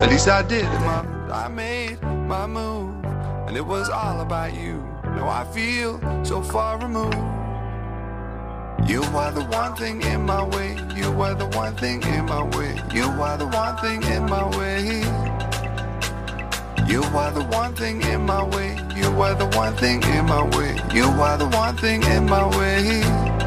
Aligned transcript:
At 0.00 0.10
least 0.10 0.28
I 0.28 0.42
did, 0.42 0.62
Mom. 0.62 1.28
I 1.28 1.48
made 1.48 2.00
my 2.02 2.46
move, 2.46 3.04
and 3.48 3.56
it 3.56 3.66
was 3.66 3.88
all 3.88 4.20
about 4.20 4.54
you. 4.54 4.74
Now 5.02 5.28
I 5.28 5.44
feel 5.52 5.98
so 6.24 6.40
far 6.40 6.78
removed. 6.78 7.16
You 8.88 9.02
are 9.02 9.32
the 9.32 9.44
one 9.50 9.74
thing 9.74 10.00
in 10.02 10.24
my 10.24 10.44
way. 10.44 10.78
You 10.94 11.20
are 11.20 11.34
the 11.34 11.46
one 11.46 11.74
thing 11.74 12.00
in 12.04 12.26
my 12.26 12.44
way. 12.56 12.80
You 12.94 13.06
are 13.06 13.36
the 13.36 13.48
one 13.48 13.76
thing 13.78 14.04
in 14.04 14.26
my 14.26 14.46
way. 14.56 15.00
You 16.86 17.02
are 17.02 17.32
the 17.32 17.44
one 17.50 17.74
thing 17.74 18.00
in 18.02 18.24
my 18.24 18.44
way. 18.44 18.78
You 18.94 19.20
are 19.20 19.34
the 19.34 19.46
one 19.56 19.74
thing 19.74 20.00
in 20.04 20.26
my 20.26 20.44
way. 20.56 20.76
You 20.94 21.06
are 21.06 21.36
the 21.36 21.48
one 21.48 21.76
thing 21.76 22.04
in 22.04 22.24
my 22.26 22.46
way. 22.56 23.37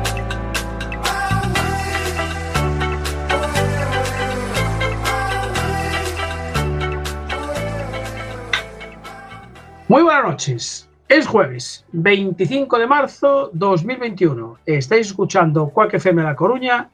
Muy 9.92 10.04
buenas 10.04 10.24
noches. 10.24 10.90
Es 11.10 11.28
jueves 11.28 11.86
25 11.92 12.80
de 12.80 12.88
marzo 12.88 13.50
2021. 13.52 14.60
Estáis 14.66 15.08
escuchando 15.08 15.68
Cuac 15.68 15.94
FM 15.94 16.24
La 16.24 16.34
Coruña. 16.34 16.90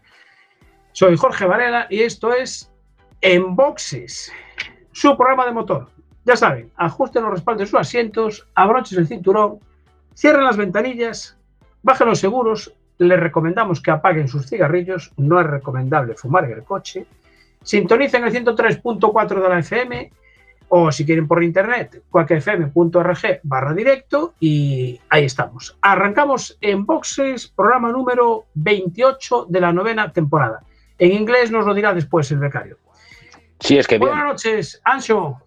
Soy 0.93 1.15
Jorge 1.15 1.45
Varela 1.45 1.85
y 1.91 2.01
esto 2.01 2.33
es 2.33 2.71
En 3.21 3.55
Boxes, 3.55 4.33
su 4.93 5.15
programa 5.15 5.45
de 5.45 5.51
motor. 5.51 5.89
Ya 6.25 6.35
saben, 6.35 6.71
ajusten 6.75 7.21
los 7.21 7.33
respaldos 7.33 7.59
de 7.59 7.65
sus 7.67 7.79
asientos, 7.79 8.47
abrochen 8.55 8.97
el 8.97 9.07
cinturón, 9.07 9.59
cierren 10.15 10.45
las 10.45 10.57
ventanillas, 10.57 11.37
bajen 11.83 12.07
los 12.07 12.17
seguros. 12.17 12.73
Les 12.97 13.19
recomendamos 13.19 13.79
que 13.79 13.91
apaguen 13.91 14.27
sus 14.27 14.47
cigarrillos. 14.47 15.13
No 15.17 15.39
es 15.39 15.45
recomendable 15.45 16.15
fumar 16.15 16.45
en 16.45 16.53
el 16.53 16.63
coche. 16.63 17.05
Sintonicen 17.61 18.23
el 18.23 18.33
103.4 18.33 19.39
de 19.39 19.49
la 19.49 19.59
FM 19.59 20.11
o 20.69 20.91
si 20.91 21.05
quieren 21.05 21.27
por 21.27 21.43
internet, 21.43 22.03
cuacfm.org 22.09 23.39
barra 23.43 23.73
directo 23.73 24.33
y 24.39 24.99
ahí 25.09 25.25
estamos. 25.25 25.77
Arrancamos 25.81 26.57
en 26.61 26.85
Boxes, 26.85 27.47
programa 27.47 27.91
número 27.91 28.45
28 28.55 29.45
de 29.49 29.61
la 29.61 29.71
novena 29.71 30.11
temporada. 30.11 30.63
En 30.99 31.13
inglés 31.13 31.51
nos 31.51 31.65
lo 31.65 31.73
dirá 31.73 31.93
después 31.93 32.29
el 32.31 32.39
becario. 32.39 32.77
Sí, 33.59 33.77
es 33.77 33.87
que 33.87 33.97
bien. 33.97 34.09
Buenas 34.09 34.25
noches, 34.25 34.81
Ancho. 34.83 35.37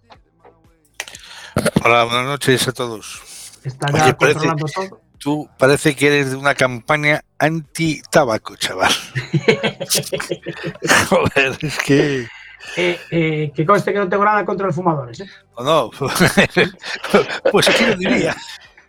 Hola, 1.84 2.05
buenas 2.05 2.27
noches 2.27 2.66
a 2.69 2.72
todos. 2.72 3.61
Está 3.64 3.91
ya 3.92 4.05
Oye, 4.05 4.14
parece- 4.14 4.39
controlando 4.39 4.66
todo. 4.75 5.00
Tú 5.19 5.50
parece 5.59 5.94
que 5.94 6.06
eres 6.06 6.31
de 6.31 6.37
una 6.37 6.55
campaña 6.55 7.20
anti-tabaco, 7.39 8.56
chaval. 8.56 8.89
Joder, 11.11 11.59
es 11.61 11.78
que... 11.81 12.27
Eh, 12.76 12.98
eh, 13.10 13.52
que 13.54 13.66
conste 13.66 13.92
que 13.92 13.98
no 13.98 14.08
tengo 14.08 14.24
nada 14.24 14.44
contra 14.44 14.66
los 14.66 14.76
fumadores. 14.76 15.20
¿eh? 15.20 15.26
¿O 15.54 15.64
no? 15.64 15.90
pues 17.52 17.68
aquí 17.68 17.84
lo 17.84 17.96
diría. 17.96 18.36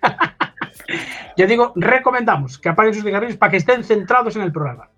Yo 1.37 1.47
digo, 1.47 1.71
recomendamos 1.75 2.57
que 2.59 2.69
apaguen 2.69 2.93
sus 2.93 3.03
cigarrillos 3.03 3.37
para 3.37 3.51
que 3.51 3.57
estén 3.57 3.83
centrados 3.83 4.35
en 4.35 4.43
el 4.43 4.51
programa. 4.51 4.89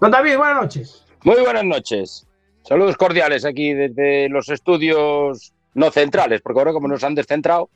Don 0.00 0.10
David, 0.10 0.36
buenas 0.36 0.56
noches. 0.62 1.04
Muy 1.24 1.40
buenas 1.40 1.64
noches. 1.64 2.26
Saludos 2.62 2.96
cordiales 2.96 3.44
aquí 3.44 3.72
desde 3.72 4.28
los 4.28 4.48
estudios 4.48 5.52
no 5.74 5.90
centrales, 5.90 6.40
porque 6.42 6.60
ahora 6.60 6.72
como 6.72 6.88
nos 6.88 7.02
han 7.04 7.14
descentrado, 7.14 7.70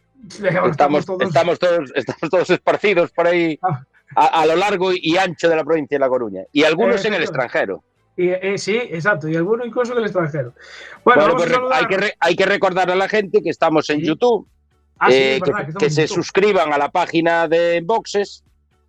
estamos, 0.69 1.07
todos- 1.07 1.23
estamos, 1.23 1.59
todos, 1.59 1.93
estamos 1.95 2.31
todos 2.31 2.51
esparcidos 2.51 3.11
por 3.13 3.27
ahí 3.27 3.59
Ah. 3.63 3.85
a, 4.17 4.41
a 4.43 4.47
lo 4.47 4.57
largo 4.57 4.91
y 4.93 5.17
ancho 5.17 5.49
de 5.49 5.57
la 5.57 5.65
provincia 5.65 5.97
de 5.97 6.01
La 6.01 6.09
Coruña. 6.09 6.43
Y 6.53 6.65
algunos 6.65 7.05
Eh, 7.05 7.09
en 7.09 7.15
el 7.15 7.23
extranjero. 7.23 7.83
Y, 8.17 8.29
eh, 8.29 8.59
sí, 8.59 8.77
exacto, 8.77 9.29
y 9.29 9.37
alguno 9.37 9.65
incluso 9.65 9.93
en 9.93 9.99
el 9.99 10.05
extranjero. 10.05 10.53
Bueno, 11.05 11.35
pues 11.35 11.51
hay, 11.73 11.87
que 11.87 11.97
re- 11.97 12.15
hay 12.21 12.37
que 12.37 12.45
recordar 12.47 12.91
a 12.91 12.95
la 12.95 13.09
gente 13.09 13.43
que 13.43 13.49
estamos 13.51 13.89
en 13.91 14.01
Sí. 14.01 14.07
YouTube, 14.07 14.47
Ah, 14.99 15.11
sí, 15.11 15.17
eh, 15.17 15.41
que, 15.79 15.91
se 15.91 16.03
YouTube. 16.03 16.15
suscriban 16.17 16.73
a 16.73 16.79
la 16.79 16.91
página 16.91 17.49
de 17.49 17.81
Boxes 17.85 18.45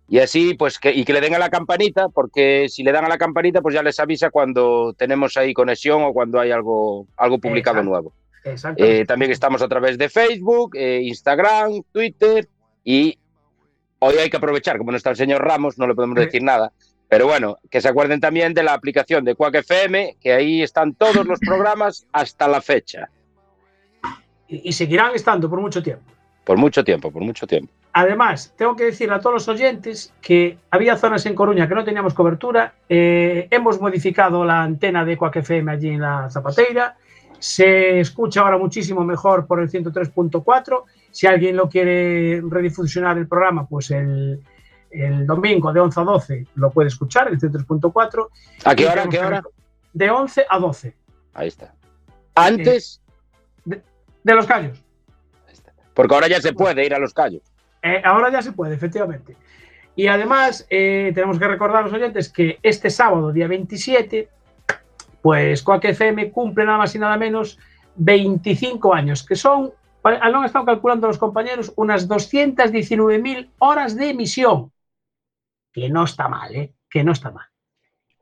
y 0.08 0.18
así, 0.18 0.54
pues, 0.54 0.78
que, 0.78 0.92
y 0.92 1.04
que 1.04 1.12
le 1.14 1.20
den 1.22 1.34
a 1.34 1.38
la 1.38 1.48
campanita, 1.48 2.08
porque 2.10 2.68
si 2.68 2.82
le 2.82 2.92
dan 2.92 3.06
a 3.06 3.08
la 3.08 3.16
campanita, 3.18 3.62
pues 3.62 3.74
ya 3.74 3.82
les 3.82 3.98
avisa 3.98 4.30
cuando 4.30 4.92
tenemos 4.96 5.36
ahí 5.38 5.54
conexión 5.54 6.02
o 6.02 6.12
cuando 6.12 6.38
hay 6.38 6.50
algo, 6.50 7.06
algo 7.16 7.38
publicado 7.38 7.78
Exacto. 7.78 7.90
nuevo. 7.90 8.12
Eh, 8.76 9.06
también 9.06 9.30
estamos 9.32 9.62
a 9.62 9.68
través 9.68 9.96
de 9.96 10.10
Facebook, 10.10 10.76
eh, 10.76 11.00
Instagram, 11.02 11.82
Twitter 11.90 12.46
y 12.84 13.18
hoy 14.00 14.14
hay 14.16 14.28
que 14.28 14.36
aprovechar, 14.36 14.76
como 14.76 14.90
no 14.90 14.98
está 14.98 15.08
el 15.10 15.16
señor 15.16 15.42
Ramos, 15.42 15.78
no 15.78 15.86
le 15.86 15.94
podemos 15.94 16.16
decir 16.16 16.42
nada. 16.42 16.70
Pero 17.14 17.28
bueno, 17.28 17.58
que 17.70 17.80
se 17.80 17.88
acuerden 17.88 18.18
también 18.18 18.54
de 18.54 18.64
la 18.64 18.74
aplicación 18.74 19.24
de 19.24 19.36
Quack 19.36 19.54
FM, 19.54 20.16
que 20.20 20.32
ahí 20.32 20.62
están 20.62 20.94
todos 20.94 21.24
los 21.24 21.38
programas 21.38 22.08
hasta 22.10 22.48
la 22.48 22.60
fecha. 22.60 23.08
y, 24.48 24.68
y 24.68 24.72
seguirán 24.72 25.14
estando 25.14 25.48
por 25.48 25.60
mucho 25.60 25.80
tiempo. 25.80 26.02
Por 26.42 26.58
mucho 26.58 26.82
tiempo, 26.82 27.12
por 27.12 27.22
mucho 27.22 27.46
tiempo. 27.46 27.72
Además, 27.92 28.52
tengo 28.58 28.74
que 28.74 28.86
decir 28.86 29.12
a 29.12 29.20
todos 29.20 29.34
los 29.34 29.48
oyentes 29.48 30.12
que 30.20 30.58
había 30.72 30.96
zonas 30.96 31.24
en 31.26 31.36
Coruña 31.36 31.68
que 31.68 31.76
no 31.76 31.84
teníamos 31.84 32.14
cobertura. 32.14 32.74
eh, 32.88 33.46
hemos 33.48 33.80
modificado 33.80 34.44
la 34.44 34.64
antena 34.64 35.04
de 35.04 35.16
Quack 35.16 35.36
FM 35.36 35.70
allí 35.70 35.90
en 35.90 36.00
la 36.00 36.28
Zapateira. 36.28 36.96
Se 37.38 38.00
escucha 38.00 38.40
ahora 38.40 38.58
muchísimo 38.58 39.04
mejor 39.04 39.46
por 39.46 39.60
el 39.60 39.70
103.4. 39.70 40.82
Si 41.12 41.28
alguien 41.28 41.54
lo 41.54 41.68
quiere 41.68 42.42
redifusionar 42.44 43.18
el 43.18 43.28
programa, 43.28 43.68
pues 43.68 43.92
el, 43.92 44.40
el 44.94 45.26
domingo 45.26 45.72
de 45.72 45.80
11 45.80 46.00
a 46.00 46.04
12 46.04 46.46
lo 46.54 46.70
puede 46.70 46.88
escuchar, 46.88 47.28
el 47.28 47.38
103.4. 47.38 48.28
¿A 48.64 48.74
qué 48.74 48.86
hora? 48.86 49.02
¿A 49.02 49.08
qué 49.08 49.18
hora? 49.18 49.42
De 49.92 50.10
11 50.10 50.46
a 50.48 50.58
12. 50.58 50.96
Ahí 51.34 51.48
está. 51.48 51.74
Antes, 52.34 53.00
De 53.64 54.34
los 54.34 54.46
callos. 54.46 54.82
porque 55.94 56.14
ahora 56.14 56.28
ya 56.28 56.40
se 56.40 56.52
puede 56.52 56.84
ir 56.84 56.94
a 56.94 56.98
los 56.98 57.12
callos. 57.12 57.42
Eh, 57.82 58.00
ahora 58.04 58.30
ya 58.30 58.40
se 58.42 58.52
puede, 58.52 58.74
efectivamente. 58.74 59.36
Y 59.96 60.06
además, 60.08 60.66
eh, 60.70 61.12
tenemos 61.14 61.38
que 61.38 61.46
recordar 61.46 61.82
a 61.82 61.86
los 61.86 61.92
oyentes 61.92 62.28
que 62.28 62.58
este 62.62 62.90
sábado, 62.90 63.30
día 63.32 63.46
27, 63.46 64.28
pues 65.22 65.62
Coac 65.62 65.84
FM 65.84 66.30
cumple 66.32 66.64
nada 66.64 66.78
más 66.78 66.94
y 66.94 66.98
nada 66.98 67.16
menos 67.16 67.58
25 67.96 68.92
años, 68.94 69.24
que 69.24 69.36
son, 69.36 69.72
lo 70.02 70.10
han 70.38 70.44
estado 70.44 70.64
calculando 70.64 71.06
los 71.06 71.18
compañeros, 71.18 71.72
unas 71.76 72.08
219.000 72.08 73.50
horas 73.58 73.96
de 73.96 74.10
emisión. 74.10 74.72
Que 75.74 75.90
no 75.90 76.04
está 76.04 76.28
mal, 76.28 76.54
¿eh? 76.54 76.72
Que 76.88 77.04
no 77.04 77.12
está 77.12 77.30
mal. 77.30 77.46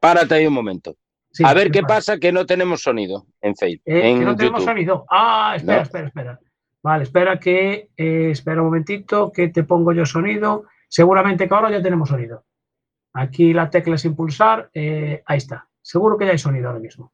Párate 0.00 0.34
ahí 0.34 0.46
un 0.46 0.54
momento. 0.54 0.96
Sí, 1.30 1.44
a 1.46 1.54
ver 1.54 1.70
qué 1.70 1.82
pasa? 1.82 1.94
pasa 2.12 2.18
que 2.18 2.32
no 2.32 2.44
tenemos 2.46 2.82
sonido 2.82 3.26
en 3.40 3.54
Facebook, 3.54 3.82
Eh, 3.86 4.10
en 4.10 4.18
que 4.18 4.24
no 4.24 4.34
tenemos 4.36 4.64
sonido. 4.64 5.06
Ah, 5.08 5.52
espera, 5.56 5.76
No. 5.76 5.82
espera, 5.82 6.06
espera. 6.08 6.40
Vale, 6.82 7.04
espera 7.04 7.38
que, 7.38 7.90
eh, 7.96 8.30
espera 8.30 8.60
un 8.60 8.66
momentito, 8.66 9.30
que 9.30 9.48
te 9.48 9.62
pongo 9.64 9.92
yo 9.92 10.04
sonido. 10.04 10.64
Seguramente 10.88 11.46
que 11.48 11.54
ahora 11.54 11.70
ya 11.70 11.80
tenemos 11.82 12.08
sonido. 12.08 12.44
Aquí 13.12 13.52
la 13.52 13.70
tecla 13.70 13.94
es 13.94 14.04
impulsar, 14.04 14.70
eh, 14.74 15.22
ahí 15.26 15.38
está. 15.38 15.68
Seguro 15.80 16.16
que 16.18 16.24
ya 16.26 16.32
hay 16.32 16.38
sonido 16.38 16.68
ahora 16.68 16.80
mismo. 16.80 17.12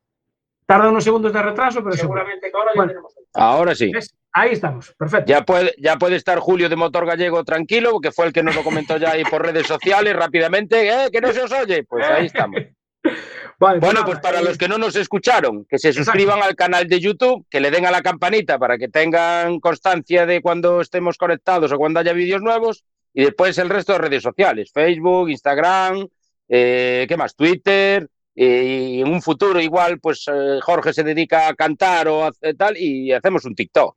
Tarda 0.67 0.89
unos 0.91 1.05
segundos 1.05 1.33
de 1.33 1.43
retraso, 1.43 1.83
pero 1.83 1.97
seguramente 1.97 2.51
que 2.51 2.57
ahora 2.57 2.73
ya 2.77 2.87
tenemos 2.87 3.13
sonido. 3.13 3.31
Ahora 3.35 3.75
sí. 3.75 3.91
¿Ves? 3.93 4.17
Ahí 4.39 4.53
estamos, 4.53 4.95
perfecto. 4.97 5.27
Ya 5.27 5.45
puede, 5.45 5.75
ya 5.79 5.97
puede 5.97 6.15
estar 6.15 6.39
Julio 6.39 6.69
de 6.69 6.77
Motor 6.77 7.07
Gallego 7.07 7.43
tranquilo, 7.43 7.99
que 8.01 8.13
fue 8.13 8.27
el 8.27 8.33
que 8.33 8.45
nos 8.45 8.55
lo 8.55 8.63
comentó 8.63 8.97
ya 8.97 9.11
ahí 9.11 9.25
por 9.25 9.45
redes 9.45 9.67
sociales 9.67 10.15
rápidamente. 10.15 10.89
¡Eh, 10.89 11.09
que 11.11 11.21
no 11.21 11.33
se 11.33 11.43
os 11.43 11.51
oye! 11.51 11.83
Pues 11.83 12.07
ahí 12.07 12.27
estamos. 12.27 12.61
Vale, 13.59 13.81
Bueno, 13.81 14.05
pues 14.05 14.21
para 14.21 14.39
eh, 14.39 14.45
los 14.45 14.57
que 14.57 14.69
no 14.69 14.79
nos 14.79 14.95
escucharon, 14.95 15.65
que 15.65 15.77
se 15.81 15.89
Exacto. 15.89 16.13
suscriban 16.13 16.41
al 16.41 16.55
canal 16.55 16.87
de 16.87 17.01
YouTube, 17.01 17.47
que 17.51 17.59
le 17.59 17.73
den 17.73 17.85
a 17.87 17.91
la 17.91 18.01
campanita 18.01 18.61
para 18.61 18.79
que 18.79 18.87
tengan 18.87 19.59
constancia 19.59 20.25
de 20.25 20.41
cuando 20.41 20.81
estemos 20.81 21.17
conectados 21.17 21.73
o 21.73 21.77
cuando 21.77 21.99
haya 21.99 22.13
vídeos 22.13 22.41
nuevos, 22.41 22.85
y 23.13 23.25
después 23.25 23.59
el 23.59 23.69
resto 23.69 23.95
de 23.95 23.99
redes 23.99 24.23
sociales, 24.23 24.71
Facebook, 24.73 25.31
Instagram, 25.31 26.07
eh, 26.49 27.07
¿qué 27.09 27.17
más? 27.17 27.35
Twitter, 27.35 28.09
y 28.37 29.01
en 29.01 29.09
un 29.09 29.21
futuro 29.21 29.61
igual, 29.61 29.99
pues 29.99 30.27
eh, 30.33 30.61
Jorge 30.63 30.93
se 30.93 31.03
dedica 31.03 31.49
a 31.49 31.55
cantar 31.55 32.07
o 32.07 32.25
a 32.25 32.31
tal, 32.57 32.77
y 32.77 33.11
hacemos 33.11 33.45
un 33.45 33.57
TikTok. 33.57 33.97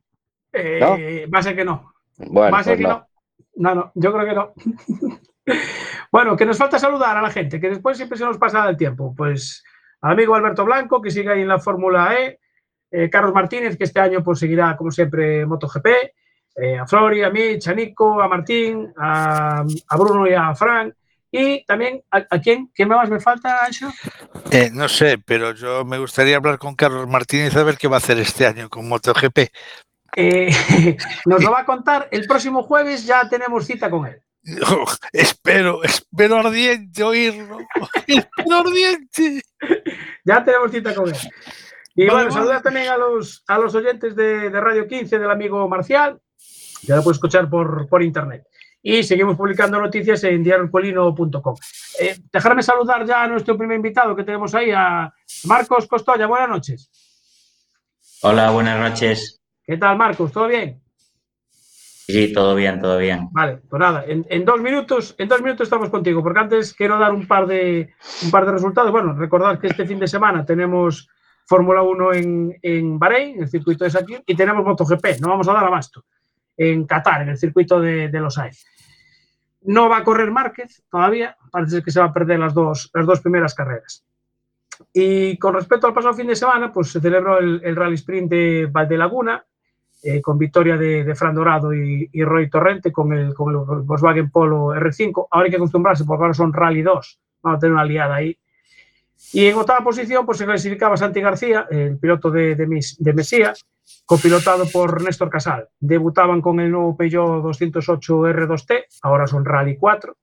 Eh, 0.54 1.28
Va 1.34 1.40
a 1.40 1.44
ser 1.44 1.56
que 1.56 1.66
no. 1.66 1.94
Bueno, 2.18 2.52
Va 2.52 2.60
a 2.60 2.64
ser 2.64 2.78
pues 2.78 2.88
que 2.88 2.94
no. 2.94 3.00
no. 3.00 3.12
No, 3.54 3.76
no, 3.76 3.92
yo 3.96 4.14
creo 4.14 4.26
que 4.26 4.34
no. 4.34 4.54
bueno, 6.12 6.38
que 6.38 6.46
nos 6.46 6.58
falta 6.58 6.80
saludar 6.80 7.18
a 7.18 7.22
la 7.22 7.30
gente, 7.30 7.60
que 7.60 7.70
después 7.70 7.98
siempre 7.98 8.18
se 8.18 8.26
nos 8.26 8.38
pasa 8.38 8.68
el 8.70 8.78
tiempo. 8.78 9.14
Pues 9.16 9.64
al 10.02 10.14
amigo 10.14 10.36
Alberto 10.36 10.66
Blanco, 10.66 11.02
que 11.02 11.12
sigue 11.12 11.30
ahí 11.30 11.42
en 11.42 11.48
la 11.48 11.60
Fórmula 11.60 12.16
E, 12.20 12.40
eh, 12.92 13.10
Carlos 13.10 13.34
Martínez, 13.34 13.78
que 13.78 13.84
este 13.84 14.00
año 14.00 14.24
pues 14.24 14.40
seguirá, 14.40 14.76
como 14.76 14.92
siempre, 14.92 15.46
MotoGP, 15.46 15.88
eh, 16.56 16.78
a 16.78 16.86
Flori, 16.88 17.24
a 17.24 17.30
Mitch, 17.30 17.68
a 17.68 17.74
Nico, 17.74 18.22
a 18.22 18.28
Martín, 18.28 18.92
a, 18.98 19.64
a 19.88 19.98
Bruno 19.98 20.28
y 20.28 20.34
a 20.34 20.54
Fran. 20.56 20.94
Y 21.34 21.64
también, 21.66 22.04
¿a, 22.12 22.26
a 22.30 22.42
quién? 22.42 22.70
¿Quién 22.74 22.90
más 22.90 23.10
me 23.10 23.22
falta, 23.22 23.64
Ancho? 23.64 23.90
Eh, 24.52 24.70
no 24.74 24.90
sé, 24.90 25.18
pero 25.18 25.54
yo 25.54 25.86
me 25.86 25.98
gustaría 25.98 26.36
hablar 26.36 26.58
con 26.58 26.76
Carlos 26.76 27.08
Martínez 27.08 27.56
a 27.56 27.64
ver 27.64 27.78
qué 27.78 27.88
va 27.88 27.96
a 27.96 28.00
hacer 28.00 28.20
este 28.20 28.46
año 28.46 28.70
con 28.70 28.90
MotoGP. 28.90 29.50
Eh, 30.16 30.50
nos 31.26 31.44
lo 31.44 31.52
va 31.52 31.62
a 31.62 31.66
contar 31.66 32.08
el 32.12 32.26
próximo 32.26 32.64
jueves, 32.64 33.06
ya 33.06 33.28
tenemos 33.30 33.66
cita 33.66 33.90
con 33.90 34.08
él. 34.08 34.22
Oh, 34.68 34.86
espero, 35.14 35.84
espero 35.84 36.38
ardiente 36.38 37.04
oírlo. 37.04 37.60
espero 38.08 38.58
ardiente. 38.58 39.42
Ya 40.26 40.44
tenemos 40.44 40.72
cita 40.72 40.96
con 40.96 41.10
él. 41.10 41.16
Y 41.96 42.10
bueno, 42.10 42.32
saludar 42.32 42.62
también 42.62 42.88
a 42.88 42.98
los, 42.98 43.44
a 43.48 43.60
los 43.60 43.76
oyentes 43.76 44.16
de, 44.16 44.50
de 44.50 44.62
Radio 44.62 44.88
15 44.88 45.20
del 45.20 45.30
amigo 45.30 45.68
Marcial, 45.68 46.20
que 46.86 46.94
la 46.94 47.02
puedes 47.02 47.18
escuchar 47.18 47.50
por, 47.50 47.88
por 47.88 48.02
internet. 48.02 48.44
Y 48.82 49.04
seguimos 49.04 49.38
publicando 49.38 49.80
noticias 49.80 50.24
en 50.24 50.44
diariopolino.com. 50.44 51.56
Eh, 52.00 52.18
dejarme 52.32 52.64
saludar 52.64 53.06
ya 53.06 53.24
a 53.24 53.28
nuestro 53.28 53.58
primer 53.58 53.76
invitado 53.76 54.16
que 54.16 54.24
tenemos 54.24 54.56
ahí, 54.56 54.72
a 54.72 55.14
Marcos 55.44 55.88
Costoya. 55.88 56.26
Buenas 56.26 56.50
noches. 56.50 56.90
Hola, 58.24 58.50
buenas 58.52 58.80
noches. 58.80 59.41
¿Qué 59.64 59.78
tal, 59.78 59.98
Marcos? 59.98 60.32
¿Todo 60.32 60.48
bien? 60.48 60.82
Sí, 62.12 62.34
todo 62.34 62.56
bien, 62.56 62.82
todo 62.82 62.98
bien. 62.98 63.30
Vale, 63.32 63.62
pues 63.70 63.80
nada, 63.80 64.04
en, 64.06 64.26
en, 64.30 64.44
dos 64.44 64.60
minutos, 64.60 65.16
en 65.18 65.30
dos 65.30 65.42
minutos 65.42 65.66
estamos 65.66 65.90
contigo, 65.90 66.22
porque 66.22 66.40
antes 66.40 66.74
quiero 66.74 67.00
dar 67.00 67.14
un 67.14 67.28
par 67.28 67.48
de 67.48 67.94
un 68.24 68.32
par 68.32 68.46
de 68.46 68.52
resultados. 68.52 68.92
Bueno, 68.92 69.14
recordad 69.14 69.60
que 69.60 69.68
este 69.68 69.86
fin 69.86 70.00
de 70.00 70.08
semana 70.08 70.44
tenemos 70.44 71.08
Fórmula 71.46 71.84
1 71.84 72.14
en, 72.14 72.60
en 72.62 73.00
Bahrein, 73.00 73.42
el 73.42 73.48
circuito 73.48 73.84
de 73.84 73.92
Sakir, 73.92 74.24
y 74.26 74.36
tenemos 74.36 74.66
MotoGP, 74.66 75.22
no 75.22 75.30
vamos 75.30 75.48
a 75.48 75.54
dar 75.54 75.66
abasto, 75.66 76.04
en 76.58 76.86
Qatar, 76.86 77.22
en 77.22 77.30
el 77.30 77.38
circuito 77.38 77.80
de, 77.80 78.10
de 78.10 78.20
Los 78.20 78.38
Aires. 78.38 78.66
No 79.62 79.88
va 79.88 79.98
a 79.98 80.04
correr 80.04 80.32
Márquez 80.32 80.84
todavía, 80.90 81.38
parece 81.52 81.84
que 81.84 81.92
se 81.92 82.00
va 82.00 82.08
a 82.08 82.14
perder 82.14 82.40
las 82.40 82.54
dos, 82.54 82.90
las 82.94 83.06
dos 83.06 83.22
primeras 83.22 83.54
carreras. 83.54 84.04
Y 84.92 85.38
con 85.38 85.54
respecto 85.54 85.88
al 85.88 85.94
pasado 85.94 86.16
fin 86.16 86.28
de 86.28 86.36
semana, 86.36 86.74
pues 86.74 86.92
se 86.92 87.00
celebró 87.00 87.38
el, 87.38 87.62
el 87.64 87.76
Rally 87.76 87.96
Sprint 87.96 88.30
de 88.30 88.68
Valdelaguna, 88.72 89.46
eh, 90.04 90.20
con 90.20 90.38
victoria 90.38 90.78
de, 90.78 91.04
de, 91.04 91.16
Fran 91.16 91.36
Dorado 91.36 91.74
y, 91.74 92.10
Roy 92.24 92.50
Torrente 92.50 92.92
con 92.92 93.14
el, 93.14 93.36
con 93.36 93.52
el, 93.52 93.58
Volkswagen 93.58 94.32
Polo 94.32 94.74
R5. 94.74 95.28
Ahora 95.30 95.46
hay 95.46 95.52
que 95.52 95.58
acostumbrarse 95.58 96.06
porque 96.06 96.24
ahora 96.24 96.34
son 96.34 96.52
Rally 96.52 96.82
2. 96.82 97.20
Vamos 97.44 97.58
a 97.58 97.60
tener 97.60 97.74
una 97.74 97.86
liada 97.86 98.16
ahí. 98.16 98.36
Y 99.34 99.46
en 99.46 99.56
octava 99.56 99.84
posición 99.84 100.26
pues, 100.26 100.40
se 100.40 100.46
clasificaba 100.46 100.98
Santi 100.98 101.22
García, 101.22 101.68
el 101.70 102.00
piloto 102.00 102.32
de, 102.32 102.56
de, 102.56 102.66
Mis, 102.66 103.00
Mesía, 103.00 103.54
copilotado 104.06 104.66
por 104.74 105.04
Néstor 105.04 105.30
Casal. 105.30 105.70
Debutaban 105.80 106.42
con 106.42 106.60
el 106.60 106.72
nuevo 106.72 106.98
Peugeot 106.98 107.44
208 107.44 108.22
R2T, 108.22 108.86
ahora 109.04 109.28
son 109.28 109.46
Rally 109.46 109.78
4. 109.78 110.18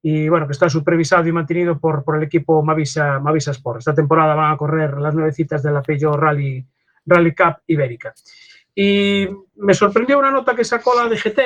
Y 0.00 0.28
bueno, 0.28 0.46
que 0.46 0.52
está 0.52 0.70
supervisado 0.70 1.28
y 1.28 1.32
mantenido 1.32 1.78
por, 1.78 2.04
por 2.04 2.16
el 2.16 2.22
equipo 2.22 2.62
Mavisa, 2.62 3.20
Mavisa 3.20 3.50
Sport. 3.50 3.80
Esta 3.80 3.94
temporada 3.94 4.34
van 4.34 4.54
a 4.54 4.56
correr 4.56 4.96
las 4.96 5.14
nueve 5.14 5.32
citas 5.32 5.62
de 5.62 5.72
la 5.72 5.82
Peugeot 5.82 6.16
Rally, 6.16 6.64
Rally 7.04 7.34
Cup 7.34 7.58
Ibérica. 7.66 8.14
Y 8.80 9.26
me 9.56 9.74
sorprendió 9.74 10.20
una 10.20 10.30
nota 10.30 10.54
que 10.54 10.62
sacó 10.62 10.94
la 10.94 11.08
DGT, 11.08 11.40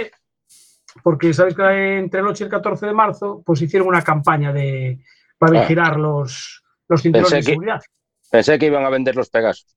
porque 1.03 1.33
sabéis 1.33 1.57
que 1.57 1.97
entre 1.97 2.21
el 2.21 2.27
8 2.27 2.43
y 2.43 2.45
el 2.45 2.51
14 2.51 2.85
de 2.85 2.93
marzo, 2.93 3.43
pues 3.43 3.63
hicieron 3.63 3.89
una 3.89 4.03
campaña 4.03 4.53
de, 4.53 5.03
para 5.39 5.59
ah. 5.59 5.63
vigilar 5.63 5.99
los, 5.99 6.63
los 6.87 7.01
cinturones 7.01 7.33
de 7.33 7.43
seguridad. 7.43 7.81
Que, 7.81 7.89
pensé 8.31 8.59
que 8.59 8.67
iban 8.67 8.85
a 8.85 8.91
vender 8.91 9.17
los 9.17 9.31
Pegasos. 9.31 9.75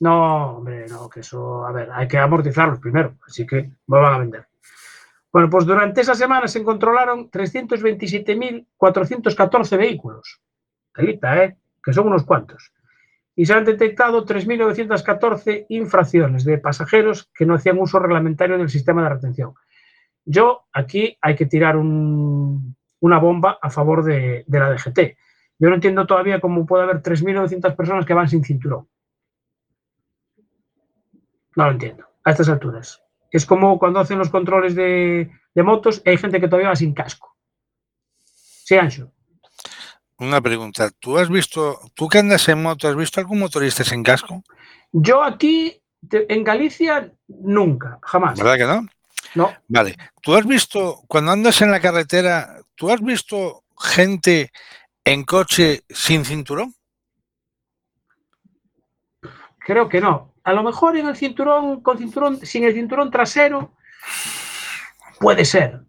No, 0.00 0.58
hombre, 0.58 0.84
no, 0.90 1.08
que 1.08 1.20
eso, 1.20 1.64
a 1.64 1.72
ver, 1.72 1.90
hay 1.90 2.06
que 2.06 2.18
amortizarlos 2.18 2.80
primero, 2.80 3.16
así 3.26 3.46
que 3.46 3.70
lo 3.86 4.02
van 4.02 4.12
a 4.12 4.18
vender. 4.18 4.46
Bueno, 5.32 5.48
pues 5.48 5.64
durante 5.64 6.02
esa 6.02 6.14
semana 6.14 6.48
se 6.48 6.62
controlaron 6.62 7.30
327.414 7.30 9.78
vehículos. 9.78 10.42
Telita, 10.92 11.44
¿eh? 11.44 11.56
Que 11.82 11.94
son 11.94 12.08
unos 12.08 12.24
cuantos 12.24 12.74
y 13.38 13.44
se 13.44 13.52
han 13.52 13.66
detectado 13.66 14.24
3.914 14.24 15.66
infracciones 15.68 16.44
de 16.44 16.56
pasajeros 16.56 17.30
que 17.34 17.44
no 17.44 17.54
hacían 17.54 17.78
uso 17.78 17.98
reglamentario 17.98 18.56
del 18.56 18.70
sistema 18.70 19.02
de 19.02 19.10
retención. 19.10 19.54
Yo 20.24 20.64
aquí 20.72 21.18
hay 21.20 21.36
que 21.36 21.44
tirar 21.44 21.76
un, 21.76 22.74
una 23.00 23.18
bomba 23.18 23.58
a 23.60 23.68
favor 23.68 24.02
de, 24.02 24.44
la 24.48 24.70
DGT. 24.70 25.18
Yo 25.58 25.68
no 25.68 25.74
entiendo 25.74 26.06
todavía 26.06 26.40
cómo 26.40 26.64
puede 26.64 26.84
haber 26.84 27.02
3.900 27.02 27.76
personas 27.76 28.06
que 28.06 28.14
van 28.14 28.28
sin 28.28 28.42
cinturón. 28.42 28.88
No 31.54 31.66
lo 31.66 31.70
entiendo, 31.72 32.06
a 32.24 32.30
estas 32.30 32.48
alturas. 32.48 33.02
Es 33.30 33.44
como 33.44 33.78
cuando 33.78 34.00
hacen 34.00 34.18
los 34.18 34.30
controles 34.30 34.74
de, 34.74 35.30
de 35.54 35.62
motos 35.62 36.00
y 36.04 36.10
hay 36.10 36.16
gente 36.16 36.40
que 36.40 36.48
todavía 36.48 36.70
va 36.70 36.76
sin 36.76 36.94
casco. 36.94 37.36
Sí, 38.24 38.76
Ancho 38.76 39.12
una 40.18 40.40
pregunta. 40.40 40.90
¿Tú 40.98 41.18
has 41.18 41.28
visto, 41.28 41.80
tú 41.94 42.08
que 42.08 42.18
andas 42.18 42.48
en 42.48 42.62
moto, 42.62 42.88
has 42.88 42.96
visto 42.96 43.20
algún 43.20 43.38
motorista 43.38 43.84
sin 43.84 44.02
casco? 44.02 44.42
Yo 44.92 45.22
aquí, 45.22 45.80
en 46.10 46.44
Galicia, 46.44 47.12
nunca, 47.28 47.98
jamás. 48.02 48.38
¿Verdad 48.38 48.56
que 48.56 48.64
no? 48.64 48.88
No. 49.34 49.54
Vale. 49.68 49.96
¿Tú 50.22 50.34
has 50.34 50.46
visto, 50.46 51.02
cuando 51.08 51.32
andas 51.32 51.60
en 51.60 51.70
la 51.70 51.80
carretera, 51.80 52.56
tú 52.74 52.90
has 52.90 53.02
visto 53.02 53.64
gente 53.78 54.50
en 55.04 55.24
coche 55.24 55.82
sin 55.88 56.24
cinturón? 56.24 56.74
Creo 59.58 59.88
que 59.88 60.00
no. 60.00 60.34
A 60.44 60.52
lo 60.52 60.62
mejor 60.62 60.96
en 60.96 61.08
el 61.08 61.16
cinturón, 61.16 61.80
con 61.82 61.98
cinturón, 61.98 62.44
sin 62.46 62.64
el 62.64 62.72
cinturón 62.72 63.10
trasero, 63.10 63.74
puede 65.18 65.44
ser. 65.44 65.80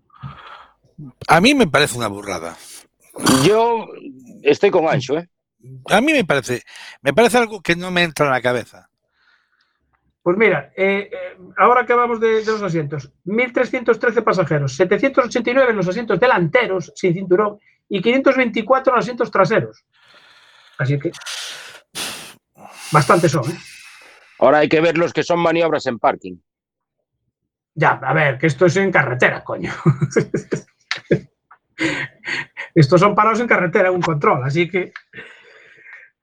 A 1.27 1.39
mí 1.39 1.53
me 1.53 1.68
parece 1.68 1.95
una 1.95 2.07
burrada. 2.07 2.57
Yo 3.43 3.87
estoy 4.43 4.71
con 4.71 4.87
Ancho, 4.87 5.17
¿eh? 5.17 5.29
A 5.89 6.01
mí 6.01 6.13
me 6.13 6.23
parece, 6.23 6.61
me 7.01 7.13
parece 7.13 7.37
algo 7.37 7.61
que 7.61 7.75
no 7.75 7.91
me 7.91 8.03
entra 8.03 8.27
en 8.27 8.31
la 8.31 8.41
cabeza. 8.41 8.89
Pues 10.21 10.37
mira, 10.37 10.71
eh, 10.75 11.09
eh, 11.11 11.37
ahora 11.57 11.85
que 11.85 11.93
hablamos 11.93 12.19
de, 12.19 12.43
de, 12.43 12.45
los 12.45 12.61
asientos, 12.61 13.11
1.313 13.25 14.23
pasajeros, 14.23 14.75
789 14.75 15.71
en 15.71 15.77
los 15.77 15.87
asientos 15.87 16.19
delanteros 16.19 16.91
sin 16.95 17.13
cinturón 17.13 17.59
y 17.87 18.01
524 18.01 18.91
en 18.91 18.95
los 18.95 19.05
asientos 19.05 19.31
traseros. 19.31 19.85
Así 20.77 20.99
que 20.99 21.11
bastante 22.91 23.29
son. 23.29 23.49
¿eh? 23.49 23.57
Ahora 24.39 24.59
hay 24.59 24.69
que 24.69 24.81
ver 24.81 24.97
los 24.97 25.13
que 25.13 25.23
son 25.23 25.39
maniobras 25.39 25.85
en 25.87 25.97
parking. 25.97 26.35
Ya, 27.73 27.91
a 27.91 28.13
ver, 28.13 28.37
que 28.37 28.47
esto 28.47 28.65
es 28.65 28.75
en 28.75 28.91
carretera, 28.91 29.43
coño. 29.43 29.71
Estos 32.77 33.01
son 33.01 33.15
parados 33.15 33.39
en 33.39 33.47
carretera, 33.47 33.91
un 33.91 34.01
control, 34.01 34.44
así 34.44 34.69
que. 34.69 34.91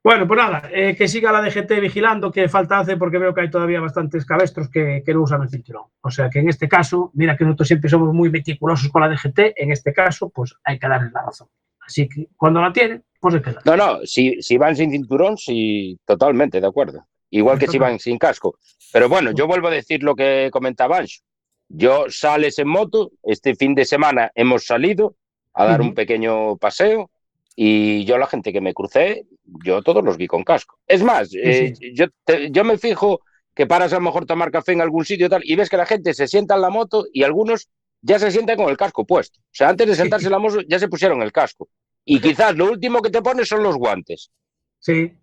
Bueno, 0.05 0.29
pues 0.29 0.39
nada, 0.39 0.69
eh, 0.71 0.95
que 0.95 1.09
siga 1.09 1.33
la 1.33 1.43
DGT 1.43 1.81
vigilando, 1.81 2.31
que 2.31 2.49
falta 2.49 2.79
hace, 2.79 2.97
porque 2.97 3.19
veo 3.19 3.35
que 3.35 3.41
hay 3.41 3.51
todavía 3.51 3.81
bastantes 3.81 4.25
cabestros 4.25 4.69
que, 4.69 5.03
que, 5.05 5.12
no 5.12 5.23
usan 5.23 5.43
el 5.43 5.49
cinturón. 5.49 5.87
O 6.01 6.11
sea 6.12 6.31
que 6.31 6.39
en 6.39 6.49
este 6.49 6.69
caso, 6.69 7.11
mira 7.15 7.37
que 7.37 7.43
nosotros 7.43 7.67
siempre 7.67 7.91
somos 7.91 8.15
muy 8.15 8.31
meticulosos 8.31 8.89
con 8.93 9.03
la 9.03 9.09
DGT, 9.09 9.55
en 9.56 9.73
este 9.73 9.93
caso, 9.93 10.31
pues 10.31 10.55
hay 10.62 10.79
que 10.79 10.87
darles 10.87 11.12
la 11.12 11.23
razón. 11.23 11.49
Así 11.85 12.09
que 12.09 12.29
cuando 12.37 12.61
la 12.61 12.73
tienen, 12.73 13.03
pues 13.19 13.35
hay 13.35 13.43
que 13.43 13.55
No, 13.65 13.77
no, 13.77 13.99
si, 14.05 14.41
si 14.41 14.56
van 14.56 14.77
sin 14.77 14.93
cinturón, 14.93 15.37
sí, 15.37 15.99
totalmente, 16.05 16.61
de 16.61 16.69
acuerdo. 16.69 17.05
Igual 17.31 17.59
que 17.59 17.67
si 17.67 17.79
van 17.79 17.99
sin 17.99 18.17
casco. 18.17 18.59
Pero 18.93 19.09
bueno, 19.09 19.33
yo 19.33 19.49
vuelvo 19.49 19.67
a 19.67 19.73
decir 19.73 20.05
lo 20.05 20.15
que 20.15 20.51
comentaba 20.53 20.99
Ancho. 20.99 21.20
Yo 21.69 22.05
sales 22.11 22.61
en 22.61 22.69
moto, 22.69 23.11
este 23.25 23.56
fin 23.56 23.75
de 23.75 23.84
semana 23.84 24.31
hemos 24.37 24.67
salido, 24.67 25.17
a 25.55 25.65
dar 25.65 25.81
uh 25.81 25.84
-huh. 25.84 25.89
un 25.89 25.94
pequeño 25.94 26.56
paseo 26.56 27.11
y 27.56 28.05
yo 28.05 28.19
la 28.19 28.27
gente 28.27 28.53
que 28.53 28.61
me 28.61 28.75
crucé, 28.75 29.27
yo 29.65 29.82
todos 29.82 30.05
los 30.05 30.17
vi 30.17 30.27
con 30.27 30.43
casco. 30.43 30.79
Es 30.87 31.03
más, 31.03 31.31
sí, 31.31 31.41
eh, 31.43 31.75
sí. 31.77 31.93
Yo, 31.94 32.06
te, 32.25 32.51
yo 32.51 32.65
me 32.65 32.79
fijo 32.79 33.20
que 33.55 33.67
paras 33.67 33.93
a 33.93 33.96
lo 33.96 34.03
mejor 34.03 34.27
tomar 34.27 34.51
café 34.51 34.73
en 34.73 34.81
algún 34.81 35.05
sitio 35.05 35.29
tal 35.29 35.43
y 35.44 35.55
ves 35.55 35.70
que 35.70 35.77
la 35.77 35.87
gente 35.87 36.13
se 36.13 36.27
sienta 36.27 36.56
en 36.56 36.63
la 36.63 36.70
moto 36.70 37.06
y 37.13 37.23
algunos 37.23 37.69
ya 38.03 38.19
se 38.19 38.31
sientan 38.31 38.56
con 38.56 38.69
el 38.69 38.77
casco 38.77 39.06
puesto. 39.06 39.41
O 39.41 39.53
sea, 39.53 39.69
antes 39.69 39.87
de 39.87 39.94
sentarse 39.94 40.27
en 40.27 40.32
la 40.32 40.39
moto 40.39 40.61
ya 40.69 40.79
se 40.79 40.89
pusieron 40.89 41.23
el 41.23 41.32
casco. 41.32 41.69
Y 42.05 42.20
quizás 42.20 42.55
lo 42.56 42.70
último 42.70 43.01
que 43.01 43.11
te 43.11 43.23
pones 43.23 43.49
son 43.49 43.63
los 43.63 43.77
guantes. 43.77 44.31
Sí. 44.79 45.15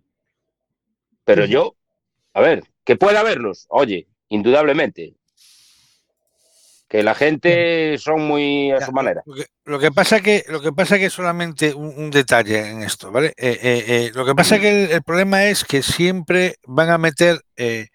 Pero 1.26 1.46
yo, 1.46 1.76
a 2.34 2.42
ver, 2.42 2.64
que 2.84 2.96
pueda 2.96 3.22
verlos, 3.22 3.68
oye, 3.70 4.08
indudablemente, 4.30 5.14
que 6.92 7.04
la 7.04 7.16
gente 7.16 7.98
son 8.00 8.28
muy 8.28 8.70
a 8.72 8.86
su 8.86 8.92
manera. 8.92 9.24
Lo 9.26 9.34
que, 9.34 9.46
lo 9.64 9.80
que, 9.80 9.92
pasa 9.94 10.20
que 10.20 10.44
lo 10.50 10.60
que 10.60 10.74
pasa 10.74 11.00
que 11.00 11.10
solamente 11.10 11.74
un, 11.74 11.94
un 11.96 12.12
detalle 12.12 12.70
en 12.70 12.84
esto, 12.84 13.14
¿vale? 13.14 13.28
Eh, 13.38 13.58
eh, 13.62 13.86
eh, 13.88 14.12
lo 14.14 14.26
que 14.26 14.36
pasa 14.36 14.60
que 14.60 14.84
el, 14.84 14.92
el, 14.92 15.02
problema 15.02 15.46
es 15.46 15.64
que 15.64 15.84
siempre 15.84 16.58
van 16.68 16.90
a 16.90 16.98
meter 16.98 17.40
eh, 17.56 17.88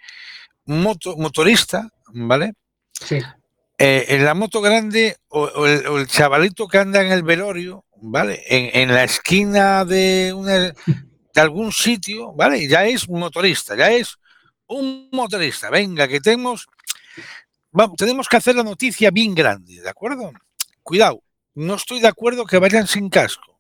moto, 0.65 1.15
motorista, 1.19 1.91
¿vale? 2.15 2.55
Sí. 2.93 3.19
Eh, 3.76 4.07
en 4.09 4.25
la 4.25 4.33
moto 4.33 4.62
grande 4.62 5.19
o, 5.29 5.43
o, 5.43 5.67
el, 5.67 5.87
o, 5.88 5.99
el, 5.99 6.07
chavalito 6.07 6.67
que 6.67 6.79
anda 6.79 7.03
en 7.03 7.12
el 7.12 7.23
velorio, 7.23 7.85
¿vale? 8.00 8.45
En, 8.47 8.81
en 8.81 8.95
la 8.95 9.05
esquina 9.05 9.85
de, 9.85 10.33
una, 10.35 10.55
de 10.55 10.75
algún 11.35 11.71
sitio, 11.71 12.33
¿vale? 12.33 12.67
Ya 12.67 12.87
es 12.87 13.07
un 13.09 13.21
motorista, 13.21 13.76
ya 13.76 13.91
es 13.91 14.17
un 14.69 15.11
motorista. 15.12 15.69
Venga, 15.69 16.09
que 16.09 16.21
tenemos 16.21 16.67
vamos, 17.76 17.97
tenemos 17.97 18.28
que 18.28 18.38
hacer 18.38 18.56
la 18.56 18.64
noticia 18.64 19.11
bien 19.11 19.35
grande, 19.35 19.80
¿de 19.80 19.88
acuerdo? 19.88 20.33
Cuidado, 20.83 21.23
no 21.54 21.75
estoy 21.75 22.00
de 22.00 22.09
acuerdo 22.09 22.47
que 22.47 22.59
vayan 22.59 22.87
sin 22.87 23.11
casco, 23.11 23.59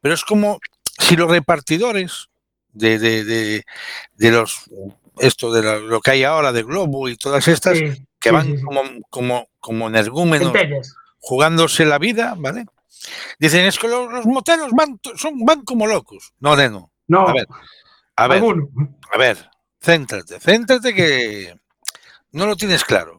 pero 0.00 0.14
es 0.14 0.24
como 0.24 0.58
si 0.98 1.14
los 1.16 1.30
repartidores 1.30 2.28
de, 2.72 2.98
de, 2.98 3.24
de, 3.24 3.64
de 4.16 4.30
los 4.30 4.64
esto 5.18 5.52
de 5.52 5.62
lo, 5.62 5.80
lo, 5.80 6.00
que 6.00 6.12
hay 6.12 6.24
ahora 6.24 6.52
de 6.52 6.62
Globo 6.62 7.08
y 7.08 7.16
todas 7.16 7.48
estas 7.48 7.76
sí, 7.76 8.06
que 8.20 8.30
van 8.30 8.46
sí, 8.46 8.56
sí, 8.56 8.62
como, 8.62 8.82
como, 9.10 9.48
como 9.58 9.88
energúmenos 9.88 10.52
jugándose 11.18 11.84
la 11.84 11.98
vida, 11.98 12.34
¿vale? 12.38 12.66
Dicen, 13.38 13.66
es 13.66 13.78
que 13.78 13.88
los, 13.88 14.10
los 14.12 14.26
moteros 14.26 14.70
van, 14.72 14.98
son, 15.16 15.44
van 15.44 15.62
como 15.62 15.86
locos. 15.86 16.32
No, 16.40 16.56
no, 16.56 16.90
no. 17.08 17.28
A 17.28 17.32
ver, 17.32 17.46
A 18.16 18.28
ver, 18.28 18.38
¿Alguno? 18.38 18.68
a 19.12 19.18
ver, 19.18 19.50
céntrate, 19.80 20.40
céntrate 20.40 20.94
que 20.94 21.58
no 22.32 22.46
lo 22.46 22.56
tienes 22.56 22.84
claro. 22.84 23.17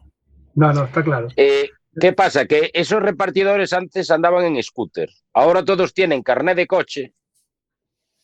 No, 0.59 0.73
no, 0.73 0.83
está 0.83 1.01
claro. 1.01 1.29
Eh, 1.37 1.69
¿Qué 1.97 2.11
pasa? 2.11 2.45
Que 2.45 2.69
esos 2.73 3.01
repartidores 3.01 3.71
antes 3.71 4.11
andaban 4.11 4.43
en 4.43 4.61
scooter. 4.61 5.09
Ahora 5.31 5.63
todos 5.63 5.93
tienen 5.93 6.21
carnet 6.21 6.57
de 6.57 6.67
coche 6.67 7.13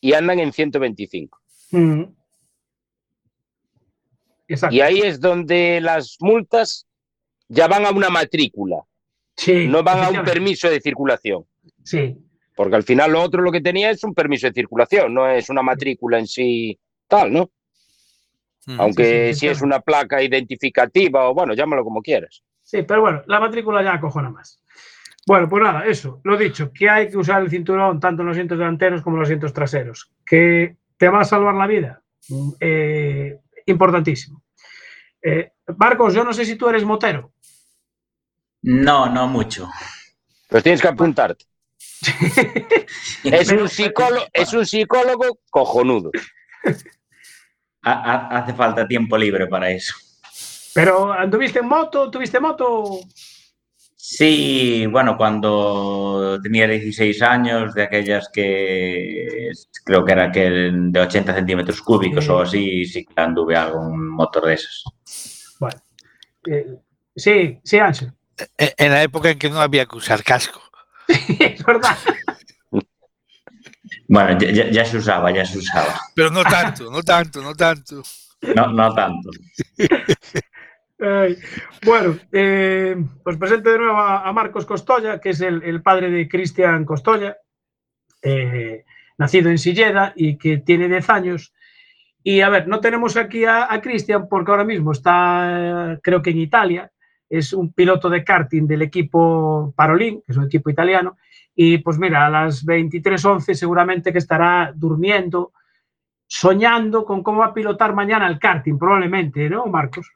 y 0.02 0.12
andan 0.12 0.38
en 0.40 0.52
125. 0.52 1.40
Mm. 1.70 2.02
Exacto. 4.48 4.76
Y 4.76 4.80
ahí 4.82 5.00
es 5.00 5.18
donde 5.18 5.80
las 5.80 6.18
multas 6.20 6.86
ya 7.48 7.68
van 7.68 7.86
a 7.86 7.90
una 7.90 8.10
matrícula, 8.10 8.84
Sí, 9.34 9.66
no 9.66 9.82
van 9.82 10.02
a 10.02 10.10
un 10.10 10.22
permiso 10.22 10.68
de 10.68 10.80
circulación. 10.80 11.46
Sí, 11.84 12.18
Porque 12.54 12.76
al 12.76 12.82
final 12.82 13.12
lo 13.12 13.22
otro 13.22 13.40
lo 13.40 13.50
que 13.50 13.62
tenía 13.62 13.90
es 13.90 14.04
un 14.04 14.12
permiso 14.12 14.46
de 14.46 14.52
circulación, 14.52 15.14
no 15.14 15.26
es 15.26 15.48
una 15.48 15.62
matrícula 15.62 16.18
en 16.18 16.26
sí 16.26 16.78
tal, 17.08 17.32
¿no? 17.32 17.50
Mm. 18.66 18.80
Aunque 18.80 19.32
sí, 19.32 19.40
si 19.40 19.48
es 19.48 19.62
una 19.62 19.80
placa 19.80 20.22
identificativa 20.22 21.28
o 21.28 21.34
bueno, 21.34 21.54
llámalo 21.54 21.84
como 21.84 22.02
quieras. 22.02 22.42
sí, 22.62 22.82
pero 22.82 23.00
bueno, 23.00 23.22
la 23.26 23.40
matrícula 23.40 23.82
ya 23.82 23.94
acojona 23.94 24.30
más. 24.30 24.60
Bueno, 25.26 25.48
pues 25.48 25.62
nada, 25.62 25.84
eso, 25.86 26.20
lo 26.22 26.36
dicho, 26.36 26.72
que 26.72 26.88
hay 26.88 27.10
que 27.10 27.16
usar 27.16 27.42
el 27.42 27.50
cinturón 27.50 27.98
tanto 27.98 28.22
en 28.22 28.28
los 28.28 28.34
asientos 28.34 28.58
delanteros 28.58 29.02
como 29.02 29.16
en 29.16 29.20
los 29.20 29.26
asientos 29.26 29.52
traseros. 29.52 30.12
Que 30.24 30.76
te 30.96 31.08
va 31.08 31.20
a 31.20 31.24
salvar 31.24 31.54
la 31.54 31.66
vida. 31.66 32.02
Mm, 32.28 32.50
eh, 32.60 33.40
importantísimo. 33.66 34.42
Eh, 35.20 35.50
Marcos, 35.76 36.14
yo 36.14 36.22
no 36.22 36.32
sé 36.32 36.44
si 36.44 36.54
tú 36.54 36.68
eres 36.68 36.84
motero. 36.84 37.32
No, 38.62 39.08
no 39.08 39.26
mucho. 39.26 39.68
Pues 40.48 40.62
tienes 40.62 40.80
que 40.80 40.88
apuntarte. 40.88 41.44
Es 43.24 43.50
un 43.50 43.68
psicólogo, 43.68 44.24
es 44.32 44.52
un 44.52 44.64
psicólogo 44.64 45.40
cojonudo. 45.50 46.12
Ha- 47.88 47.92
ha- 48.02 48.38
hace 48.38 48.52
falta 48.52 48.86
tiempo 48.86 49.16
libre 49.16 49.46
para 49.46 49.70
eso. 49.70 49.94
Pero 50.74 51.12
anduviste 51.12 51.60
en 51.60 51.66
moto, 51.68 52.10
tuviste 52.10 52.40
moto. 52.40 52.98
Sí, 53.94 54.86
bueno, 54.86 55.16
cuando 55.16 56.38
tenía 56.42 56.66
16 56.66 57.22
años, 57.22 57.74
de 57.74 57.84
aquellas 57.84 58.28
que 58.32 59.50
creo 59.84 60.04
que 60.04 60.12
era 60.12 60.30
que 60.32 60.50
de 60.72 61.00
80 61.00 61.32
centímetros 61.34 61.80
cúbicos 61.80 62.24
Sí. 62.24 62.30
o 62.30 62.40
así, 62.40 62.84
sí 62.86 63.04
que 63.04 63.20
anduve 63.20 63.56
algún 63.56 64.08
motor 64.10 64.46
de 64.46 64.54
esos. 64.54 64.84
Bueno, 65.60 65.80
eh, 66.50 66.66
sí, 67.14 67.58
sí, 67.64 67.78
Ángel. 67.78 68.12
E- 68.58 68.74
En 68.78 68.92
la 68.92 69.02
época 69.02 69.30
en 69.30 69.38
que 69.38 69.48
no 69.48 69.60
había 69.60 69.86
que 69.86 69.96
usar 69.96 70.22
casco. 70.24 70.60
es 71.08 71.64
verdad. 71.64 71.96
Bueno, 74.08 74.38
ya, 74.38 74.70
ya- 74.70 74.84
se 74.84 74.98
usaba, 74.98 75.30
ya 75.32 75.44
se 75.44 75.58
usaba. 75.58 75.94
Pero 76.14 76.30
no 76.30 76.42
tanto, 76.44 76.90
no 76.90 77.02
tanto, 77.02 77.42
no 77.42 77.54
tanto. 77.54 78.02
No, 78.54 78.68
no 78.72 78.94
tanto. 78.94 79.30
Ay, 80.98 81.36
bueno, 81.84 82.16
eh, 82.32 82.96
os 83.24 83.36
presento 83.36 83.70
de 83.70 83.78
nuevo 83.78 83.98
a, 83.98 84.26
a 84.26 84.32
Marcos 84.32 84.64
Costolla, 84.64 85.20
que 85.20 85.30
es 85.30 85.40
el, 85.42 85.62
el 85.62 85.82
padre 85.82 86.10
de 86.10 86.26
Cristian 86.28 86.84
Costolla, 86.86 87.36
eh, 88.22 88.84
nacido 89.18 89.50
en 89.50 89.58
Silleda 89.58 90.12
y 90.16 90.38
que 90.38 90.58
tiene 90.58 90.88
10 90.88 91.10
años. 91.10 91.52
Y 92.22 92.40
a 92.40 92.48
ver, 92.48 92.66
no 92.66 92.80
tenemos 92.80 93.16
aquí 93.16 93.44
a, 93.44 93.72
a 93.72 93.80
Cristian 93.82 94.26
porque 94.28 94.50
ahora 94.50 94.64
mismo 94.64 94.92
está, 94.92 95.98
creo 96.02 96.22
que 96.22 96.30
en 96.30 96.38
Italia, 96.38 96.90
es 97.28 97.52
un 97.52 97.72
piloto 97.72 98.08
de 98.08 98.24
karting 98.24 98.66
del 98.66 98.82
equipo 98.82 99.74
Parolin, 99.76 100.22
que 100.24 100.32
es 100.32 100.38
un 100.38 100.44
equipo 100.44 100.70
italiano, 100.70 101.18
y 101.58 101.78
pues 101.78 101.98
mira, 101.98 102.26
a 102.26 102.30
las 102.30 102.64
23.11 102.66 103.54
seguramente 103.54 104.12
que 104.12 104.18
estará 104.18 104.72
durmiendo, 104.76 105.52
soñando 106.26 107.06
con 107.06 107.22
cómo 107.22 107.40
va 107.40 107.46
a 107.46 107.54
pilotar 107.54 107.94
mañana 107.94 108.28
el 108.28 108.38
karting, 108.38 108.78
probablemente, 108.78 109.48
¿no, 109.48 109.64
Marcos? 109.66 110.06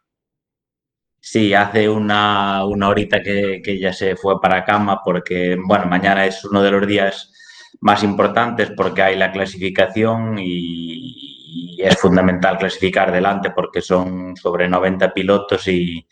Sí, 1.18 1.54
hace 1.54 1.88
una, 1.88 2.64
una 2.66 2.88
horita 2.88 3.22
que, 3.22 3.62
que 3.64 3.78
ya 3.78 3.92
se 3.92 4.16
fue 4.16 4.38
para 4.40 4.64
cama 4.64 5.00
porque, 5.02 5.56
bueno, 5.66 5.86
mañana 5.86 6.26
es 6.26 6.44
uno 6.44 6.62
de 6.62 6.70
los 6.70 6.86
días 6.86 7.32
más 7.80 8.02
importantes 8.02 8.70
porque 8.76 9.02
hay 9.02 9.16
la 9.16 9.32
clasificación 9.32 10.38
y, 10.38 11.76
y 11.76 11.82
es 11.82 11.98
fundamental 11.98 12.58
clasificar 12.58 13.12
delante 13.12 13.50
porque 13.50 13.80
son 13.80 14.36
sobre 14.36 14.68
90 14.68 15.12
pilotos 15.14 15.66
y, 15.68 16.06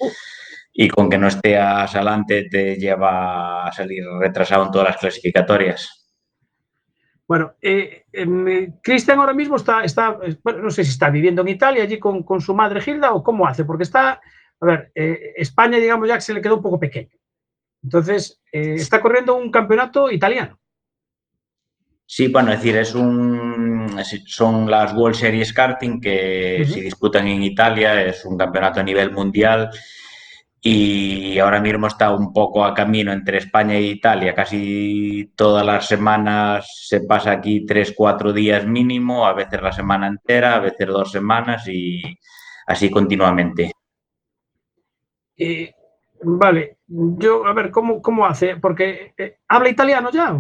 y 0.73 0.89
con 0.89 1.11
que 1.11 1.19
no 1.19 1.29
estés 1.29 1.59
adelante 1.59 2.49
te 2.51 2.77
lleva 2.77 3.67
a 3.67 3.73
salir 3.73 4.05
retrasado 4.21 4.65
en 4.65 4.71
todas 4.71 4.89
las 4.89 4.97
clasificatorias. 4.99 5.99
Bueno, 7.27 7.55
eh, 7.61 8.05
em, 8.13 8.81
Cristian 8.83 9.19
ahora 9.19 9.35
mismo 9.35 9.57
está, 9.57 9.85
está 9.85 10.19
eh, 10.23 10.39
no 10.45 10.71
sé 10.71 10.83
si 10.83 10.91
está 10.91 11.11
viviendo 11.11 11.43
en 11.43 11.49
Italia 11.49 11.83
allí 11.83 11.99
con, 11.99 12.23
con 12.23 12.41
su 12.41 12.55
madre 12.55 12.81
Gilda 12.81 13.13
o 13.13 13.23
cómo 13.23 13.47
hace, 13.47 13.67
porque 13.67 13.83
está, 13.83 14.21
a 14.61 14.67
ver, 14.67 14.91
eh, 14.95 15.35
España, 15.37 15.77
digamos 15.77 16.09
ya 16.09 16.15
que 16.15 16.23
se 16.23 16.33
le 16.33 16.41
quedó 16.41 16.57
un 16.57 16.63
poco 16.63 16.81
pequeño. 16.81 17.11
Entonces, 17.83 18.41
eh, 18.51 18.75
está 18.75 19.01
corriendo 19.01 19.37
un 19.37 19.51
campeonato 19.51 20.11
italiano. 20.11 20.59
Sí, 22.07 22.29
bueno, 22.29 22.51
es 22.53 22.61
decir, 22.61 22.77
es 22.77 22.95
un, 22.95 24.01
son 24.27 24.71
las 24.71 24.95
World 24.95 25.15
Series 25.15 25.53
Karting 25.53 26.01
que 26.01 26.61
Ujú. 26.63 26.73
se 26.73 26.81
disputan 26.81 27.29
en 27.29 27.43
Italia, 27.43 28.03
es 28.03 28.25
un 28.25 28.39
campeonato 28.39 28.81
a 28.81 28.83
nivel 28.83 29.13
mundial 29.13 29.71
y 30.61 31.39
ahora 31.39 31.61
mismo 31.61 31.87
está 31.87 32.13
un 32.13 32.33
poco 32.33 32.65
a 32.65 32.75
camino 32.75 33.13
entre 33.13 33.39
España 33.39 33.75
e 33.75 33.83
Italia. 33.83 34.35
Casi 34.35 35.33
todas 35.37 35.65
las 35.65 35.87
semanas 35.87 36.85
se 36.87 37.03
pasa 37.03 37.33
aquí 37.33 37.65
tres, 37.65 37.95
cuatro 37.97 38.33
días 38.33 38.67
mínimo, 38.67 39.27
a 39.27 39.35
veces 39.35 39.63
la 39.63 39.73
semana 39.73 40.09
entera, 40.09 40.57
a 40.57 40.61
veces 40.61 40.87
dos 40.89 41.13
semanas 41.13 41.67
y 41.69 42.03
así 42.67 42.91
continuamente. 42.91 43.73
Eh, 45.37 45.73
vale, 46.23 46.79
yo, 46.87 47.47
a 47.47 47.53
ver, 47.53 47.71
¿cómo, 47.71 48.03
cómo 48.03 48.27
hace? 48.27 48.57
Porque 48.57 49.15
eh, 49.17 49.39
habla 49.47 49.69
italiano 49.69 50.11
ya. 50.11 50.37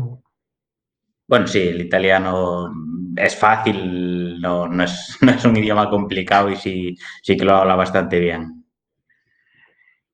Bueno, 1.28 1.46
sí, 1.46 1.60
el 1.60 1.82
italiano 1.82 2.72
es 3.16 3.37
fácil, 3.37 4.40
no, 4.40 4.66
no 4.66 4.82
es, 4.82 5.16
no 5.22 5.30
es 5.30 5.44
un 5.44 5.56
idioma 5.56 5.88
complicado 5.88 6.50
y 6.50 6.56
sí, 6.56 6.96
sí 7.22 7.37
que 7.37 7.44
lo 7.44 7.54
habla 7.54 7.76
bastante 7.76 8.18
bien. 8.18 8.64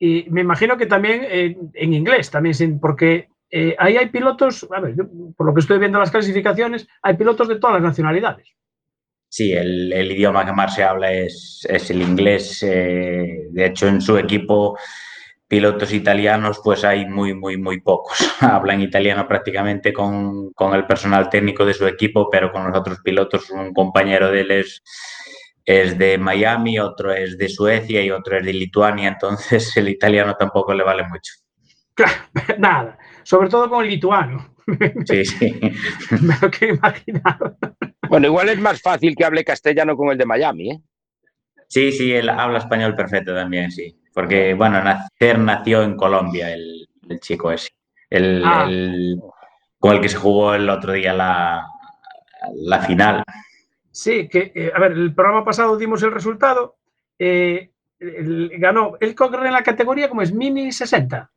Y 0.04 0.26
me 0.28 0.42
imagino 0.42 0.76
que 0.76 0.84
también 0.84 1.23
eh, 1.25 1.56
en 1.73 1.94
inglés, 1.94 2.30
también, 2.30 2.78
porque 2.78 3.28
eh, 3.50 3.75
ahí 3.78 3.96
hay 3.96 4.11
pilotos, 4.11 4.66
a 4.70 4.78
ver, 4.78 4.94
yo, 4.94 5.04
por 5.34 5.46
lo 5.46 5.54
que 5.54 5.61
estoy 5.61 5.78
viendo 5.78 5.99
las 5.99 6.11
clasificaciones, 6.11 6.87
hay 7.00 7.16
pilotos 7.16 7.49
de 7.49 7.58
todas 7.58 7.76
las 7.76 7.84
nacionalidades. 7.84 8.46
Sí, 9.30 9.54
el, 9.54 9.90
el 9.94 10.12
idioma 10.12 10.44
que 10.44 10.52
más 10.52 10.75
se 10.75 10.84
habla 10.84 11.11
es, 11.11 11.66
es 11.70 11.90
el 11.90 12.02
inglés. 12.02 12.62
eh, 12.62 13.46
de 13.50 13.64
hecho, 13.64 13.88
en 13.88 14.02
su 14.02 14.18
equipo, 14.18 14.78
pilotos 15.49 15.90
italianos, 15.94 16.61
pues 16.62 16.84
hay 16.84 17.06
muy, 17.06 17.32
muy, 17.32 17.56
muy 17.56 17.80
pocos. 17.80 18.18
Hablan 18.40 18.82
italiano 18.82 19.26
prácticamente 19.26 19.94
con, 19.94 20.52
con 20.52 20.75
el 20.75 20.87
personal 20.87 21.30
técnico 21.30 21.64
de 21.64 21.73
su 21.73 21.87
equipo, 21.87 22.28
pero 22.30 22.52
con 22.52 22.68
los 22.68 22.78
otros 22.78 23.00
pilotos, 23.00 23.50
un 23.50 23.73
compañero 23.73 24.30
de 24.30 24.40
él 24.42 24.50
es, 24.50 24.82
es 25.64 25.97
de 25.99 26.18
Miami, 26.18 26.78
otro 26.78 27.12
es 27.12 27.38
de 27.38 27.49
Suecia 27.49 28.02
y 28.02 28.11
otro 28.11 28.37
es 28.38 28.44
de 28.44 28.52
Lituania, 28.52 29.09
entonces 29.09 29.76
el 29.76 29.88
italiano 29.88 30.35
tampoco 30.38 30.75
le 30.75 30.85
vale 30.85 31.04
mucho. 31.09 31.33
Nada, 32.59 32.99
sobre 33.23 33.49
todo 33.49 33.68
con 33.71 33.85
el 33.85 33.90
lituano. 33.90 34.54
Sí, 35.06 35.25
sí. 35.25 35.61
Me 36.21 36.35
lo 36.40 36.50
quiero 36.50 36.75
imaginar. 36.75 37.38
Bueno, 38.09 38.26
igual 38.26 38.49
es 38.49 38.59
más 38.59 38.80
fácil 38.83 39.14
que 39.16 39.25
hable 39.25 39.44
castellano 39.44 39.97
con 39.97 40.09
el 40.11 40.18
de 40.18 40.26
Miami, 40.26 40.71
¿eh? 40.73 40.80
Sí, 41.68 41.92
sí, 41.92 42.12
él 42.12 42.28
habla 42.28 42.59
español 42.59 42.94
perfecto 42.94 43.35
también, 43.35 43.71
sí. 43.71 43.97
Porque, 44.12 44.54
bueno, 44.54 44.83
nacer 44.83 45.38
nació 45.38 45.83
en 45.83 45.97
Colombia, 45.97 46.52
el, 46.52 46.87
el 47.09 47.21
chico 47.21 47.50
ese. 47.50 47.71
El, 48.11 48.42
Ah. 48.44 48.66
el- 48.68 49.18
con 49.78 49.97
el 49.97 50.00
que 50.00 50.09
se 50.09 50.16
jugó 50.16 50.54
el 50.54 50.68
otro 50.71 50.92
día 50.92 51.12
la, 51.12 51.66
la 52.54 52.78
final. 52.80 53.23
Sí, 53.96 54.28
que, 54.28 54.50
eh, 54.56 54.72
a 54.74 54.80
ver, 54.80 54.90
el 54.92 55.14
programa 55.14 55.44
pasado 55.44 55.76
dimos 55.76 56.02
el 56.02 56.10
resultado. 56.12 56.76
eh, 57.16 57.70
el- 58.00 58.50
ganó, 58.58 58.96
él 59.00 59.14
corre 59.14 59.46
en 59.46 59.52
la 59.52 59.62
categoría 59.62 60.08
como 60.08 60.20
es 60.20 60.32
mini 60.34 60.72
60. 60.72 61.30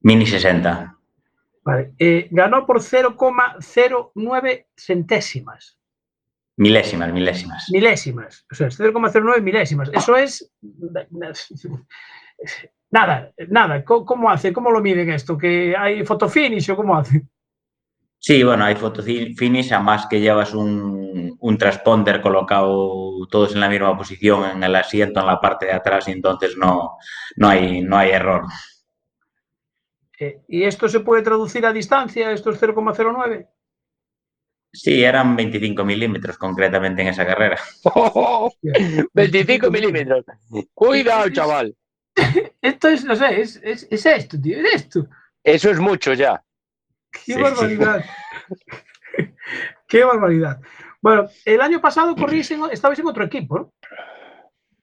Mini 0.00 0.26
60. 0.26 0.96
Vale, 1.62 1.92
eh, 1.98 2.28
ganó 2.30 2.64
por 2.64 2.80
0,09 2.80 4.68
centésimas, 4.74 5.78
Milésimas, 6.56 7.12
milésimas. 7.12 7.66
milésimas. 7.70 8.46
O 8.50 8.54
sea, 8.54 8.70
0,09 8.70 9.42
milésimas. 9.42 9.90
Eso 9.92 10.16
es. 10.16 10.50
Nada, 12.90 13.32
nada. 13.48 13.84
¿Cómo, 13.84 14.06
cómo 14.06 14.30
hace? 14.30 14.50
¿Cómo 14.52 14.70
lo 14.70 14.80
miden 14.80 15.10
esto? 15.10 15.36
¿Que 15.36 15.74
hay 15.76 16.06
fotofinish 16.06 16.70
o 16.70 16.76
cómo 16.76 16.96
hace? 16.96 17.22
Sí, 18.28 18.42
bueno, 18.42 18.66
hay 18.66 18.74
foto 18.74 19.02
finish, 19.02 19.72
además 19.72 20.06
que 20.06 20.20
llevas 20.20 20.52
un, 20.52 21.34
un 21.40 21.56
transponder 21.56 22.20
colocado 22.20 23.26
todos 23.30 23.54
en 23.54 23.60
la 23.60 23.70
misma 23.70 23.96
posición 23.96 24.44
en 24.50 24.62
el 24.62 24.76
asiento, 24.76 25.20
en 25.20 25.26
la 25.26 25.40
parte 25.40 25.64
de 25.64 25.72
atrás, 25.72 26.08
y 26.08 26.10
entonces 26.10 26.54
no, 26.58 26.98
no, 27.36 27.48
hay, 27.48 27.80
no 27.80 27.96
hay 27.96 28.10
error. 28.10 28.44
Eh, 30.20 30.42
¿Y 30.46 30.64
esto 30.64 30.90
se 30.90 31.00
puede 31.00 31.22
traducir 31.22 31.64
a 31.64 31.72
distancia? 31.72 32.30
¿Esto 32.30 32.50
es 32.50 32.60
0,09? 32.60 33.48
Sí, 34.74 35.02
eran 35.02 35.34
25 35.34 35.82
milímetros 35.82 36.36
concretamente 36.36 37.00
en 37.00 37.08
esa 37.08 37.24
carrera. 37.24 37.58
25 39.14 39.70
milímetros. 39.70 40.26
Cuidado, 40.74 41.30
chaval. 41.30 41.74
Esto 42.60 42.88
es, 42.88 43.06
no 43.06 43.16
sé, 43.16 43.40
es, 43.40 43.58
es, 43.64 43.88
es 43.90 44.04
esto, 44.04 44.38
tío, 44.38 44.58
es 44.58 44.74
esto. 44.74 45.06
Eso 45.42 45.70
es 45.70 45.80
mucho 45.80 46.12
ya. 46.12 46.44
¡Qué 47.26 47.34
Sí, 47.34 47.40
barbaridad! 47.40 48.04
¡Qué 49.88 50.04
barbaridad! 50.04 50.60
Bueno, 51.00 51.28
el 51.44 51.60
año 51.60 51.80
pasado 51.80 52.14
corrís 52.16 52.50
en, 52.50 52.62
estabais 52.70 52.98
en 52.98 53.06
otro 53.06 53.24
equipo, 53.24 53.58
¿no? 53.58 53.72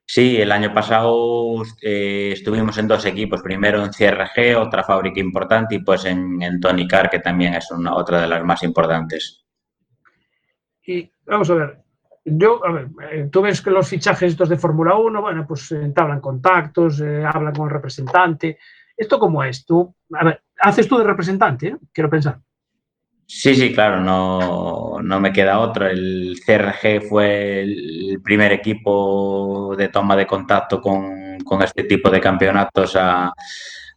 Sí, 0.07 0.37
el 0.39 0.51
año 0.51 0.71
pasado 0.71 1.63
eh, 1.81 2.31
estuvimos 2.33 2.77
en 2.77 2.87
dos 2.87 3.05
equipos, 3.05 3.41
primero 3.41 3.83
en 3.83 3.89
CRG, 3.89 4.55
otra 4.55 4.83
fábrica 4.83 5.19
importante, 5.19 5.75
y 5.75 5.79
pues 5.79 6.05
en, 6.05 6.41
en 6.43 6.59
Tony 6.59 6.87
Car, 6.87 7.09
que 7.09 7.19
también 7.19 7.55
es 7.55 7.71
una, 7.71 7.95
otra 7.95 8.21
de 8.21 8.27
las 8.27 8.43
más 8.43 8.61
importantes. 8.61 9.43
Y 10.85 11.11
vamos 11.25 11.49
a 11.49 11.55
ver, 11.55 11.85
yo, 12.23 12.63
a 12.65 12.71
ver, 12.71 12.87
eh, 13.11 13.29
tú 13.31 13.41
ves 13.41 13.61
que 13.61 13.71
los 13.71 13.89
fichajes 13.89 14.31
estos 14.31 14.49
de 14.49 14.57
Fórmula 14.57 14.95
1, 14.95 15.21
bueno, 15.21 15.45
pues 15.47 15.71
entablan 15.71 16.21
contactos, 16.21 17.01
eh, 17.01 17.23
hablan 17.25 17.53
con 17.53 17.67
el 17.67 17.73
representante. 17.73 18.59
¿Esto 18.95 19.17
cómo 19.17 19.43
es? 19.43 19.65
Tú, 19.65 19.95
a 20.13 20.23
ver, 20.23 20.43
haces 20.59 20.87
tú 20.87 20.97
de 20.97 21.03
representante, 21.03 21.67
¿eh? 21.67 21.77
quiero 21.93 22.09
pensar. 22.09 22.39
Sí, 23.27 23.55
sí, 23.55 23.73
claro, 23.73 24.01
no, 24.01 25.01
no 25.01 25.19
me 25.19 25.33
queda 25.33 25.59
otro. 25.59 25.87
El 25.87 26.37
CRG 26.45 27.07
fue 27.09 27.61
el 27.61 28.21
primer 28.23 28.51
equipo 28.51 29.75
de 29.75 29.87
toma 29.87 30.15
de 30.15 30.27
contacto 30.27 30.79
con, 30.79 31.39
con 31.39 31.63
este 31.63 31.85
tipo 31.85 32.11
de 32.11 32.21
campeonatos 32.21 32.95
a, 32.95 33.33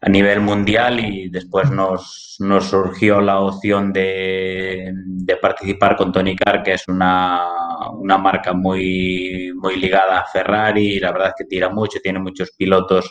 a 0.01 0.09
nivel 0.09 0.41
mundial 0.41 1.01
y 1.01 1.29
después 1.29 1.71
nos, 1.71 2.37
nos 2.39 2.71
surgió 2.71 3.21
la 3.21 3.41
opción 3.41 3.93
de, 3.93 4.93
de, 4.95 5.37
participar 5.37 5.97
con 5.97 6.11
Tony 6.11 6.35
Car, 6.35 6.63
que 6.63 6.75
es 6.75 6.89
una, 6.89 7.91
una 7.93 8.17
marca 8.17 8.55
muy, 8.55 9.53
muy 9.57 9.77
ligada 9.77 10.21
a 10.21 10.27
Ferrari. 10.27 11.01
La 11.01 11.13
verdad 11.13 11.29
es 11.29 11.35
que 11.39 11.45
tira 11.45 11.69
mucho, 11.69 11.99
tiene 12.03 12.19
muchos 12.19 12.53
pilotos 12.53 13.11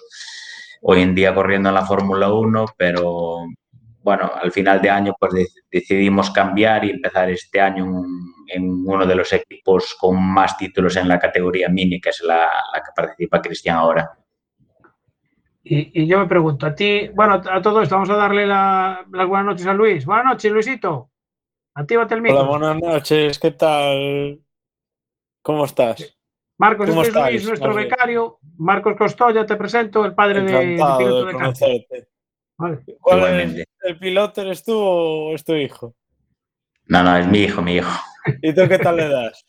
hoy 0.82 1.02
en 1.02 1.16
día 1.16 1.34
corriendo 1.34 1.70
en 1.70 1.76
la 1.76 1.86
Fórmula 1.86 2.32
1, 2.32 2.66
pero 2.78 3.48
bueno, 4.08 4.32
al 4.42 4.52
final 4.52 4.82
de 4.82 4.90
año 4.90 5.16
pues 5.20 5.34
decidimos 5.70 6.32
cambiar 6.32 6.86
y 6.86 6.92
empezar 6.92 7.30
este 7.30 7.60
año 7.60 7.86
en, 7.86 8.06
en, 8.48 8.84
uno 8.86 9.06
de 9.06 9.16
los 9.16 9.34
equipos 9.34 9.96
con 10.00 10.22
más 10.24 10.58
títulos 10.58 10.96
en 10.96 11.10
la 11.10 11.20
categoría 11.20 11.68
mini, 11.68 12.00
que 12.00 12.10
es 12.10 12.22
la, 12.22 12.48
la 12.74 12.80
que 12.80 12.92
participa 12.96 13.42
Cristian 13.42 13.76
ahora. 13.76 14.10
Y, 15.62 16.04
y, 16.04 16.08
yo 16.08 16.20
me 16.20 16.28
pregunto, 16.28 16.66
a 16.66 16.74
ti, 16.74 17.10
bueno, 17.14 17.34
a 17.34 17.62
todo 17.62 17.82
esto 17.82 17.96
vamos 17.96 18.10
a 18.10 18.16
darle 18.16 18.48
la, 18.48 19.06
las 19.12 19.28
buenas 19.28 19.48
noches 19.48 19.68
a 19.68 19.74
Luis. 19.74 20.06
Buenas 20.06 20.26
noches, 20.26 20.52
Luisito. 20.54 21.12
Actívate 21.74 22.16
el 22.16 22.22
micro. 22.22 22.40
Hola, 22.40 22.50
buenas 22.50 22.78
noches, 22.82 23.38
¿qué 23.38 23.52
tal? 23.52 24.40
¿Cómo 25.42 25.66
estás? 25.66 26.17
Marcos, 26.58 26.90
¿Cómo 26.90 27.04
este 27.04 27.20
es 27.20 27.32
Luis, 27.32 27.48
nuestro 27.48 27.74
Marcos? 27.74 27.84
becario. 27.84 28.40
Marcos 28.58 28.96
Costoya, 28.98 29.46
te 29.46 29.56
presento, 29.56 30.04
el 30.06 30.16
padre 30.16 30.40
Encantado 30.40 30.98
de, 30.98 31.06
piloto 31.06 31.20
de 31.20 31.26
de 31.26 31.34
conocerte. 31.34 32.08
Vale. 32.58 32.80
¿Cuál 33.00 33.18
Igualmente. 33.20 33.62
es, 33.62 33.68
¿El 33.84 34.00
piloto 34.00 34.42
eres 34.42 34.64
tú 34.64 34.76
o 34.76 35.36
es 35.36 35.44
tu 35.44 35.54
hijo? 35.54 35.96
No, 36.86 37.04
no, 37.04 37.18
es 37.18 37.28
mi 37.28 37.40
hijo, 37.40 37.62
mi 37.62 37.76
hijo. 37.76 37.92
¿Y 38.42 38.54
tú 38.54 38.68
qué 38.68 38.80
tal 38.80 38.96
le 38.98 39.08
das? 39.08 39.46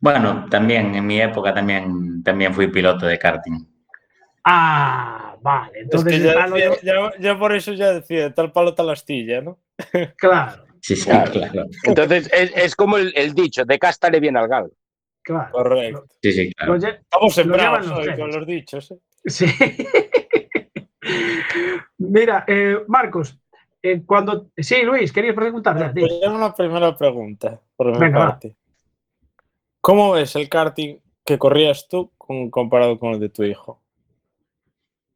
Bueno, 0.00 0.46
también 0.50 0.94
en 0.94 1.06
mi 1.06 1.20
época 1.20 1.54
también, 1.54 2.22
también 2.22 2.52
fui 2.52 2.66
piloto 2.66 3.06
de 3.06 3.18
karting. 3.18 3.66
Ah, 4.44 5.36
vale. 5.40 5.80
Entonces, 5.80 6.12
es 6.12 6.20
que 6.20 6.26
ya, 6.26 6.46
decía, 6.46 6.70
ya, 6.82 7.12
ya, 7.18 7.38
por 7.38 7.54
eso 7.54 7.72
ya 7.72 7.92
decía, 7.92 8.34
tal 8.34 8.52
palo, 8.52 8.74
tal 8.74 8.90
astilla, 8.90 9.40
¿no? 9.40 9.58
Claro. 10.18 10.64
Sí, 10.80 10.96
sí, 10.96 11.08
claro. 11.08 11.32
claro. 11.32 11.68
Entonces, 11.84 12.30
es, 12.30 12.52
es, 12.54 12.76
como 12.76 12.98
el, 12.98 13.10
el, 13.16 13.32
dicho, 13.34 13.64
de 13.64 13.78
cástale 13.78 14.20
bien 14.20 14.36
al 14.36 14.48
galgo. 14.48 14.74
Claro. 15.24 15.50
Correcto. 15.52 16.04
Sí, 16.22 16.32
sí, 16.32 16.52
claro. 16.52 16.76
Estamos 16.76 17.34
sembrados 17.34 17.90
hoy 17.90 18.14
con 18.14 18.30
los 18.30 18.46
dichos. 18.46 18.90
¿eh? 18.90 18.98
Sí. 19.24 19.46
Mira, 21.98 22.44
eh, 22.46 22.78
Marcos, 22.86 23.40
eh, 23.82 24.02
cuando. 24.04 24.50
Sí, 24.56 24.82
Luis, 24.82 25.12
querías 25.12 25.34
preguntar. 25.34 25.92
Pues 25.94 26.12
ya 26.20 26.30
una 26.30 26.54
primera 26.54 26.96
pregunta, 26.96 27.60
por 27.74 27.90
mi 27.90 27.98
Venga, 27.98 28.18
parte. 28.18 28.48
Va. 28.48 28.54
¿Cómo 29.80 30.12
ves 30.12 30.36
el 30.36 30.48
karting 30.48 30.98
que 31.24 31.38
corrías 31.38 31.88
tú 31.88 32.12
comparado 32.50 32.98
con 32.98 33.14
el 33.14 33.20
de 33.20 33.30
tu 33.30 33.44
hijo? 33.44 33.82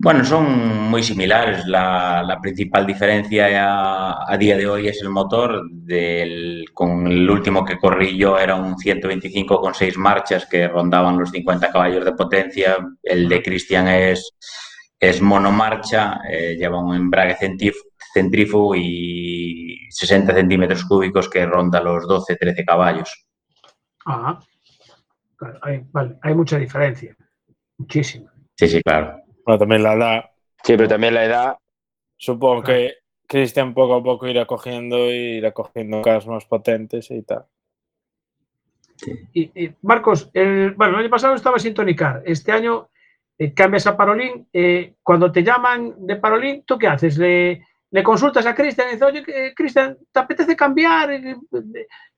Bueno, 0.00 0.24
son 0.24 0.90
muy 0.90 1.02
similares. 1.02 1.66
La, 1.66 2.22
la 2.22 2.40
principal 2.40 2.87
diferencia 2.87 3.48
a, 3.64 4.32
a, 4.32 4.37
día 4.37 4.56
de 4.56 4.68
hoy 4.68 4.87
es 4.87 5.02
el 5.02 5.11
motor. 5.11 5.68
Del, 5.72 6.66
con 6.72 7.08
el 7.08 7.28
último 7.28 7.64
que 7.64 7.78
corrí 7.78 8.16
yo 8.16 8.38
era 8.38 8.54
un 8.54 8.78
125 8.78 9.61
con 9.61 9.74
6 9.74 9.98
marchas 9.98 10.46
que 10.46 10.68
rondaban 10.68 11.18
los 11.18 11.30
50 11.30 11.72
caballos 11.72 12.04
de 12.04 12.12
potencia. 12.12 12.76
El 13.02 13.28
de 13.28 13.42
Cristian 13.42 13.88
es, 13.88 14.37
es 15.00 15.20
monomarcha, 15.20 16.20
eh, 16.30 16.56
lleva 16.56 16.80
un 16.80 16.94
embrague 16.94 17.37
centrífugo 18.14 18.76
y 18.76 19.78
60 19.90 20.32
centímetros 20.32 20.84
cúbicos 20.84 21.28
que 21.28 21.44
ronda 21.44 21.80
los 21.80 22.04
12-13 22.04 22.64
caballos. 22.64 23.26
Ah, 24.06 24.38
claro, 25.37 25.58
hay, 25.62 25.82
vale, 25.90 26.18
hay 26.22 26.34
mucha 26.34 26.56
diferencia. 26.56 27.16
Muchísima. 27.78 28.32
Sí, 28.54 28.68
sí, 28.68 28.80
claro. 28.82 29.27
Bueno, 29.48 29.61
también 29.61 29.82
la 29.82 29.94
edad. 29.94 30.24
Sí, 30.62 30.76
pero 30.76 30.88
también 30.88 31.14
la 31.14 31.24
edad. 31.24 31.56
Supongo 32.18 32.62
que 32.64 32.96
Cristian 33.26 33.72
poco 33.72 33.94
a 33.94 34.02
poco 34.02 34.28
irá 34.28 34.44
cogiendo 34.44 35.11
y 35.11 35.38
irá 35.38 35.52
cogiendo 35.52 36.02
carros 36.02 36.26
más 36.26 36.44
potentes 36.44 37.11
y 37.11 37.22
tal. 37.22 37.46
Sí. 38.96 39.12
Y, 39.32 39.64
y, 39.64 39.74
Marcos, 39.80 40.28
el, 40.34 40.72
bueno, 40.72 40.92
el 40.92 41.04
año 41.04 41.11
pasado 41.11 41.34
estaba 41.34 41.58
sin 41.58 41.72
tonicar. 41.72 42.22
Este 42.26 42.52
año 42.52 42.90
eh, 43.38 43.54
cambias 43.54 43.87
a 43.87 43.96
Parolín. 43.96 44.46
Eh, 44.52 44.96
cuando 45.02 45.32
te 45.32 45.42
llaman 45.42 45.94
de 46.06 46.16
Parolín, 46.16 46.64
¿tú 46.66 46.76
qué 46.76 46.88
haces? 46.88 47.16
¿Le, 47.16 47.64
le 47.90 48.02
consultas 48.02 48.44
a 48.44 48.54
Cristian 48.54 48.88
y 48.88 48.90
dices, 48.96 49.08
oye, 49.08 49.24
eh, 49.28 49.54
Cristian, 49.56 49.96
¿te 50.12 50.20
apetece 50.20 50.54
cambiar? 50.54 51.08